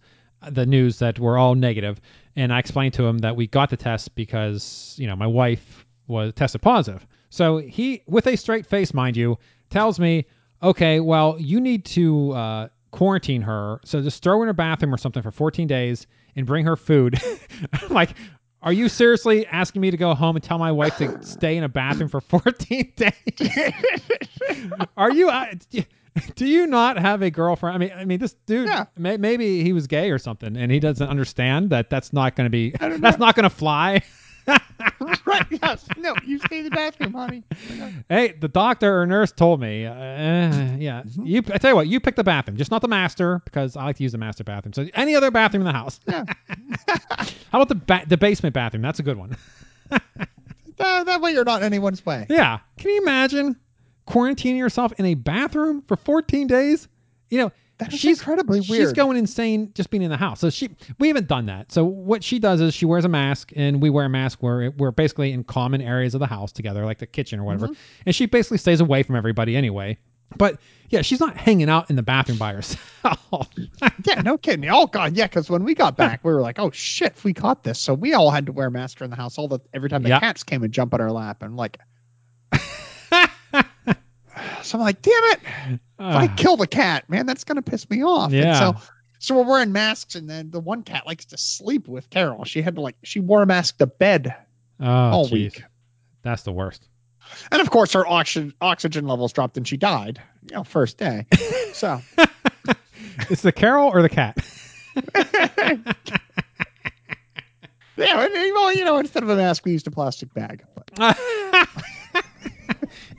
the 0.52 0.64
news 0.64 1.00
that 1.00 1.18
we're 1.18 1.40
all 1.40 1.56
negative, 1.56 2.00
and 2.36 2.54
I 2.54 2.60
explained 2.60 2.94
to 2.94 3.04
him 3.04 3.18
that 3.20 3.36
we 3.36 3.48
got 3.48 3.72
the 3.72 3.76
test 3.76 4.14
because 4.14 4.96
you 5.00 5.08
know 5.08 5.16
my 5.16 5.26
wife 5.26 5.84
was 6.06 6.32
tested 6.36 6.62
positive. 6.62 7.08
So 7.32 7.58
he, 7.58 8.04
with 8.06 8.28
a 8.28 8.36
straight 8.36 8.68
face, 8.68 8.94
mind 8.94 9.18
you, 9.18 9.40
tells 9.72 10.00
me, 10.00 10.28
"Okay, 10.62 11.00
well, 11.00 11.38
you 11.40 11.60
need 11.60 11.86
to 11.86 12.32
uh, 12.34 12.68
quarantine 12.92 13.42
her. 13.42 13.80
So 13.84 14.02
just 14.02 14.24
throw 14.24 14.38
her 14.38 14.44
in 14.44 14.50
a 14.50 14.54
bathroom 14.54 14.94
or 14.94 14.98
something 14.98 15.24
for 15.24 15.32
14 15.32 15.68
days 15.68 16.08
and 16.40 16.48
bring 16.48 16.66
her 16.66 16.76
food." 16.76 17.20
I'm 17.74 17.90
like. 17.90 18.12
Are 18.62 18.74
you 18.74 18.90
seriously 18.90 19.48
asking 19.48 19.82
me 19.82 19.90
to 19.90 19.96
go 19.96 20.14
home 20.14 20.36
and 20.36 20.44
tell 20.44 20.58
my 20.58 20.70
wife 20.70 20.98
to 20.98 21.18
stay 21.26 21.56
in 21.56 21.64
a 21.64 21.70
bathroom 21.70 22.10
for 22.10 22.20
14 22.20 22.92
days? 22.98 23.14
Are 24.98 25.12
you? 25.12 25.30
Uh, 25.30 25.46
do 26.36 26.46
you 26.46 26.68
not 26.68 26.98
have 27.00 27.22
a 27.22 27.30
girlfriend? 27.30 27.76
I 27.76 27.78
mean, 27.78 27.92
I 27.96 28.04
mean, 28.04 28.20
this 28.20 28.34
dude. 28.46 28.68
Yeah. 28.68 28.86
May, 28.98 29.16
maybe 29.16 29.64
he 29.64 29.72
was 29.72 29.88
gay 29.88 30.12
or 30.12 30.18
something, 30.18 30.58
and 30.58 30.72
he 30.72 30.80
doesn't 30.82 31.08
understand 31.08 31.70
that 31.70 31.90
that's 31.90 32.12
not 32.12 32.36
going 32.36 32.48
to 32.48 32.50
be. 32.50 32.72
That's 32.80 33.18
not 33.18 33.36
going 33.36 33.44
to 33.44 33.50
fly. 33.50 34.02
right. 35.26 35.46
Yes. 35.62 35.86
No, 35.98 36.14
you 36.26 36.40
stay 36.40 36.60
in 36.60 36.64
the 36.66 36.70
bathroom, 36.72 37.14
honey. 37.14 37.44
Hey, 38.10 38.34
the 38.40 38.48
doctor 38.48 39.02
or 39.02 39.06
nurse 39.06 39.32
told 39.32 39.60
me. 39.60 39.86
Uh, 39.86 39.94
yeah, 40.78 41.04
Mm-hmm. 41.04 41.26
you. 41.26 41.44
I 41.54 41.58
tell 41.58 41.72
you 41.72 41.76
what, 41.76 41.88
you 41.88 42.00
pick 42.00 42.16
the 42.16 42.24
bathroom, 42.24 42.58
just 42.58 42.72
not 42.72 42.82
the 42.82 42.88
master, 42.88 43.42
because 43.46 43.76
I 43.78 43.86
like 43.86 43.98
to 43.98 44.04
use 44.04 44.12
the 44.14 44.18
master 44.18 44.44
bathroom. 44.44 44.74
So 44.74 44.88
any 44.94 45.16
other 45.16 45.32
bathroom 45.32 45.62
in 45.62 45.66
the 45.66 45.74
house. 45.74 46.00
Yeah. 46.08 46.24
How 47.52 47.62
about 47.62 47.68
the 47.70 47.76
ba- 47.76 48.04
the 48.08 48.18
basement 48.18 48.54
bathroom? 48.54 48.82
That's 48.82 49.00
a 49.00 49.04
good 49.04 49.18
one. 49.18 49.36
That, 50.78 51.06
that 51.08 51.22
way 51.22 51.32
you're 51.32 51.44
not 51.46 51.62
in 51.62 51.66
anyone's 51.66 52.06
way. 52.06 52.26
Yeah. 52.30 52.60
Can 52.78 52.90
you 52.92 53.02
imagine 53.02 53.58
quarantining 54.08 54.58
yourself 54.58 54.94
in 54.98 55.06
a 55.06 55.14
bathroom 55.16 55.82
for 55.88 55.98
14 55.98 56.48
days? 56.48 56.88
You 57.30 57.40
know, 57.40 57.52
That 57.80 57.94
is 57.94 58.00
she's 58.00 58.20
incredibly 58.20 58.60
weird. 58.60 58.82
She's 58.82 58.94
going 58.94 59.18
insane 59.18 59.72
just 59.74 59.90
being 59.90 60.04
in 60.04 60.10
the 60.10 60.18
house. 60.18 60.40
So 60.42 60.50
she, 60.50 60.70
we 61.00 61.08
haven't 61.08 61.28
done 61.28 61.46
that. 61.48 61.72
So 61.72 61.84
what 61.86 62.24
she 62.24 62.38
does 62.38 62.60
is 62.62 62.74
she 62.74 62.86
wears 62.86 63.06
a 63.06 63.10
mask, 63.10 63.52
and 63.56 63.82
we 63.82 63.90
wear 63.90 64.06
a 64.06 64.10
mask. 64.10 64.44
Where 64.44 64.72
we're 64.72 64.92
basically 64.92 65.32
in 65.32 65.44
common 65.46 65.82
areas 65.82 66.14
of 66.14 66.20
the 66.20 66.28
house 66.28 66.52
together, 66.52 66.86
like 66.86 67.00
the 67.00 67.08
kitchen 67.08 67.40
or 67.40 67.44
whatever. 67.46 67.68
Mm-hmm. 67.68 67.82
And 68.06 68.16
she 68.16 68.26
basically 68.26 68.58
stays 68.58 68.82
away 68.82 69.04
from 69.04 69.16
everybody 69.16 69.56
anyway. 69.56 69.98
But 70.38 70.60
yeah, 70.90 71.02
she's 71.02 71.20
not 71.20 71.36
hanging 71.38 71.70
out 71.70 71.90
in 71.90 71.96
the 71.96 72.04
bathroom 72.04 72.38
by 72.38 72.54
herself. 72.54 72.80
Yeah, 74.06 74.22
no 74.22 74.38
kidding. 74.38 74.70
Oh 74.70 74.88
god, 74.88 75.16
yeah. 75.16 75.28
Because 75.28 75.50
when 75.50 75.64
we 75.64 75.74
got 75.74 75.96
back, 75.96 76.24
we 76.24 76.34
were 76.34 76.42
like, 76.42 76.60
"Oh 76.60 76.72
shit, 76.72 77.16
we 77.24 77.34
caught 77.34 77.64
this." 77.64 77.80
So 77.80 77.94
we 77.94 78.14
all 78.14 78.30
had 78.30 78.46
to 78.46 78.52
wear 78.52 78.70
masks 78.70 79.02
in 79.02 79.10
the 79.10 79.16
house 79.16 79.38
all 79.38 79.48
the 79.48 79.60
every 79.74 79.90
time 79.90 80.04
the 80.04 80.10
Yep. 80.10 80.22
cats 80.22 80.44
came 80.44 80.64
and 80.64 80.74
jump 80.74 80.94
on 80.94 81.02
our 81.02 81.12
lap, 81.12 81.42
and 81.44 81.56
like, 81.56 81.78
so 84.62 84.78
I'm 84.78 84.84
like, 84.84 85.02
"Damn 85.02 85.24
it! 85.26 85.40
If 85.72 85.80
I 86.00 86.26
ah. 86.28 86.34
kill 86.38 86.58
the 86.58 86.68
cat, 86.68 87.10
man, 87.10 87.26
that's 87.26 87.44
gonna 87.44 87.62
piss 87.62 87.90
me 87.90 88.04
off." 88.04 88.32
And 88.32 88.42
Yeah. 88.42 88.60
so, 88.60 88.76
so 89.20 89.38
we're 89.38 89.48
wearing 89.50 89.72
masks, 89.72 90.16
and 90.16 90.30
then 90.30 90.52
the 90.52 90.60
one 90.60 90.84
cat 90.84 91.06
likes 91.06 91.26
to 91.26 91.38
sleep 91.38 91.88
with 91.88 92.10
Carol. 92.10 92.46
She 92.46 92.62
had 92.62 92.76
to 92.76 92.82
like, 92.82 92.96
she 93.04 93.20
wore 93.20 93.42
a 93.42 93.46
mask 93.46 93.78
to 93.78 93.88
bed 93.88 94.36
oh, 94.80 94.86
all 94.88 95.28
jeez. 95.28 95.32
week, 95.32 95.64
That's 96.22 96.44
the 96.44 96.52
worst. 96.52 96.88
and 97.52 97.62
of 97.62 97.70
course 97.70 97.94
her 97.94 98.08
oxygen 98.08 98.54
oxygen 98.62 99.08
levels 99.08 99.34
dropped, 99.34 99.58
and 99.58 99.68
she 99.68 99.78
died. 99.78 100.22
You 100.50 100.58
know, 100.58 100.64
first 100.64 100.98
day. 100.98 101.26
So 101.74 102.02
It's 103.30 103.42
the 103.42 103.52
Carol 103.52 103.90
or 103.90 104.02
the 104.02 104.10
cat? 104.10 104.38
yeah, 107.98 108.16
well, 108.28 108.74
you 108.74 108.86
know, 108.86 108.98
instead 108.98 109.24
of 109.24 109.30
a 109.30 109.36
mask, 109.36 109.66
we 109.66 109.72
used 109.72 109.88
a 109.88 109.92
plastic 109.92 110.34
bag. 110.34 110.64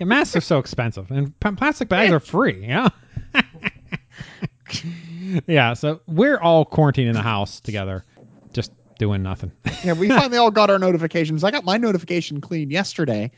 Yeah, 0.00 0.06
masks 0.06 0.34
are 0.34 0.40
so 0.40 0.58
expensive, 0.58 1.10
and 1.10 1.38
p- 1.40 1.50
plastic 1.52 1.90
bags 1.90 2.10
are 2.10 2.20
free. 2.20 2.66
Yeah. 2.66 2.88
yeah. 5.46 5.74
So 5.74 6.00
we're 6.06 6.38
all 6.38 6.64
quarantined 6.64 7.08
in 7.08 7.14
the 7.14 7.20
house 7.20 7.60
together, 7.60 8.06
just 8.54 8.72
doing 8.98 9.22
nothing. 9.22 9.52
Yeah, 9.84 9.94
we 9.94 10.08
finally 10.08 10.36
all 10.36 10.50
got 10.50 10.68
our 10.68 10.78
notifications. 10.78 11.42
I 11.42 11.50
got 11.50 11.64
my 11.64 11.78
notification 11.78 12.42
clean 12.42 12.70
yesterday, 12.70 13.30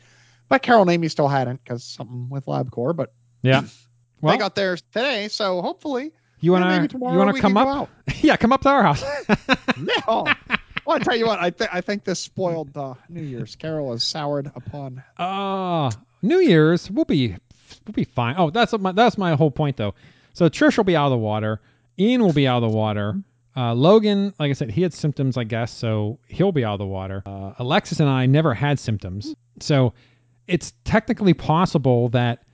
but 0.49 0.61
Carol 0.61 0.81
and 0.81 0.91
Amy 0.91 1.07
still 1.07 1.29
hadn't 1.29 1.63
because 1.63 1.85
something 1.85 2.27
with 2.29 2.45
LabCorp. 2.45 2.95
But 2.95 3.13
yeah. 3.43 3.63
Well, 4.21 4.33
they 4.33 4.39
got 4.39 4.55
theirs 4.55 4.81
today, 4.93 5.27
so 5.27 5.61
hopefully 5.61 6.13
you 6.39 6.53
yeah, 6.53 6.61
wanna 6.61 6.87
you 6.93 6.97
wanna 6.97 7.41
come 7.41 7.57
up? 7.57 7.89
yeah, 8.21 8.37
come 8.37 8.53
up 8.53 8.61
to 8.61 8.69
our 8.69 8.81
house. 8.81 9.03
No. 9.77 10.25
Well, 10.85 10.95
I 10.95 10.99
tell 10.99 11.17
you 11.17 11.25
what, 11.25 11.39
I 11.39 11.49
think 11.49 11.69
I 11.73 11.81
think 11.81 12.05
this 12.05 12.19
spoiled 12.19 12.77
uh, 12.77 12.93
New 13.09 13.21
Year's. 13.21 13.57
Carol 13.57 13.91
is 13.91 14.05
soured 14.05 14.49
upon. 14.55 15.03
Oh, 15.19 15.89
New 16.23 16.39
Year's 16.39 16.89
we'll 16.89 17.05
be 17.05 17.35
we'll 17.85 17.93
be 17.93 18.05
fine. 18.05 18.35
Oh, 18.37 18.49
that's 18.49 18.73
my 18.79 18.91
that's 18.91 19.17
my 19.17 19.35
whole 19.35 19.51
point 19.51 19.77
though. 19.77 19.93
So 20.33 20.49
Trish 20.49 20.77
will 20.77 20.83
be 20.83 20.95
out 20.95 21.05
of 21.05 21.11
the 21.11 21.17
water. 21.17 21.61
Ian 21.99 22.23
will 22.23 22.33
be 22.33 22.47
out 22.47 22.63
of 22.63 22.71
the 22.71 22.75
water. 22.75 23.21
Uh, 23.55 23.75
Logan, 23.75 24.33
like 24.39 24.49
I 24.49 24.53
said, 24.53 24.71
he 24.71 24.81
had 24.81 24.91
symptoms, 24.91 25.37
I 25.37 25.43
guess, 25.43 25.71
so 25.71 26.17
he'll 26.27 26.51
be 26.51 26.65
out 26.65 26.73
of 26.73 26.79
the 26.79 26.87
water. 26.87 27.21
Uh, 27.23 27.53
Alexis 27.59 27.99
and 27.99 28.09
I 28.09 28.25
never 28.25 28.51
had 28.51 28.79
symptoms, 28.79 29.35
so 29.59 29.93
it's 30.47 30.73
technically 30.85 31.35
possible 31.35 32.09
that, 32.09 32.45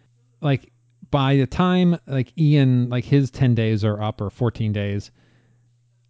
like, 0.41 0.73
by 1.09 1.37
the 1.37 1.47
time 1.47 1.97
like 2.05 2.33
Ian, 2.37 2.89
like 2.89 3.05
his 3.05 3.31
ten 3.31 3.55
days 3.55 3.85
are 3.85 4.01
up 4.01 4.19
or 4.19 4.29
fourteen 4.29 4.73
days, 4.73 5.11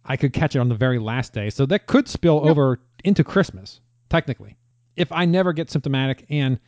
I 0.04 0.16
could 0.16 0.32
catch 0.32 0.56
it 0.56 0.58
on 0.58 0.68
the 0.68 0.74
very 0.74 0.98
last 0.98 1.32
day. 1.32 1.50
So 1.50 1.66
that 1.66 1.86
could 1.86 2.08
spill 2.08 2.48
over 2.48 2.80
into 3.04 3.22
Christmas, 3.22 3.80
technically, 4.08 4.56
if 4.96 5.12
I 5.12 5.24
never 5.24 5.52
get 5.52 5.70
symptomatic 5.70 6.26
and 6.30 6.58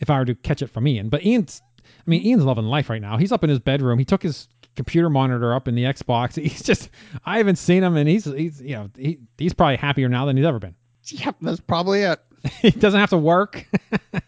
if 0.00 0.10
I 0.10 0.18
were 0.18 0.24
to 0.24 0.34
catch 0.34 0.62
it 0.62 0.68
from 0.68 0.86
Ian. 0.86 1.08
But 1.08 1.24
Ian's, 1.24 1.62
I 1.84 2.10
mean, 2.10 2.24
Ian's 2.24 2.44
loving 2.44 2.64
life 2.64 2.90
right 2.90 3.02
now. 3.02 3.16
He's 3.16 3.32
up 3.32 3.44
in 3.44 3.50
his 3.50 3.58
bedroom. 3.58 3.98
He 3.98 4.04
took 4.04 4.22
his 4.22 4.48
computer 4.76 5.10
monitor 5.10 5.54
up 5.54 5.68
in 5.68 5.74
the 5.74 5.84
Xbox. 5.84 6.34
He's 6.42 6.62
just, 6.62 6.90
I 7.24 7.38
haven't 7.38 7.56
seen 7.56 7.82
him, 7.82 7.96
and 7.96 8.08
he's, 8.08 8.24
he's, 8.24 8.60
you 8.60 8.76
know, 8.76 8.90
he, 8.96 9.18
he's 9.36 9.54
probably 9.54 9.76
happier 9.76 10.08
now 10.08 10.26
than 10.26 10.36
he's 10.36 10.46
ever 10.46 10.58
been. 10.58 10.74
Yep, 11.06 11.36
that's 11.40 11.60
probably 11.60 12.02
it. 12.02 12.20
he 12.62 12.70
doesn't 12.70 13.00
have 13.00 13.10
to 13.10 13.18
work. 13.18 13.66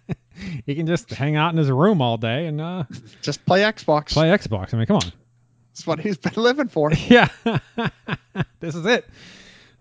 he 0.66 0.74
can 0.74 0.86
just 0.86 1.10
hang 1.10 1.36
out 1.36 1.52
in 1.52 1.58
his 1.58 1.70
room 1.70 2.02
all 2.02 2.16
day 2.16 2.46
and 2.46 2.60
uh, 2.60 2.84
just 3.22 3.44
play 3.46 3.60
Xbox. 3.60 4.12
Play 4.12 4.28
Xbox. 4.28 4.74
I 4.74 4.78
mean, 4.78 4.86
come 4.86 4.96
on. 4.96 5.12
That's 5.68 5.86
what 5.86 6.00
he's 6.00 6.16
been 6.16 6.42
living 6.42 6.68
for. 6.68 6.92
Yeah, 6.92 7.28
this 8.60 8.74
is 8.74 8.84
it. 8.86 9.06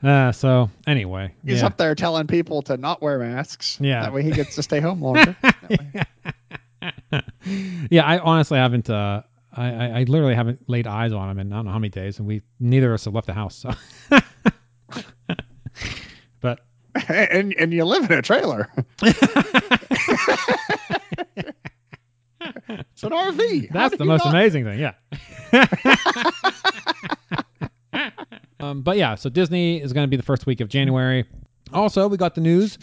Uh, 0.02 0.32
so 0.32 0.70
anyway, 0.88 1.34
he's 1.46 1.60
yeah. 1.60 1.66
up 1.66 1.76
there 1.78 1.94
telling 1.94 2.28
people 2.28 2.62
to 2.62 2.78
not 2.78 3.02
wear 3.02 3.20
masks. 3.20 3.78
Yeah, 3.82 4.04
that 4.04 4.14
way 4.14 4.24
he 4.24 4.32
gets 4.32 4.56
to 4.56 4.64
stay 4.64 4.80
home 4.80 5.02
longer. 5.02 5.36
yeah, 7.90 8.06
I 8.06 8.20
honestly 8.20 8.58
haven't. 8.58 8.90
Uh, 8.90 9.24
I, 9.52 9.72
I, 9.72 9.88
I 10.00 10.04
literally 10.04 10.36
haven't 10.36 10.70
laid 10.70 10.88
eyes 10.88 11.12
on 11.12 11.30
him 11.30 11.40
in 11.40 11.52
I 11.52 11.58
don't 11.58 11.66
know 11.66 11.72
how 11.72 11.80
many 11.80 11.90
days, 11.90 12.20
and 12.20 12.28
we 12.28 12.42
neither 12.60 12.90
of 12.90 12.96
us 12.96 13.06
have 13.06 13.14
left 13.14 13.28
the 13.28 13.34
house. 13.34 13.56
So, 13.56 13.72
but 16.40 16.62
and 17.10 17.54
and 17.60 17.74
you 17.74 17.84
live 17.84 18.10
in 18.10 18.18
a 18.18 18.22
trailer. 18.22 18.72
it's 19.02 19.22
an 23.04 23.12
RV. 23.12 23.72
That's 23.72 23.98
the 23.98 24.06
most 24.06 24.26
amazing 24.26 24.64
thing. 24.64 24.80
Yeah. 24.80 24.94
Um, 28.70 28.82
but 28.82 28.98
yeah, 28.98 29.16
so 29.16 29.30
Disney 29.30 29.82
is 29.82 29.94
going 29.94 30.04
to 30.06 30.10
be 30.10 30.18
the 30.18 30.24
first 30.24 30.46
week 30.46 30.62
of 30.62 30.70
January. 30.70 31.26
Also, 31.74 32.08
we 32.08 32.18
got 32.18 32.36
the 32.36 32.42
news 32.42 32.78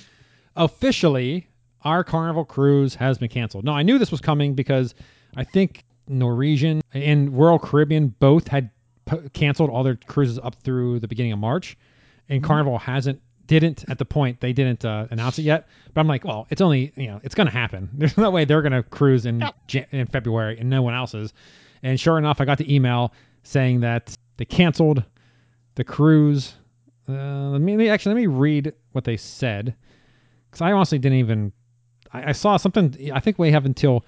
officially 0.56 1.46
our 1.82 2.02
Carnival 2.02 2.44
cruise 2.44 2.94
has 2.94 3.18
been 3.18 3.28
canceled. 3.28 3.64
Now, 3.64 3.74
I 3.74 3.82
knew 3.82 3.98
this 3.98 4.10
was 4.10 4.20
coming 4.20 4.54
because 4.54 4.94
I 5.36 5.44
think 5.44 5.84
Norwegian 6.08 6.82
and 6.92 7.36
Royal 7.36 7.58
Caribbean 7.58 8.08
both 8.18 8.48
had 8.48 8.70
p- 9.04 9.28
canceled 9.32 9.70
all 9.70 9.84
their 9.84 9.96
cruises 9.96 10.38
up 10.42 10.56
through 10.56 11.00
the 11.00 11.08
beginning 11.08 11.32
of 11.32 11.38
March, 11.38 11.76
and 12.28 12.40
mm-hmm. 12.40 12.46
Carnival 12.46 12.78
hasn't 12.78 13.20
didn't 13.46 13.84
at 13.88 13.98
the 13.98 14.04
point 14.04 14.40
they 14.40 14.52
didn't 14.52 14.84
uh, 14.84 15.06
announce 15.12 15.38
it 15.38 15.42
yet. 15.42 15.68
But 15.94 16.00
I'm 16.00 16.08
like, 16.08 16.24
well, 16.24 16.48
it's 16.50 16.60
only 16.60 16.92
you 16.96 17.06
know 17.06 17.20
it's 17.22 17.34
going 17.34 17.46
to 17.46 17.52
happen. 17.52 17.88
There's 17.94 18.16
no 18.16 18.30
way 18.30 18.44
they're 18.44 18.62
going 18.62 18.72
to 18.72 18.82
cruise 18.82 19.26
in 19.26 19.44
Jan- 19.68 19.86
in 19.92 20.06
February 20.06 20.58
and 20.58 20.68
no 20.68 20.82
one 20.82 20.94
else 20.94 21.14
is. 21.14 21.32
And 21.82 22.00
sure 22.00 22.18
enough, 22.18 22.40
I 22.40 22.44
got 22.44 22.58
the 22.58 22.74
email 22.74 23.12
saying 23.44 23.80
that 23.80 24.16
they 24.38 24.44
canceled 24.44 25.04
the 25.76 25.84
cruise. 25.84 26.54
Uh, 27.08 27.50
let 27.50 27.60
me 27.60 27.88
actually 27.88 28.14
let 28.14 28.20
me 28.20 28.26
read 28.26 28.72
what 28.92 29.04
they 29.04 29.16
said 29.16 29.74
because 30.50 30.60
I 30.60 30.72
honestly 30.72 30.98
didn't 30.98 31.18
even. 31.18 31.52
I, 32.12 32.30
I 32.30 32.32
saw 32.32 32.56
something. 32.56 33.10
I 33.14 33.20
think 33.20 33.38
we 33.38 33.52
have 33.52 33.64
until 33.64 34.00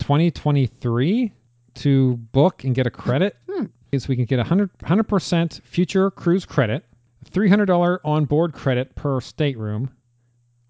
2023 0.00 1.32
to 1.74 2.16
book 2.16 2.64
and 2.64 2.74
get 2.74 2.86
a 2.86 2.90
credit. 2.90 3.36
Hmm. 3.48 3.98
So 3.98 4.08
we 4.08 4.16
can 4.16 4.26
get 4.26 4.40
a 4.40 4.42
100 4.42 5.08
percent 5.08 5.60
future 5.64 6.10
cruise 6.10 6.44
credit 6.44 6.84
$300 7.30 7.98
onboard 8.04 8.52
credit 8.52 8.94
per 8.94 9.20
stateroom 9.20 9.90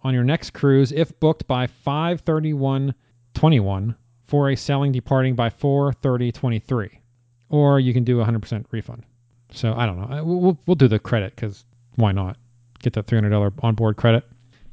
on 0.02 0.14
your 0.14 0.24
next 0.24 0.52
cruise 0.52 0.92
if 0.92 1.18
booked 1.20 1.46
by 1.46 1.66
531.21 1.66 3.94
for 4.26 4.50
a 4.50 4.56
sailing 4.56 4.92
departing 4.92 5.34
by 5.34 5.50
430.23. 5.50 6.90
Or 7.48 7.78
you 7.78 7.92
can 7.92 8.04
do 8.04 8.20
a 8.20 8.24
100% 8.24 8.64
refund. 8.70 9.04
So 9.56 9.74
I 9.74 9.86
don't 9.86 9.98
know. 9.98 10.22
We'll, 10.22 10.58
we'll 10.66 10.74
do 10.74 10.86
the 10.86 10.98
credit 10.98 11.34
because 11.34 11.64
why 11.94 12.12
not? 12.12 12.36
Get 12.80 12.92
that 12.92 13.06
$300 13.06 13.52
onboard 13.62 13.96
credit. 13.96 14.24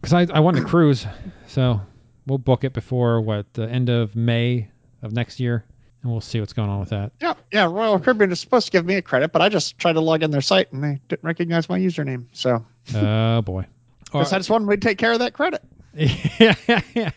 Because 0.01 0.13
I, 0.13 0.27
I 0.35 0.41
want 0.41 0.57
to 0.57 0.63
cruise. 0.63 1.07
So 1.47 1.79
we'll 2.27 2.37
book 2.37 2.65
it 2.65 2.73
before 2.73 3.21
what, 3.21 3.51
the 3.53 3.67
end 3.69 3.89
of 3.89 4.15
May 4.15 4.67
of 5.01 5.13
next 5.13 5.39
year 5.39 5.63
and 6.01 6.11
we'll 6.11 6.21
see 6.21 6.39
what's 6.41 6.51
going 6.51 6.69
on 6.69 6.81
with 6.81 6.89
that. 6.89 7.13
Yeah, 7.21 7.33
yeah. 7.51 7.63
Royal 7.65 7.97
Caribbean 7.97 8.31
is 8.31 8.39
supposed 8.41 8.65
to 8.65 8.71
give 8.71 8.85
me 8.85 8.95
a 8.95 9.01
credit, 9.01 9.31
but 9.31 9.41
I 9.41 9.47
just 9.47 9.77
tried 9.79 9.93
to 9.93 10.01
log 10.01 10.21
in 10.21 10.31
their 10.31 10.41
site 10.41 10.71
and 10.73 10.83
they 10.83 10.99
didn't 11.07 11.23
recognize 11.23 11.69
my 11.69 11.79
username. 11.79 12.25
So, 12.33 12.65
oh 12.93 13.41
boy, 13.41 13.65
guess 14.11 14.33
I 14.33 14.37
just 14.37 14.49
wanted 14.49 14.67
me 14.67 14.75
to 14.75 14.81
take 14.81 14.97
care 14.97 15.13
of 15.13 15.19
that 15.19 15.33
credit. 15.33 15.63
yeah, 15.95 16.55
yeah, 16.67 16.81
yeah, 16.93 17.11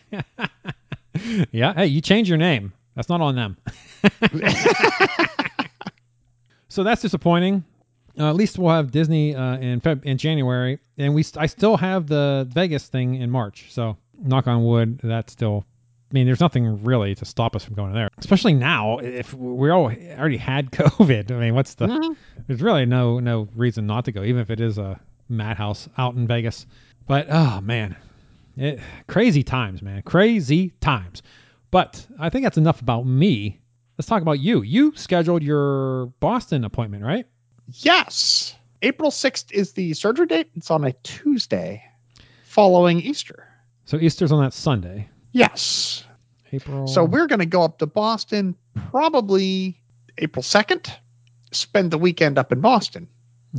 yeah. 1.51 1.73
Hey, 1.73 1.87
you 1.87 1.99
change 1.99 2.29
your 2.29 2.37
name. 2.37 2.71
That's 2.95 3.09
not 3.09 3.19
on 3.21 3.35
them. 3.35 3.57
so 6.69 6.83
that's 6.83 7.01
disappointing. 7.01 7.63
Uh, 8.19 8.29
at 8.29 8.35
least 8.35 8.57
we'll 8.57 8.73
have 8.73 8.91
Disney 8.91 9.35
uh, 9.35 9.57
in 9.57 9.79
Feb- 9.79 10.03
in 10.03 10.17
January, 10.17 10.79
and 10.97 11.13
we 11.13 11.21
st- 11.21 11.41
I 11.41 11.45
still 11.45 11.77
have 11.77 12.07
the 12.07 12.47
Vegas 12.51 12.87
thing 12.87 13.15
in 13.15 13.29
March. 13.29 13.67
So 13.69 13.95
knock 14.19 14.47
on 14.47 14.63
wood, 14.63 14.99
that's 15.03 15.31
still 15.31 15.65
I 16.09 16.13
mean, 16.13 16.25
there's 16.25 16.39
nothing 16.39 16.83
really 16.85 17.15
to 17.15 17.25
stop 17.25 17.53
us 17.55 17.65
from 17.65 17.75
going 17.75 17.93
there, 17.93 18.09
especially 18.17 18.53
now. 18.53 18.99
If 18.99 19.33
we 19.33 19.69
all 19.69 19.91
already 19.91 20.37
had 20.37 20.71
COVID, 20.71 21.31
I 21.31 21.39
mean, 21.39 21.53
what's 21.53 21.73
the? 21.73 21.87
Mm-hmm. 21.87 22.13
There's 22.47 22.61
really 22.61 22.85
no 22.85 23.19
no 23.19 23.49
reason 23.55 23.87
not 23.87 24.05
to 24.05 24.13
go, 24.13 24.23
even 24.23 24.41
if 24.41 24.49
it 24.49 24.61
is 24.61 24.77
a 24.77 24.99
madhouse 25.27 25.89
out 25.97 26.15
in 26.15 26.25
Vegas. 26.25 26.65
But 27.07 27.27
oh 27.29 27.59
man, 27.59 27.97
it, 28.55 28.79
crazy 29.07 29.43
times, 29.43 29.81
man, 29.81 30.01
crazy 30.03 30.69
times. 30.79 31.23
But 31.71 32.07
I 32.17 32.29
think 32.29 32.45
that's 32.45 32.57
enough 32.57 32.81
about 32.81 33.05
me. 33.05 33.59
Let's 33.97 34.07
talk 34.07 34.21
about 34.21 34.39
you. 34.39 34.61
You 34.61 34.93
scheduled 34.95 35.41
your 35.41 36.07
Boston 36.19 36.63
appointment, 36.63 37.03
right? 37.03 37.25
Yes. 37.67 38.55
April 38.83 39.09
6th 39.09 39.51
is 39.51 39.73
the 39.73 39.93
surgery 39.93 40.27
date. 40.27 40.49
It's 40.55 40.69
on 40.69 40.83
a 40.83 40.93
Tuesday 41.03 41.83
following 42.43 43.01
Easter. 43.01 43.47
So 43.85 43.97
Easter's 43.97 44.31
on 44.31 44.43
that 44.43 44.53
Sunday. 44.53 45.09
Yes. 45.31 46.03
April. 46.51 46.87
So 46.87 47.03
we're 47.03 47.25
going 47.25 47.39
to 47.39 47.45
go 47.45 47.63
up 47.63 47.79
to 47.79 47.87
Boston 47.87 48.55
probably 48.91 49.81
April 50.19 50.43
2nd, 50.43 50.91
spend 51.51 51.89
the 51.91 51.97
weekend 51.97 52.37
up 52.37 52.51
in 52.51 52.61
Boston. 52.61 53.07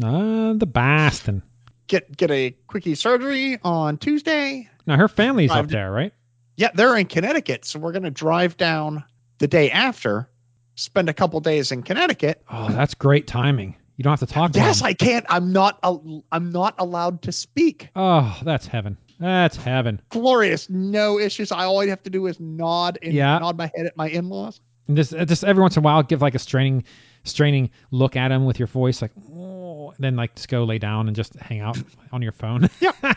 Uh, 0.03 0.53
the 0.55 0.67
Boston. 0.67 1.43
Get 1.89 2.17
get 2.17 2.31
a 2.31 2.51
quickie 2.67 2.95
surgery 2.95 3.59
on 3.65 3.97
Tuesday. 3.97 4.69
Now 4.87 4.97
her 4.97 5.09
family's 5.09 5.51
drive 5.51 5.65
up 5.65 5.71
there, 5.71 5.91
right? 5.91 6.13
Yeah, 6.57 6.69
they're 6.75 6.97
in 6.97 7.07
Connecticut, 7.07 7.65
so 7.65 7.79
we're 7.79 7.93
going 7.93 8.03
to 8.03 8.11
drive 8.11 8.57
down 8.57 9.05
the 9.39 9.49
day 9.49 9.71
after, 9.71 10.29
spend 10.75 11.09
a 11.09 11.15
couple 11.15 11.41
days 11.41 11.73
in 11.73 11.83
Connecticut. 11.83 12.43
Oh, 12.51 12.69
that's 12.71 12.95
great 12.95 13.27
timing. 13.27 13.75
You 13.97 14.05
don't 14.05 14.13
have 14.13 14.29
to 14.29 14.33
talk. 14.33 14.55
yes, 14.55 14.83
I 14.83 14.95
can't. 14.95 15.27
I'm 15.29 15.53
not. 15.53 15.79
I'm 15.83 16.53
not 16.53 16.75
allowed 16.79 17.21
to 17.23 17.33
speak. 17.33 17.89
Oh, 17.97 18.39
that's 18.45 18.67
heaven. 18.67 18.97
That's 19.19 19.57
heaven. 19.57 20.01
Glorious. 20.11 20.71
No 20.71 21.19
issues. 21.19 21.51
I 21.51 21.65
all 21.65 21.83
you 21.83 21.91
have 21.91 22.05
to 22.05 22.11
do 22.11 22.27
is 22.27 22.39
nod 22.39 22.99
and 23.03 23.13
yeah. 23.13 23.39
nod 23.39 23.59
my 23.59 23.71
head 23.75 23.87
at 23.87 23.97
my 23.97 24.09
in-laws. 24.09 24.61
And 24.87 24.97
just 24.97 25.15
uh, 25.15 25.25
just 25.25 25.43
every 25.43 25.61
once 25.61 25.77
in 25.77 25.83
a 25.83 25.85
while 25.85 26.03
give 26.03 26.23
like 26.23 26.37
a 26.37 26.39
straining 26.39 26.85
straining 27.25 27.71
look 27.91 28.15
at 28.17 28.31
him 28.31 28.45
with 28.47 28.59
your 28.59 28.69
voice 28.69 29.03
like 29.03 29.11
oh, 29.35 29.93
then 29.99 30.15
like 30.17 30.35
just 30.37 30.49
go 30.49 30.63
lay 30.65 30.79
down 30.79 31.09
and 31.09 31.17
just 31.17 31.35
hang 31.35 31.61
out 31.61 31.77
on 32.13 32.23
your 32.23 32.33
phone. 32.33 32.71
Yeah. 32.81 32.93
oh, 33.03 33.15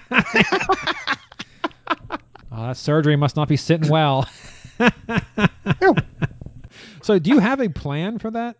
that 2.68 2.78
surgery 2.78 3.16
must 3.16 3.36
not 3.36 3.48
be 3.48 3.58
sitting 3.58 3.90
well. 3.90 4.28
so 7.02 7.20
do 7.20 7.30
you 7.30 7.40
have 7.40 7.60
a 7.60 7.70
plan 7.70 8.20
for 8.20 8.32
that? 8.32 8.58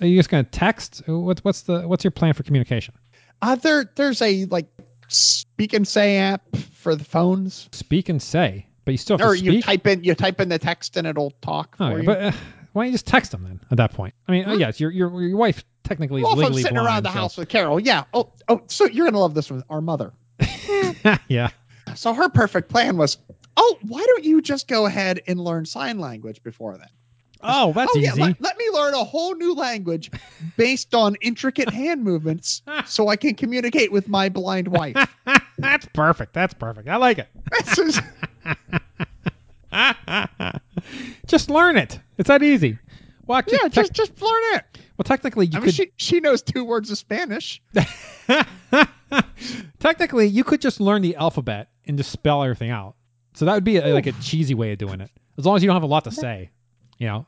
Are 0.00 0.06
you 0.06 0.18
just 0.18 0.28
gonna 0.28 0.44
text? 0.44 1.02
What's 1.06 1.44
what's 1.44 1.62
the 1.62 1.86
what's 1.88 2.04
your 2.04 2.10
plan 2.10 2.34
for 2.34 2.42
communication? 2.42 2.94
Uh, 3.42 3.54
there 3.56 3.90
there's 3.96 4.20
a 4.22 4.44
like 4.46 4.66
Speak 5.08 5.72
and 5.72 5.86
Say 5.86 6.16
app 6.16 6.56
for 6.56 6.96
the 6.96 7.04
phones. 7.04 7.68
Speak 7.72 8.08
and 8.08 8.20
Say, 8.20 8.66
but 8.84 8.92
you 8.92 8.98
still 8.98 9.18
have 9.18 9.28
or 9.28 9.36
to 9.36 9.40
you 9.42 9.62
type 9.62 9.86
in 9.86 10.02
you 10.02 10.14
type 10.14 10.40
in 10.40 10.48
the 10.48 10.58
text 10.58 10.96
and 10.96 11.06
it'll 11.06 11.32
talk. 11.42 11.76
Oh, 11.78 11.96
yeah, 11.96 12.02
but 12.02 12.20
uh, 12.20 12.32
why 12.72 12.82
don't 12.82 12.86
you 12.86 12.92
just 12.92 13.06
text 13.06 13.30
them 13.30 13.44
then? 13.44 13.60
At 13.70 13.76
that 13.76 13.92
point, 13.92 14.14
I 14.28 14.32
mean, 14.32 14.44
uh, 14.46 14.54
yes, 14.54 14.80
your 14.80 14.90
your 14.90 15.22
your 15.22 15.36
wife 15.36 15.64
technically 15.84 16.22
well, 16.22 16.32
is 16.32 16.38
legally 16.38 16.52
if 16.52 16.56
I'm 16.56 16.62
sitting 16.62 16.74
blind, 16.76 16.86
around 16.86 17.02
the 17.04 17.12
so. 17.12 17.18
house 17.18 17.36
with 17.36 17.48
Carol. 17.48 17.80
Yeah. 17.80 18.04
Oh 18.12 18.32
oh, 18.48 18.62
so 18.66 18.86
you're 18.86 19.06
gonna 19.06 19.20
love 19.20 19.34
this 19.34 19.50
one. 19.50 19.62
Our 19.70 19.80
mother. 19.80 20.12
yeah. 21.28 21.50
So 21.94 22.12
her 22.12 22.28
perfect 22.28 22.68
plan 22.68 22.96
was, 22.96 23.18
oh, 23.56 23.78
why 23.82 24.04
don't 24.04 24.24
you 24.24 24.42
just 24.42 24.66
go 24.66 24.86
ahead 24.86 25.20
and 25.28 25.38
learn 25.38 25.64
sign 25.64 26.00
language 26.00 26.42
before 26.42 26.76
then? 26.76 26.88
Oh, 27.44 27.72
that's 27.74 27.92
oh, 27.94 27.98
easy. 27.98 28.20
Let, 28.20 28.40
let, 28.40 28.56
me 28.56 28.64
learn 28.72 28.94
a 28.94 29.04
whole 29.04 29.34
new 29.34 29.54
language 29.54 30.10
based 30.56 30.94
on 30.94 31.14
intricate 31.20 31.68
hand 31.68 32.02
movements 32.02 32.62
so 32.86 33.08
I 33.08 33.16
can 33.16 33.34
communicate 33.34 33.92
with 33.92 34.08
my 34.08 34.30
blind 34.30 34.68
wife. 34.68 34.96
that's 35.58 35.86
perfect. 35.92 36.32
That's 36.32 36.54
perfect. 36.54 36.88
I 36.88 36.96
like 36.96 37.18
it. 37.18 37.28
just 41.26 41.50
learn 41.50 41.76
it. 41.76 42.00
It's 42.16 42.28
that 42.28 42.42
easy. 42.42 42.78
Watch 43.26 43.52
yeah, 43.52 43.66
it. 43.66 43.72
just 43.72 43.92
just 43.92 44.20
learn 44.22 44.42
it. 44.54 44.64
Well, 44.96 45.04
technically, 45.04 45.46
you 45.46 45.58
I 45.58 45.60
could. 45.60 45.66
Mean, 45.66 45.72
she 45.72 45.92
she 45.96 46.20
knows 46.20 46.40
two 46.40 46.64
words 46.64 46.90
of 46.90 46.98
Spanish. 46.98 47.62
technically, 49.80 50.26
you 50.28 50.44
could 50.44 50.60
just 50.60 50.80
learn 50.80 51.02
the 51.02 51.16
alphabet 51.16 51.68
and 51.86 51.96
just 51.98 52.10
spell 52.10 52.42
everything 52.42 52.70
out. 52.70 52.94
So 53.34 53.44
that 53.44 53.54
would 53.54 53.64
be 53.64 53.76
a, 53.76 53.92
like 53.92 54.06
a 54.06 54.12
cheesy 54.12 54.54
way 54.54 54.72
of 54.72 54.78
doing 54.78 55.00
it. 55.00 55.10
As 55.36 55.44
long 55.44 55.56
as 55.56 55.62
you 55.62 55.66
don't 55.66 55.76
have 55.76 55.82
a 55.82 55.86
lot 55.86 56.04
to 56.04 56.12
say, 56.12 56.50
you 56.98 57.06
know 57.06 57.26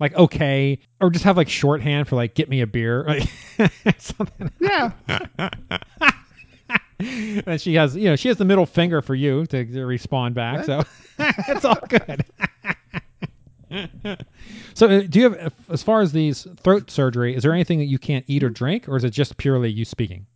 like 0.00 0.14
okay, 0.14 0.78
or 1.00 1.10
just 1.10 1.24
have 1.24 1.36
like 1.36 1.48
shorthand 1.48 2.08
for 2.08 2.16
like 2.16 2.34
get 2.34 2.48
me 2.48 2.60
a 2.60 2.66
beer, 2.66 3.04
like 3.58 4.00
something. 4.00 4.50
Yeah. 4.60 4.90
and 6.98 7.60
she 7.60 7.74
has, 7.74 7.96
you 7.96 8.04
know, 8.04 8.16
she 8.16 8.28
has 8.28 8.36
the 8.36 8.44
middle 8.44 8.66
finger 8.66 9.02
for 9.02 9.14
you 9.14 9.46
to, 9.46 9.64
to 9.64 9.84
respond 9.86 10.34
back, 10.34 10.64
so 10.64 10.82
it's 11.18 11.64
all 11.64 11.78
good. 11.88 12.24
so, 14.74 14.88
uh, 14.88 15.02
do 15.08 15.18
you 15.18 15.30
have, 15.30 15.52
as 15.68 15.82
far 15.82 16.00
as 16.00 16.12
these 16.12 16.46
throat 16.58 16.90
surgery, 16.90 17.34
is 17.34 17.42
there 17.42 17.52
anything 17.52 17.78
that 17.78 17.86
you 17.86 17.98
can't 17.98 18.24
eat 18.28 18.42
or 18.42 18.50
drink, 18.50 18.88
or 18.88 18.96
is 18.96 19.04
it 19.04 19.10
just 19.10 19.36
purely 19.36 19.70
you 19.70 19.84
speaking? 19.84 20.26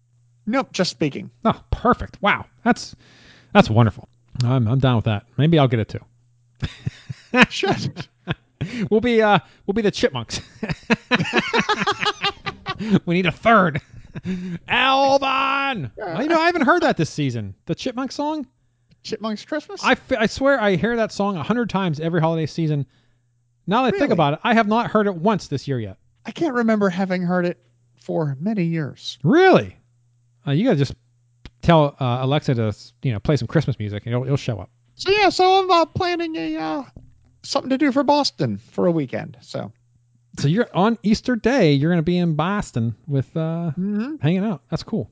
Nope, 0.47 0.73
just 0.73 0.91
speaking. 0.91 1.31
Oh, 1.45 1.61
perfect! 1.71 2.19
Wow, 2.23 2.47
that's 2.65 2.97
That's 3.53 3.71
wonderful. 3.71 4.09
I'm 4.45 4.67
I'm 4.69 4.79
down 4.79 4.97
with 4.97 5.05
that. 5.07 5.27
Maybe 5.37 5.59
I'll 5.59 5.69
get 5.69 5.81
it 5.81 5.89
too. 5.89 6.01
Shit. 7.51 8.09
We'll 8.91 9.01
be 9.01 9.23
uh 9.23 9.39
we'll 9.67 9.75
be 9.75 9.83
the 9.83 9.91
chipmunks. 9.91 10.41
we 13.07 13.15
need 13.15 13.27
a 13.27 13.33
third. 13.33 13.81
Alvin. 14.69 15.91
Well, 15.97 16.23
you 16.23 16.29
know, 16.29 16.41
I 16.41 16.47
haven't 16.47 16.63
heard 16.63 16.83
that 16.83 16.97
this 16.97 17.11
season. 17.11 17.55
The 17.67 17.75
chipmunk 17.75 18.13
song. 18.13 18.47
Chipmunks 19.03 19.45
Christmas? 19.45 19.83
I, 19.85 19.93
f- 19.93 20.13
I 20.13 20.27
swear 20.27 20.61
I 20.61 20.77
hear 20.77 20.97
that 20.97 21.13
song 21.13 21.37
a 21.37 21.43
hundred 21.43 21.71
times 21.71 22.01
every 22.01 22.21
holiday 22.21 22.47
season. 22.47 22.85
Now 23.67 23.85
that 23.85 23.95
I 23.95 23.99
think 23.99 24.13
about 24.13 24.35
it, 24.35 24.41
I 24.43 24.55
have 24.55 24.67
not 24.67 24.91
heard 24.91 25.07
it 25.07 25.15
once 25.15 25.49
this 25.49 25.69
year 25.69 25.79
yet. 25.79 25.99
I 26.27 26.31
can't 26.31 26.55
remember 26.55 26.89
having 26.89 27.23
heard 27.23 27.47
it 27.47 27.59
for 27.97 28.37
many 28.41 28.65
years. 28.65 29.19
Really? 29.23 29.77
Uh, 30.47 30.53
you 30.53 30.65
gotta 30.65 30.77
just 30.77 30.95
tell 31.63 31.97
uh, 32.01 32.19
Alexa 32.23 32.55
to 32.55 32.75
you 33.03 33.13
know 33.13 33.21
play 33.21 33.37
some 33.37 33.49
Christmas 33.49 33.79
music, 33.79 34.05
and 34.07 34.15
it'll, 34.15 34.25
it'll 34.25 34.37
show 34.37 34.59
up. 34.59 34.71
So 34.95 35.11
yeah, 35.11 35.29
so 35.29 35.63
I'm 35.63 35.71
uh, 35.71 35.87
planning 35.87 36.35
a 36.37 36.57
uh, 36.57 36.83
something 37.43 37.71
to 37.71 37.79
do 37.79 37.93
for 37.93 38.03
Boston 38.03 38.59
for 38.73 38.87
a 38.87 38.91
weekend. 38.91 39.37
So 39.41 39.73
So 40.39 40.49
you're 40.49 40.69
on 40.75 40.99
Easter 41.03 41.37
Day. 41.37 41.73
You're 41.73 41.91
gonna 41.91 42.03
be 42.03 42.19
in 42.19 42.35
Boston 42.35 42.95
with 43.07 43.37
uh, 43.37 43.73
mhm. 43.79 44.21
hanging 44.21 44.45
out. 44.45 44.63
That's 44.71 44.83
cool. 44.83 45.11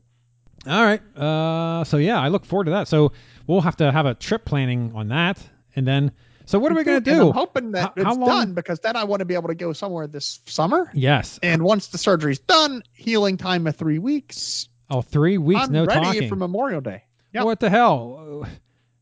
All 0.66 0.82
right. 0.82 1.00
Uh, 1.16 1.84
so 1.84 1.96
yeah, 1.96 2.20
I 2.20 2.28
look 2.28 2.44
forward 2.44 2.64
to 2.64 2.70
that. 2.72 2.88
So 2.88 3.12
we'll 3.46 3.60
have 3.60 3.76
to 3.76 3.92
have 3.92 4.06
a 4.06 4.14
trip 4.14 4.44
planning 4.44 4.92
on 4.94 5.08
that, 5.08 5.38
and 5.74 5.86
then. 5.86 6.12
So 6.48 6.60
what 6.60 6.70
are 6.70 6.76
we 6.76 6.84
gonna 6.84 7.00
do? 7.00 7.28
I'm 7.28 7.34
hoping 7.34 7.72
that 7.72 7.82
How- 7.82 7.92
it's 7.96 8.04
how 8.04 8.24
done 8.24 8.54
because 8.54 8.78
then 8.78 8.94
I 8.94 9.02
want 9.02 9.18
to 9.18 9.24
be 9.24 9.34
able 9.34 9.48
to 9.48 9.54
go 9.56 9.72
somewhere 9.72 10.06
this 10.06 10.40
summer. 10.46 10.90
Yes. 10.94 11.40
And 11.42 11.62
once 11.62 11.88
the 11.88 11.98
surgery's 11.98 12.38
done, 12.38 12.84
healing 12.92 13.36
time 13.36 13.66
of 13.66 13.74
three 13.74 13.98
weeks. 13.98 14.68
Oh, 14.88 15.02
three 15.02 15.38
weeks, 15.38 15.62
I'm 15.62 15.72
no 15.72 15.84
ready 15.84 16.00
talking. 16.00 16.28
for 16.28 16.36
Memorial 16.36 16.80
Day. 16.80 17.02
Yep. 17.32 17.44
What 17.44 17.60
the 17.60 17.68
hell? 17.70 18.46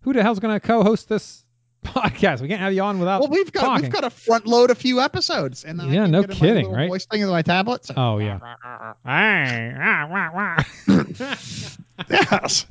Who 0.00 0.12
the 0.12 0.22
hell's 0.22 0.38
going 0.38 0.54
to 0.54 0.60
co-host 0.60 1.08
this 1.08 1.43
podcast? 1.84 2.40
We 2.40 2.48
can't 2.48 2.60
have 2.60 2.72
you 2.72 2.82
on 2.82 2.98
without. 2.98 3.20
Well, 3.20 3.30
we've 3.30 3.52
got 3.52 3.62
talking. 3.62 3.82
we've 3.84 3.92
got 3.92 4.00
to 4.00 4.10
front 4.10 4.46
load 4.46 4.70
a 4.70 4.74
few 4.74 5.00
episodes, 5.00 5.64
and 5.64 5.78
Yeah, 5.90 6.02
can 6.04 6.10
no 6.10 6.20
get 6.22 6.30
in 6.30 6.36
my 6.36 6.40
kidding, 6.40 6.70
right? 6.72 6.88
Voice 6.88 7.06
thing 7.06 7.20
in 7.22 7.28
my 7.28 7.42
tablet. 7.42 7.84
so- 7.86 7.94
Oh 7.96 8.18
yeah. 8.18 8.38
Hey, 9.06 9.74
ah, 9.78 10.08
wah, 10.10 10.30
wah. 10.34 11.34
Yes. 12.10 12.66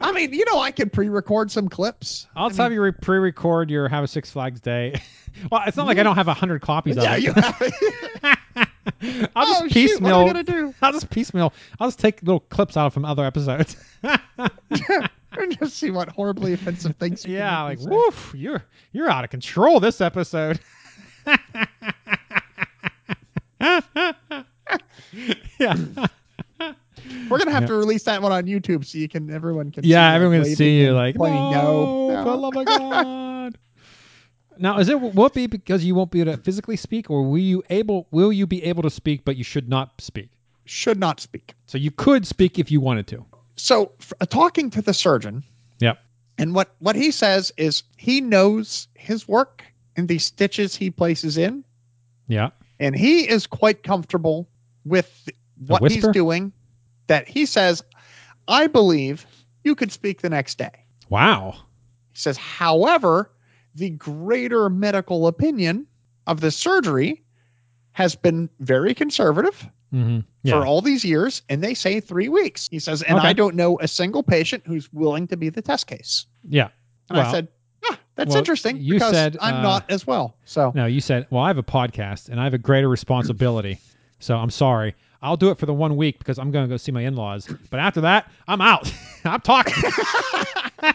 I 0.00 0.12
mean, 0.12 0.32
you 0.34 0.44
know, 0.44 0.60
I 0.60 0.72
could 0.72 0.92
pre-record 0.92 1.50
some 1.50 1.68
clips. 1.68 2.26
I'll 2.36 2.48
just 2.50 2.60
have 2.60 2.72
you 2.72 2.82
re- 2.82 2.92
pre-record 2.92 3.70
your 3.70 3.88
Have 3.88 4.04
a 4.04 4.08
Six 4.08 4.30
Flags 4.30 4.60
Day. 4.60 5.00
well, 5.50 5.62
it's 5.66 5.76
not 5.76 5.86
like 5.86 5.98
I 5.98 6.02
don't 6.02 6.16
have 6.16 6.28
a 6.28 6.34
hundred 6.34 6.60
copies 6.60 6.96
of 6.98 7.04
Yeah, 7.04 7.16
it. 7.16 7.22
you 7.22 7.32
have 7.32 7.56
it. 7.62 8.68
I'll 9.34 9.46
just 9.46 9.62
oh, 9.64 9.68
shoot, 9.68 10.00
what 10.02 10.12
are 10.12 10.24
piecemeal. 10.24 10.26
gonna 10.26 10.42
do? 10.42 10.74
I'll 10.82 10.92
just 10.92 11.08
piecemeal. 11.10 11.52
I'll 11.80 11.86
just 11.88 11.98
take 12.00 12.20
little 12.22 12.40
clips 12.40 12.76
out 12.76 12.92
from 12.92 13.04
other 13.04 13.24
episodes. 13.24 13.76
and 15.38 15.58
just 15.58 15.76
see 15.76 15.90
what 15.90 16.08
horribly 16.08 16.52
offensive 16.52 16.96
things. 16.96 17.24
yeah, 17.26 17.62
like 17.62 17.78
woof, 17.80 18.32
you're 18.36 18.62
you're 18.92 19.10
out 19.10 19.24
of 19.24 19.30
control 19.30 19.80
this 19.80 20.00
episode. 20.00 20.60
yeah. 25.58 25.76
We're 27.28 27.38
gonna 27.38 27.50
have 27.50 27.62
Yeah. 27.62 27.68
to 27.68 27.74
release 27.74 28.04
that 28.04 28.22
one 28.22 28.32
on 28.32 28.44
YouTube 28.44 28.84
so 28.84 28.98
you 28.98 29.08
can 29.08 29.30
everyone 29.30 29.70
can. 29.70 29.84
Yeah, 29.84 30.10
see 30.10 30.14
everyone 30.14 30.42
can 30.44 30.56
see 30.56 30.80
you 30.80 30.92
like, 30.92 31.16
no, 31.16 32.08
no. 32.08 32.24
for 32.24 32.36
love 32.36 32.56
of 32.56 32.66
God. 32.66 33.58
now, 34.58 34.78
is 34.78 34.88
it 34.88 35.00
will 35.00 35.26
it 35.26 35.34
be 35.34 35.46
because 35.46 35.84
you 35.84 35.94
won't 35.94 36.10
be 36.10 36.20
able 36.20 36.32
to 36.36 36.38
physically 36.42 36.76
speak, 36.76 37.10
or 37.10 37.22
will 37.24 37.38
you 37.38 37.62
able 37.70 38.06
will 38.10 38.32
you 38.32 38.46
be 38.46 38.62
able 38.64 38.82
to 38.84 38.90
speak, 38.90 39.24
but 39.24 39.36
you 39.36 39.44
should 39.44 39.68
not 39.68 40.00
speak? 40.00 40.30
Should 40.64 40.98
not 41.00 41.20
speak. 41.20 41.54
So 41.66 41.76
you 41.78 41.90
could 41.90 42.26
speak 42.26 42.58
if 42.58 42.70
you 42.70 42.80
wanted 42.80 43.08
to. 43.08 43.24
So 43.56 43.92
uh, 44.20 44.26
talking 44.26 44.70
to 44.70 44.82
the 44.82 44.94
surgeon, 44.94 45.44
Yep. 45.80 45.98
and 46.38 46.54
what 46.54 46.74
what 46.78 46.96
he 46.96 47.10
says 47.10 47.52
is 47.56 47.82
he 47.96 48.20
knows 48.20 48.88
his 48.94 49.28
work 49.28 49.62
and 49.96 50.08
the 50.08 50.18
stitches 50.18 50.74
he 50.74 50.90
places 50.90 51.36
in, 51.36 51.64
Yeah. 52.28 52.50
and 52.80 52.96
he 52.96 53.28
is 53.28 53.46
quite 53.46 53.82
comfortable 53.82 54.48
with 54.84 55.28
what 55.66 55.90
he's 55.90 56.06
doing. 56.08 56.52
That 57.08 57.28
he 57.28 57.46
says, 57.46 57.82
I 58.48 58.66
believe 58.68 59.26
you 59.64 59.74
could 59.74 59.92
speak 59.92 60.22
the 60.22 60.30
next 60.30 60.56
day. 60.56 60.70
Wow. 61.10 61.54
He 62.12 62.18
says, 62.18 62.36
however, 62.36 63.30
the 63.74 63.90
greater 63.90 64.70
medical 64.70 65.26
opinion 65.26 65.86
of 66.26 66.40
the 66.40 66.50
surgery 66.50 67.22
has 67.92 68.14
been 68.14 68.48
very 68.60 68.94
conservative 68.94 69.68
Mm-hmm. 69.92 70.20
Yeah. 70.42 70.58
for 70.58 70.66
all 70.66 70.80
these 70.80 71.04
years, 71.04 71.42
and 71.48 71.62
they 71.62 71.74
say 71.74 72.00
three 72.00 72.28
weeks. 72.28 72.68
He 72.70 72.78
says, 72.78 73.02
and 73.02 73.18
Okay. 73.18 73.28
I 73.28 73.32
don't 73.32 73.54
know 73.54 73.78
a 73.80 73.88
single 73.88 74.22
patient 74.22 74.62
who's 74.66 74.92
willing 74.92 75.26
to 75.28 75.36
be 75.36 75.50
the 75.50 75.60
test 75.62 75.86
case. 75.86 76.26
yeah. 76.48 76.68
And 77.10 77.20
I 77.20 77.30
said, 77.30 77.48
ah, 77.90 77.98
that's 78.14 78.30
well, 78.30 78.38
interesting 78.38 78.78
you 78.78 78.94
because 78.94 79.12
said, 79.12 79.36
I'm 79.40 79.56
uh, 79.56 79.62
not 79.62 79.90
as 79.90 80.06
well. 80.06 80.34
So 80.46 80.72
No, 80.74 80.86
you 80.86 81.00
said, 81.02 81.26
well, 81.28 81.42
I 81.42 81.48
have 81.48 81.58
a 81.58 81.62
podcast 81.62 82.30
and 82.30 82.40
I 82.40 82.44
have 82.44 82.54
a 82.54 82.58
greater 82.58 82.88
responsibility. 82.88 83.78
So 84.18 84.36
I'm 84.36 84.48
sorry. 84.50 84.94
I'll 85.20 85.36
do 85.36 85.50
it 85.50 85.58
for 85.58 85.66
the 85.66 85.74
one 85.74 85.96
week 85.96 86.18
because 86.18 86.38
I'm 86.38 86.50
going 86.50 86.64
to 86.64 86.68
go 86.70 86.76
see 86.78 86.90
my 86.90 87.02
in-laws. 87.02 87.48
But 87.70 87.80
after 87.80 88.00
that, 88.00 88.30
I'm 88.48 88.60
out. 88.62 88.90
I'm 89.24 89.40
talking. 89.40 89.74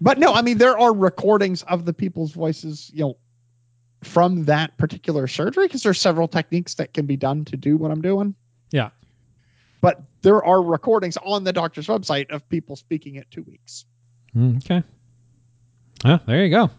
but 0.00 0.18
no, 0.18 0.32
I 0.34 0.42
mean 0.42 0.58
there 0.58 0.78
are 0.78 0.92
recordings 0.94 1.62
of 1.64 1.84
the 1.84 1.92
people's 1.92 2.32
voices, 2.32 2.90
you 2.92 3.00
know, 3.00 3.16
from 4.02 4.44
that 4.44 4.76
particular 4.78 5.26
surgery 5.26 5.66
because 5.66 5.82
there's 5.82 6.00
several 6.00 6.28
techniques 6.28 6.74
that 6.74 6.94
can 6.94 7.06
be 7.06 7.16
done 7.16 7.44
to 7.46 7.56
do 7.56 7.76
what 7.76 7.90
I'm 7.90 8.02
doing. 8.02 8.34
Yeah. 8.70 8.90
But 9.80 10.02
there 10.22 10.44
are 10.44 10.62
recordings 10.62 11.16
on 11.18 11.44
the 11.44 11.52
doctor's 11.52 11.86
website 11.86 12.30
of 12.30 12.48
people 12.48 12.76
speaking 12.76 13.16
at 13.16 13.30
two 13.30 13.42
weeks. 13.42 13.84
Mm, 14.36 14.58
okay. 14.58 14.82
Well, 16.04 16.20
there 16.26 16.44
you 16.44 16.50
go. 16.50 16.70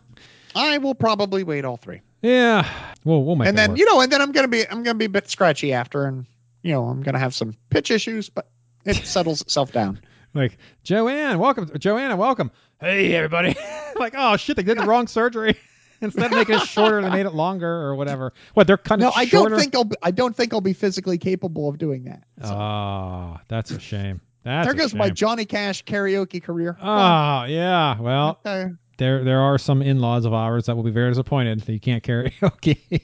I 0.55 0.77
will 0.77 0.95
probably 0.95 1.43
wait 1.43 1.65
all 1.65 1.77
three. 1.77 2.01
Yeah. 2.21 2.67
We'll, 3.05 3.23
we'll 3.23 3.35
make 3.35 3.47
and 3.47 3.57
then 3.57 3.71
work. 3.71 3.79
you 3.79 3.85
know, 3.85 4.01
and 4.01 4.11
then 4.11 4.21
I'm 4.21 4.31
gonna 4.31 4.47
be 4.47 4.67
I'm 4.67 4.83
gonna 4.83 4.97
be 4.97 5.05
a 5.05 5.09
bit 5.09 5.29
scratchy 5.29 5.73
after 5.73 6.05
and 6.05 6.25
you 6.63 6.73
know, 6.73 6.85
I'm 6.85 7.01
gonna 7.01 7.19
have 7.19 7.33
some 7.33 7.55
pitch 7.69 7.91
issues, 7.91 8.29
but 8.29 8.49
it 8.85 8.95
settles 9.05 9.41
itself 9.41 9.71
down. 9.71 9.99
like, 10.33 10.57
Joanne, 10.83 11.39
welcome. 11.39 11.69
Joanna, 11.77 12.15
welcome. 12.15 12.51
Hey, 12.79 13.13
everybody. 13.15 13.55
like, 13.95 14.13
oh, 14.17 14.37
shit, 14.37 14.55
they 14.55 14.63
did 14.63 14.77
the 14.77 14.83
wrong 14.85 15.07
surgery. 15.07 15.55
Instead 16.01 16.31
of 16.31 16.37
making 16.37 16.55
it 16.55 16.61
shorter, 16.61 17.01
they 17.01 17.09
made 17.09 17.25
it 17.25 17.33
longer 17.33 17.67
or 17.69 17.95
whatever. 17.95 18.33
What, 18.53 18.67
they're 18.67 18.77
cutting 18.77 19.05
No, 19.05 19.11
I 19.15 19.25
shorter? 19.25 19.49
don't 19.49 19.59
think 19.59 19.75
I'll 19.75 19.83
be, 19.83 19.95
I 20.01 20.11
don't 20.11 20.35
think 20.35 20.53
I'll 20.53 20.61
be 20.61 20.73
physically 20.73 21.17
capable 21.17 21.67
of 21.67 21.77
doing 21.77 22.05
that. 22.05 22.23
So, 22.43 22.53
Oh, 22.53 23.37
that's 23.49 23.71
a 23.71 23.79
shame. 23.79 24.21
That's 24.43 24.65
there 24.67 24.73
goes 24.73 24.93
my. 24.93 25.09
Johnny 25.09 25.43
Cash 25.45 25.83
karaoke 25.83 26.41
career. 26.41 26.77
Oh, 26.81 27.43
yeah. 27.43 27.99
Well, 27.99 28.39
Okay. 28.45 28.71
there 28.97 29.23
there 29.25 29.41
are 29.41 29.57
some 29.57 29.81
in-laws 29.81 30.23
of 30.25 30.33
ours 30.33 30.65
that 30.67 30.75
will 30.77 30.83
be 30.83 30.91
very 30.91 31.11
disappointed 31.11 31.59
that 31.61 31.73
you 31.73 31.79
can't 31.79 32.01
karaoke. 32.03 33.01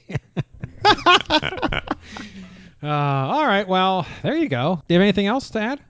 uh, 2.82 2.86
all 2.86 3.46
right. 3.46 3.66
Well, 3.68 4.06
there 4.22 4.36
you 4.36 4.48
go. 4.48 4.82
Do 4.88 4.94
you 4.94 5.00
have 5.00 5.04
anything 5.04 5.26
else 5.26 5.50
to 5.50 5.60
add? 5.60 5.80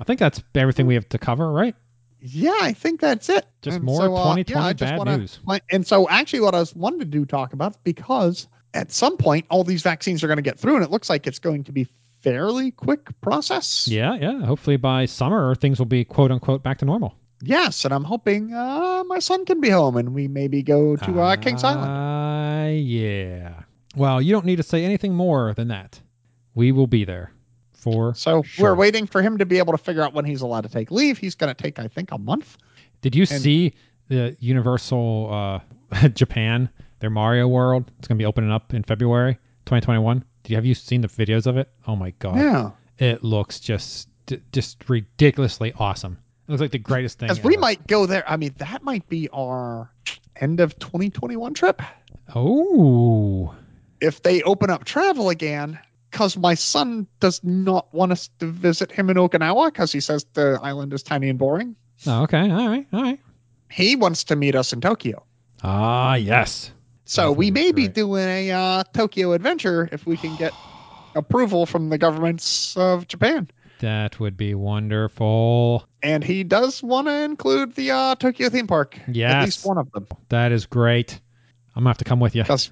I 0.00 0.04
think 0.04 0.18
that's 0.20 0.42
everything 0.54 0.86
we 0.86 0.94
have 0.94 1.08
to 1.10 1.18
cover, 1.18 1.50
right? 1.50 1.74
Yeah, 2.20 2.56
I 2.60 2.72
think 2.72 3.00
that's 3.00 3.28
it. 3.28 3.46
Just 3.62 3.76
And 3.76 3.84
more 3.84 4.00
so, 4.00 4.14
uh, 4.16 4.34
2020 4.36 4.52
yeah, 4.66 4.72
just 4.72 4.90
bad 4.90 4.98
wanna- 4.98 5.18
news. 5.18 5.38
and 5.70 5.86
so, 5.86 6.08
actually, 6.08 6.40
what 6.40 6.54
I 6.54 6.60
was 6.60 6.74
wanting 6.74 7.00
to 7.00 7.04
do 7.04 7.24
talk 7.24 7.52
about 7.52 7.82
because 7.84 8.48
at 8.74 8.92
some 8.92 9.16
point, 9.16 9.46
all 9.50 9.64
these 9.64 9.82
vaccines 9.82 10.22
are 10.22 10.26
going 10.26 10.36
to 10.36 10.42
get 10.42 10.58
through, 10.58 10.76
and 10.76 10.84
it 10.84 10.90
looks 10.90 11.08
like 11.08 11.26
it's 11.26 11.38
going 11.38 11.64
to 11.64 11.72
be 11.72 11.86
fairly 12.20 12.70
quick 12.72 13.08
process. 13.20 13.86
Yeah, 13.88 14.16
yeah. 14.20 14.44
Hopefully 14.44 14.76
by 14.76 15.06
summer 15.06 15.54
things 15.54 15.78
will 15.78 15.86
be 15.86 16.04
quote 16.04 16.30
unquote 16.30 16.62
back 16.62 16.78
to 16.78 16.84
normal. 16.84 17.14
Yes, 17.42 17.84
and 17.84 17.94
I'm 17.94 18.02
hoping 18.04 18.52
uh, 18.52 19.04
my 19.06 19.20
son 19.20 19.44
can 19.44 19.60
be 19.60 19.70
home, 19.70 19.96
and 19.96 20.12
we 20.12 20.26
maybe 20.26 20.62
go 20.62 20.96
to 20.96 21.20
uh, 21.20 21.36
Kings 21.36 21.62
Island. 21.62 21.88
Uh, 21.88 22.70
yeah. 22.72 23.62
Well, 23.96 24.20
you 24.20 24.32
don't 24.32 24.44
need 24.44 24.56
to 24.56 24.62
say 24.64 24.84
anything 24.84 25.14
more 25.14 25.54
than 25.54 25.68
that. 25.68 26.00
We 26.54 26.72
will 26.72 26.88
be 26.88 27.04
there 27.04 27.30
for 27.92 28.14
So 28.14 28.42
sure. 28.42 28.70
we're 28.70 28.74
waiting 28.76 29.06
for 29.06 29.22
him 29.22 29.38
to 29.38 29.46
be 29.46 29.58
able 29.58 29.72
to 29.72 29.78
figure 29.78 30.02
out 30.02 30.12
when 30.14 30.24
he's 30.24 30.40
allowed 30.40 30.62
to 30.62 30.68
take 30.68 30.90
leave. 30.90 31.18
He's 31.18 31.34
going 31.34 31.54
to 31.54 31.60
take, 31.62 31.78
I 31.78 31.88
think, 31.88 32.12
a 32.12 32.18
month. 32.18 32.56
Did 33.02 33.14
you 33.14 33.22
And- 33.30 33.40
see 33.42 33.74
the 34.08 34.36
Universal 34.40 35.62
uh, 35.92 36.08
Japan, 36.14 36.68
their 37.00 37.10
Mario 37.10 37.46
World? 37.48 37.90
It's 37.98 38.08
going 38.08 38.16
to 38.18 38.22
be 38.22 38.26
opening 38.26 38.50
up 38.50 38.74
in 38.74 38.82
February 38.82 39.34
2021. 39.66 40.24
Did 40.42 40.50
you 40.50 40.56
have 40.56 40.64
you 40.66 40.74
seen 40.74 41.00
the 41.02 41.08
videos 41.08 41.46
of 41.46 41.56
it? 41.56 41.68
Oh 41.86 41.94
my 41.96 42.10
god, 42.18 42.36
Yeah, 42.36 42.70
it 42.98 43.22
looks 43.24 43.60
just 43.60 44.08
just 44.52 44.88
ridiculously 44.88 45.72
awesome. 45.78 46.18
It 46.46 46.52
looks 46.52 46.60
like 46.62 46.70
the 46.70 46.78
greatest 46.78 47.18
thing. 47.18 47.28
because 47.28 47.42
we 47.44 47.56
might 47.58 47.86
go 47.86 48.06
there. 48.06 48.24
I 48.28 48.36
mean, 48.38 48.54
that 48.58 48.82
might 48.82 49.06
be 49.08 49.28
our 49.30 49.90
end 50.36 50.60
of 50.60 50.78
2021 50.78 51.52
trip 51.54 51.82
Oh, 52.34 53.54
if 54.00 54.22
they 54.22 54.42
open 54.42 54.70
up 54.70 54.84
travel 54.84 55.28
again. 55.30 55.78
Because 56.10 56.36
my 56.36 56.54
son 56.54 57.06
does 57.20 57.42
not 57.44 57.92
want 57.92 58.12
us 58.12 58.30
to 58.38 58.46
visit 58.46 58.90
him 58.90 59.10
in 59.10 59.16
Okinawa 59.16 59.66
because 59.66 59.92
he 59.92 60.00
says 60.00 60.24
the 60.32 60.58
island 60.62 60.92
is 60.92 61.02
tiny 61.02 61.28
and 61.28 61.38
boring. 61.38 61.76
oh, 62.06 62.22
okay, 62.22 62.50
all 62.50 62.68
right, 62.68 62.86
all 62.92 63.02
right. 63.02 63.20
He 63.70 63.96
wants 63.96 64.24
to 64.24 64.36
meet 64.36 64.54
us 64.54 64.72
in 64.72 64.80
Tokyo. 64.80 65.24
Ah, 65.62 66.14
yes. 66.14 66.72
So 67.04 67.32
we 67.32 67.50
may 67.50 67.72
be 67.72 67.88
doing 67.88 68.28
a 68.28 68.50
uh, 68.50 68.84
Tokyo 68.92 69.32
adventure 69.32 69.88
if 69.92 70.06
we 70.06 70.16
can 70.16 70.36
get 70.36 70.52
approval 71.14 71.66
from 71.66 71.88
the 71.88 71.98
governments 71.98 72.76
of 72.76 73.08
Japan. 73.08 73.48
That 73.80 74.18
would 74.20 74.36
be 74.36 74.54
wonderful. 74.54 75.86
And 76.02 76.22
he 76.24 76.44
does 76.44 76.82
want 76.82 77.06
to 77.06 77.12
include 77.12 77.74
the 77.76 77.92
uh, 77.92 78.14
Tokyo 78.16 78.48
theme 78.48 78.66
park. 78.66 78.98
Yes. 79.08 79.32
At 79.32 79.44
least 79.44 79.66
one 79.66 79.78
of 79.78 79.90
them. 79.92 80.06
That 80.28 80.52
is 80.52 80.66
great. 80.66 81.20
I'm 81.74 81.84
gonna 81.84 81.90
have 81.90 81.98
to 81.98 82.04
come 82.04 82.20
with 82.20 82.34
you. 82.34 82.44
Cause, 82.44 82.70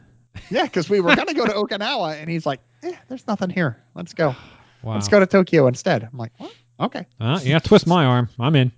yeah, 0.51 0.65
because 0.65 0.91
we 0.91 1.01
were 1.01 1.15
gonna 1.15 1.35
go 1.35 1.47
to 1.47 1.53
Okinawa, 1.53 2.21
and 2.21 2.29
he's 2.29 2.45
like, 2.45 2.61
eh, 2.83 2.93
"There's 3.09 3.27
nothing 3.27 3.51
here. 3.51 3.77
Let's 3.95 4.15
go. 4.15 4.35
Wow. 4.83 4.95
Let's 4.95 5.09
go 5.09 5.19
to 5.19 5.27
Tokyo 5.27 5.67
instead." 5.67 6.05
I'm 6.05 6.17
like, 6.19 6.33
what? 6.37 6.53
"Okay." 6.79 7.07
Uh, 7.19 7.41
yeah, 7.43 7.59
twist 7.59 7.87
my 7.89 8.05
arm. 8.05 8.29
I'm 8.39 8.55
in. 8.55 8.71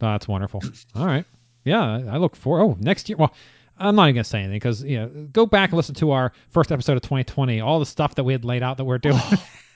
Oh, 0.00 0.06
that's 0.12 0.26
wonderful. 0.26 0.62
All 0.94 1.04
right. 1.04 1.26
Yeah, 1.64 1.82
I 2.10 2.16
look 2.16 2.34
for. 2.36 2.60
Oh, 2.60 2.76
next 2.80 3.08
year. 3.08 3.18
Well, 3.18 3.34
I'm 3.78 3.94
not 3.94 4.04
even 4.04 4.14
gonna 4.16 4.24
say 4.24 4.38
anything 4.38 4.56
because 4.56 4.82
you 4.82 4.98
know, 4.98 5.08
go 5.32 5.44
back 5.44 5.70
and 5.70 5.76
listen 5.76 5.94
to 5.96 6.12
our 6.12 6.32
first 6.50 6.72
episode 6.72 6.96
of 6.96 7.02
2020. 7.02 7.60
All 7.60 7.78
the 7.80 7.86
stuff 7.86 8.14
that 8.14 8.24
we 8.24 8.32
had 8.32 8.44
laid 8.44 8.62
out 8.62 8.78
that 8.78 8.84
we're 8.84 8.98
doing. 8.98 9.20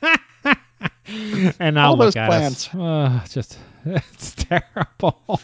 and 1.59 1.75
now 1.75 1.91
All 1.91 1.97
look 1.97 2.07
those 2.07 2.17
at 2.17 2.29
plans. 2.29 2.69
us. 2.69 2.75
Uh, 2.75 3.21
just 3.29 3.59
it's 3.85 4.35
terrible. 4.35 5.41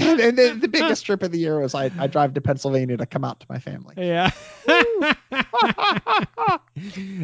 and, 0.20 0.38
the 0.38 0.68
biggest 0.72 1.04
trip 1.04 1.22
of 1.22 1.32
the 1.32 1.38
year 1.38 1.60
was 1.60 1.74
I, 1.74 1.90
I 1.98 2.06
drive 2.06 2.34
to 2.34 2.40
Pennsylvania 2.40 2.96
to 2.96 3.06
come 3.06 3.24
out 3.24 3.40
to 3.40 3.46
my 3.48 3.58
family. 3.58 3.94
yeah. 3.96 4.30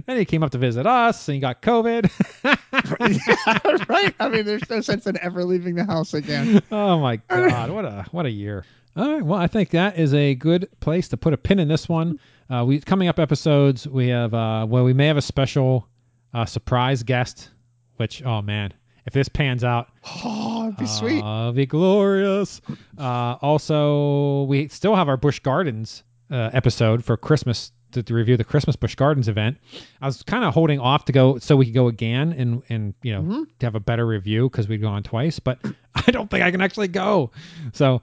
and 0.07 0.19
he 0.19 0.25
came 0.25 0.43
up 0.43 0.51
to 0.53 0.59
visit 0.59 0.87
us, 0.87 1.29
and 1.29 1.35
he 1.35 1.41
got 1.41 1.63
COVID. 1.63 2.11
yeah, 2.45 3.85
right. 3.89 4.15
I 4.21 4.29
mean, 4.29 4.45
there's 4.45 4.69
no 4.69 4.81
sense 4.81 5.07
in 5.07 5.19
ever 5.23 5.45
leaving 5.45 5.75
the 5.75 5.85
house 5.85 6.13
again. 6.15 6.63
oh 6.71 6.99
my 6.99 7.17
god, 7.29 7.71
what 7.71 7.85
a 7.85 8.07
what 8.11 8.27
a 8.27 8.31
year. 8.31 8.65
All 8.97 9.13
right, 9.13 9.23
well, 9.23 9.39
I 9.39 9.47
think 9.47 9.71
that 9.71 9.99
is 9.99 10.15
a 10.15 10.35
good 10.35 10.69
place 10.81 11.09
to 11.09 11.17
put 11.17 11.35
a 11.35 11.37
pin 11.37 11.59
in 11.59 11.69
this 11.69 11.89
one. 11.89 12.19
Uh, 12.49 12.65
we 12.67 12.81
coming 12.81 13.09
up 13.09 13.19
episodes, 13.19 13.87
we 13.87 14.09
have 14.09 14.33
uh, 14.33 14.67
well, 14.69 14.85
we 14.85 14.93
may 14.93 15.07
have 15.07 15.17
a 15.17 15.23
special 15.23 15.89
uh, 16.35 16.45
surprise 16.47 17.03
guest. 17.03 17.51
Which, 17.97 18.23
oh 18.25 18.43
man, 18.43 18.73
if 19.07 19.13
this 19.13 19.29
pans 19.29 19.65
out, 19.65 19.89
Oh, 20.25 20.65
it'd 20.65 20.77
be 20.79 20.87
sweet. 20.87 21.23
uh, 21.23 21.53
be 21.53 21.67
glorious. 21.67 22.61
Uh, 22.99 23.37
also, 23.43 24.43
we 24.45 24.69
still 24.69 24.95
have 24.95 25.09
our 25.09 25.17
Busch 25.17 25.39
Gardens 25.41 26.03
uh, 26.31 26.51
episode 26.53 27.05
for 27.05 27.17
Christmas 27.17 27.73
to, 27.93 28.03
to 28.03 28.15
review 28.15 28.37
the 28.37 28.45
Christmas 28.45 28.75
Busch 28.77 28.95
Gardens 28.97 29.29
event. 29.29 29.57
I 30.03 30.07
was 30.07 30.23
kind 30.25 30.45
of 30.45 30.53
holding 30.53 30.81
off 30.81 31.05
to 31.07 31.13
go 31.13 31.39
so 31.39 31.57
we 31.57 31.67
could 31.67 31.75
go 31.75 31.87
again 31.89 32.33
and 32.33 32.63
and 32.69 32.95
you 33.03 33.13
know 33.13 33.23
Mhm. 33.23 33.47
to 33.61 33.67
have 33.67 33.77
a 33.77 33.81
better 33.81 34.05
review 34.07 34.51
because 34.51 34.67
we'd 34.69 34.83
gone 34.83 35.03
twice, 35.05 35.39
but 35.39 35.59
I 35.95 36.11
don't 36.11 36.29
think 36.31 36.43
I 36.43 36.51
can 36.51 36.61
actually 36.61 36.89
go. 36.89 37.31
So. 37.73 38.03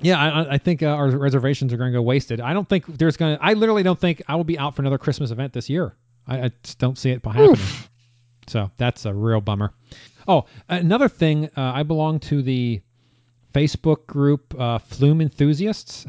Yeah, 0.00 0.18
I, 0.18 0.54
I- 0.54 0.58
think 0.58 0.82
uh, 0.82 0.86
our 0.86 1.10
reservations 1.10 1.72
are 1.72 1.76
going 1.76 1.92
to 1.92 1.98
go 1.98 2.02
wasted. 2.02 2.40
I 2.40 2.54
don't 2.54 2.66
think 2.68 2.86
there's 2.86 3.16
going 3.18 3.36
to. 3.36 3.44
I 3.44 3.52
literally 3.52 3.82
don't 3.82 3.98
think 3.98 4.22
I 4.26 4.34
will 4.36 4.44
be 4.44 4.58
out 4.58 4.74
for 4.74 4.82
another 4.82 4.98
Christmas 4.98 5.30
event 5.30 5.52
this 5.52 5.68
year. 5.68 5.94
I, 6.26 6.44
I 6.46 6.50
just 6.62 6.78
don't 6.78 6.96
see 6.96 7.10
it 7.10 7.22
happening. 7.24 7.56
So 8.46 8.70
that's 8.76 9.04
a 9.04 9.14
real 9.14 9.40
bummer. 9.40 9.72
Oh, 10.26 10.46
another 10.68 11.08
thing, 11.08 11.46
uh, 11.56 11.72
I 11.74 11.82
belong 11.82 12.20
to 12.20 12.42
the 12.42 12.80
Facebook 13.52 14.06
group 14.06 14.54
uh, 14.58 14.78
Flume 14.78 15.20
Enthusiasts, 15.20 16.06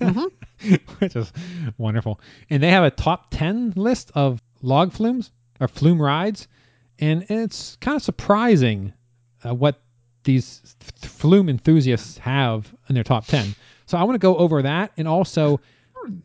which 0.98 1.16
is 1.16 1.32
wonderful. 1.78 2.20
And 2.50 2.62
they 2.62 2.70
have 2.70 2.84
a 2.84 2.90
top 2.90 3.28
10 3.30 3.74
list 3.76 4.10
of 4.14 4.42
log 4.62 4.92
flumes 4.92 5.30
or 5.60 5.68
flume 5.68 6.00
rides. 6.00 6.48
And 6.98 7.24
it's 7.28 7.76
kind 7.76 7.96
of 7.96 8.02
surprising 8.02 8.92
uh, 9.44 9.54
what 9.54 9.80
these 10.24 10.76
f- 10.80 11.10
flume 11.10 11.48
enthusiasts 11.48 12.18
have 12.18 12.72
in 12.88 12.94
their 12.94 13.04
top 13.04 13.26
10. 13.26 13.54
So 13.86 13.98
I 13.98 14.04
want 14.04 14.14
to 14.14 14.24
go 14.24 14.36
over 14.36 14.62
that 14.62 14.92
and 14.96 15.08
also 15.08 15.60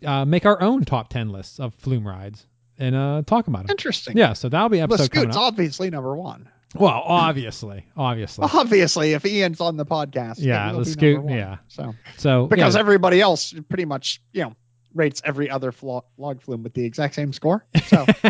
uh, 0.06 0.26
make 0.26 0.46
our 0.46 0.62
own 0.62 0.86
top 0.86 1.10
10 1.10 1.30
lists 1.30 1.60
of 1.60 1.74
flume 1.76 2.08
rides 2.08 2.46
and 2.80 2.96
uh, 2.96 3.22
talk 3.26 3.48
about 3.48 3.64
them. 3.68 3.72
Interesting. 3.72 4.18
Yeah, 4.18 4.34
so 4.34 4.50
that'll 4.50 4.70
be 4.70 4.80
episode 4.82 5.12
coming 5.12 5.32
Scoot's 5.32 5.38
obviously 5.38 5.90
number 5.90 6.16
one. 6.16 6.50
Well, 6.76 7.02
obviously, 7.06 7.86
obviously. 7.98 8.48
Obviously, 8.54 9.14
if 9.14 9.26
Ian's 9.26 9.62
on 9.62 9.78
the 9.78 9.86
podcast, 9.86 10.36
Yeah, 10.40 10.72
the 10.74 10.80
be 10.80 10.86
Scoot- 10.86 11.24
one. 11.24 11.34
yeah. 11.34 11.58
So 11.70 11.96
So 12.18 12.48
because 12.48 12.76
yeah, 12.76 12.80
everybody 12.82 13.22
else 13.22 13.54
pretty 13.70 13.86
much, 13.86 14.22
you 14.34 14.44
know, 14.44 14.54
rates 14.94 15.22
every 15.26 15.50
other 15.50 15.72
flo- 15.72 16.06
log 16.18 16.42
flume 16.42 16.64
with 16.64 16.74
the 16.74 16.84
exact 16.84 17.16
same 17.16 17.32
score. 17.34 17.66
So 17.88 18.06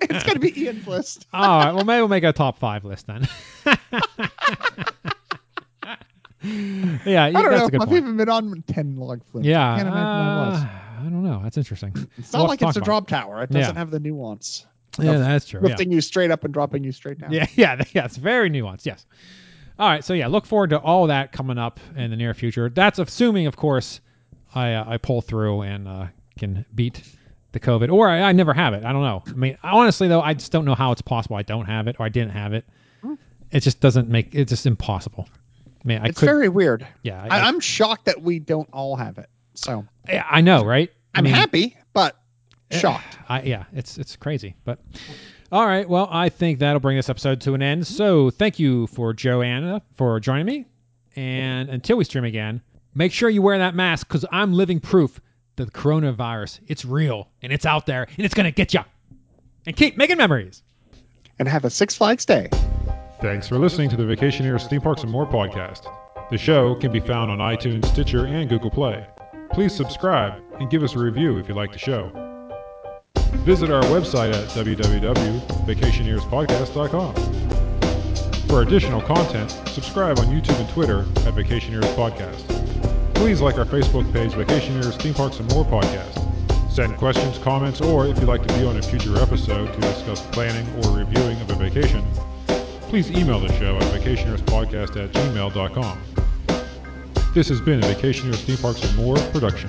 it's 0.00 0.24
gonna 0.24 0.38
be 0.38 0.58
Ian's 0.62 0.86
list. 0.86 1.26
all 1.32 1.58
right. 1.64 1.72
Well, 1.74 1.84
maybe 1.84 2.00
we'll 2.00 2.08
make 2.08 2.24
a 2.24 2.32
top 2.32 2.58
five 2.58 2.84
list 2.84 3.06
then. 3.08 3.26
yeah, 7.04 7.24
I 7.24 7.32
don't 7.32 7.50
know. 7.50 7.64
I've 7.64 7.72
point. 7.72 7.92
even 7.92 8.16
been 8.16 8.28
on 8.28 8.62
ten 8.66 8.96
log 8.96 9.22
flumes. 9.30 9.46
Yeah, 9.46 9.72
I 9.72 9.76
can't 9.76 9.88
imagine 9.88 10.06
I 10.06 10.48
was. 10.50 10.62
I 10.98 11.04
don't 11.04 11.22
know. 11.22 11.40
That's 11.42 11.56
interesting. 11.56 11.92
It's 12.16 12.32
we'll 12.32 12.42
not 12.42 12.48
like 12.48 12.62
it's 12.62 12.76
a 12.76 12.80
drop 12.80 13.06
tower. 13.08 13.42
It 13.42 13.50
doesn't 13.50 13.76
have 13.76 13.90
the 13.90 14.00
nuance. 14.00 14.66
Yeah, 14.98 15.18
that's 15.18 15.46
true. 15.46 15.60
Yeah. 15.62 15.68
Lifting 15.68 15.92
you 15.92 16.00
straight 16.00 16.30
up 16.30 16.44
and 16.44 16.52
dropping 16.52 16.82
you 16.82 16.90
straight 16.92 17.18
down. 17.20 17.32
Yeah, 17.32 17.46
yeah, 17.54 17.82
yeah. 17.92 18.04
It's 18.04 18.16
very 18.16 18.50
nuanced. 18.50 18.84
Yes. 18.84 19.06
All 19.78 19.88
right. 19.88 20.04
So 20.04 20.12
yeah, 20.12 20.26
look 20.26 20.44
forward 20.44 20.70
to 20.70 20.78
all 20.78 21.06
that 21.06 21.30
coming 21.30 21.56
up 21.58 21.78
in 21.96 22.10
the 22.10 22.16
near 22.16 22.34
future. 22.34 22.68
That's 22.68 22.98
assuming, 22.98 23.46
of 23.46 23.56
course, 23.56 24.00
I 24.54 24.74
uh, 24.74 24.84
I 24.88 24.96
pull 24.96 25.20
through 25.22 25.62
and 25.62 25.86
uh, 25.86 26.06
can 26.36 26.64
beat 26.74 27.02
the 27.52 27.60
COVID, 27.60 27.92
or 27.92 28.08
I, 28.08 28.22
I 28.22 28.32
never 28.32 28.52
have 28.52 28.74
it. 28.74 28.84
I 28.84 28.92
don't 28.92 29.02
know. 29.02 29.22
I 29.26 29.32
mean, 29.32 29.56
honestly 29.62 30.08
though, 30.08 30.20
I 30.20 30.34
just 30.34 30.50
don't 30.52 30.64
know 30.64 30.74
how 30.74 30.90
it's 30.92 31.02
possible 31.02 31.36
I 31.36 31.42
don't 31.42 31.66
have 31.66 31.86
it 31.86 31.96
or 31.98 32.06
I 32.06 32.08
didn't 32.08 32.32
have 32.32 32.52
it. 32.52 32.64
It 33.50 33.60
just 33.60 33.80
doesn't 33.80 34.08
make 34.08 34.34
it's 34.34 34.50
just 34.50 34.66
impossible. 34.66 35.28
I 35.66 35.88
mean, 35.88 35.98
I 36.02 36.08
It's 36.08 36.18
could. 36.18 36.26
very 36.26 36.48
weird. 36.48 36.86
yeah, 37.02 37.26
I, 37.30 37.42
I'm 37.42 37.60
shocked 37.60 38.06
that 38.06 38.20
we 38.20 38.40
don't 38.40 38.68
all 38.72 38.96
have 38.96 39.16
it. 39.16 39.30
So 39.58 39.84
I, 40.08 40.24
I 40.30 40.40
know, 40.40 40.64
right? 40.64 40.90
I 41.14 41.18
I'm 41.18 41.24
mean, 41.24 41.34
happy, 41.34 41.76
but 41.92 42.16
Eh. 42.70 42.78
shocked. 42.78 43.18
I, 43.28 43.42
yeah, 43.42 43.64
it's 43.72 43.96
it's 43.98 44.14
crazy, 44.16 44.54
but 44.64 44.78
all 45.50 45.66
right. 45.66 45.88
Well, 45.88 46.08
I 46.10 46.28
think 46.28 46.58
that'll 46.58 46.80
bring 46.80 46.96
this 46.96 47.08
episode 47.08 47.40
to 47.42 47.54
an 47.54 47.62
end. 47.62 47.86
So 47.86 48.30
thank 48.30 48.58
you 48.58 48.86
for 48.88 49.12
Joanna 49.14 49.80
for 49.96 50.20
joining 50.20 50.44
me, 50.46 50.66
and 51.16 51.68
until 51.70 51.96
we 51.96 52.04
stream 52.04 52.24
again, 52.24 52.60
make 52.94 53.12
sure 53.12 53.30
you 53.30 53.40
wear 53.42 53.56
that 53.58 53.74
mask 53.74 54.08
because 54.08 54.24
I'm 54.30 54.52
living 54.52 54.80
proof 54.80 55.20
that 55.56 55.64
the 55.64 55.70
coronavirus 55.72 56.60
it's 56.68 56.84
real 56.84 57.28
and 57.42 57.52
it's 57.52 57.66
out 57.66 57.86
there 57.86 58.06
and 58.16 58.24
it's 58.24 58.34
gonna 58.34 58.50
get 58.50 58.74
you. 58.74 58.80
And 59.66 59.74
keep 59.76 59.96
making 59.96 60.16
memories. 60.18 60.62
And 61.38 61.48
have 61.48 61.64
a 61.64 61.70
Six 61.70 61.96
Flags 61.96 62.24
day. 62.26 62.48
Thanks 63.20 63.48
for 63.48 63.58
listening 63.58 63.88
to 63.90 63.96
the 63.96 64.04
Vacationeers 64.04 64.68
Theme 64.68 64.80
Parks 64.80 65.02
and 65.02 65.10
More 65.10 65.26
podcast. 65.26 65.92
The 66.30 66.38
show 66.38 66.74
can 66.74 66.92
be 66.92 67.00
found 67.00 67.30
on 67.30 67.38
iTunes, 67.38 67.84
Stitcher, 67.86 68.26
and 68.26 68.48
Google 68.48 68.70
Play. 68.70 69.06
Please 69.58 69.74
subscribe 69.74 70.34
and 70.60 70.70
give 70.70 70.84
us 70.84 70.94
a 70.94 70.98
review 71.00 71.36
if 71.36 71.48
you 71.48 71.54
like 71.56 71.72
the 71.72 71.78
show. 71.78 72.12
Visit 73.42 73.72
our 73.72 73.82
website 73.82 74.32
at 74.32 74.46
www.vacationeerspodcast.com. 74.50 77.14
For 78.46 78.62
additional 78.62 79.00
content, 79.00 79.50
subscribe 79.66 80.20
on 80.20 80.26
YouTube 80.26 80.60
and 80.60 80.68
Twitter 80.68 81.00
at 81.00 81.34
Vacationeers 81.34 81.92
Podcast. 81.96 82.44
Please 83.16 83.40
like 83.40 83.58
our 83.58 83.64
Facebook 83.64 84.12
page, 84.12 84.30
Vacationeers 84.30 84.96
Theme 85.02 85.14
Parks 85.14 85.40
and 85.40 85.52
More 85.52 85.64
Podcast. 85.64 86.70
Send 86.70 86.96
questions, 86.96 87.36
comments, 87.38 87.80
or 87.80 88.06
if 88.06 88.16
you'd 88.20 88.28
like 88.28 88.46
to 88.46 88.54
be 88.56 88.64
on 88.64 88.76
a 88.76 88.82
future 88.82 89.20
episode 89.20 89.74
to 89.74 89.80
discuss 89.80 90.24
planning 90.28 90.68
or 90.84 90.96
reviewing 90.96 91.40
of 91.40 91.50
a 91.50 91.56
vacation, 91.56 92.04
please 92.82 93.10
email 93.10 93.40
the 93.40 93.52
show 93.58 93.76
at 93.76 93.82
vacationeerspodcast 94.00 94.96
at 95.02 95.10
gmail.com. 95.10 96.27
This 97.34 97.48
has 97.50 97.60
been 97.60 97.84
a 97.84 97.86
Vacationeers 97.86 98.42
Theme 98.44 98.56
Parks 98.56 98.82
and 98.82 98.96
More 98.96 99.16
production. 99.32 99.68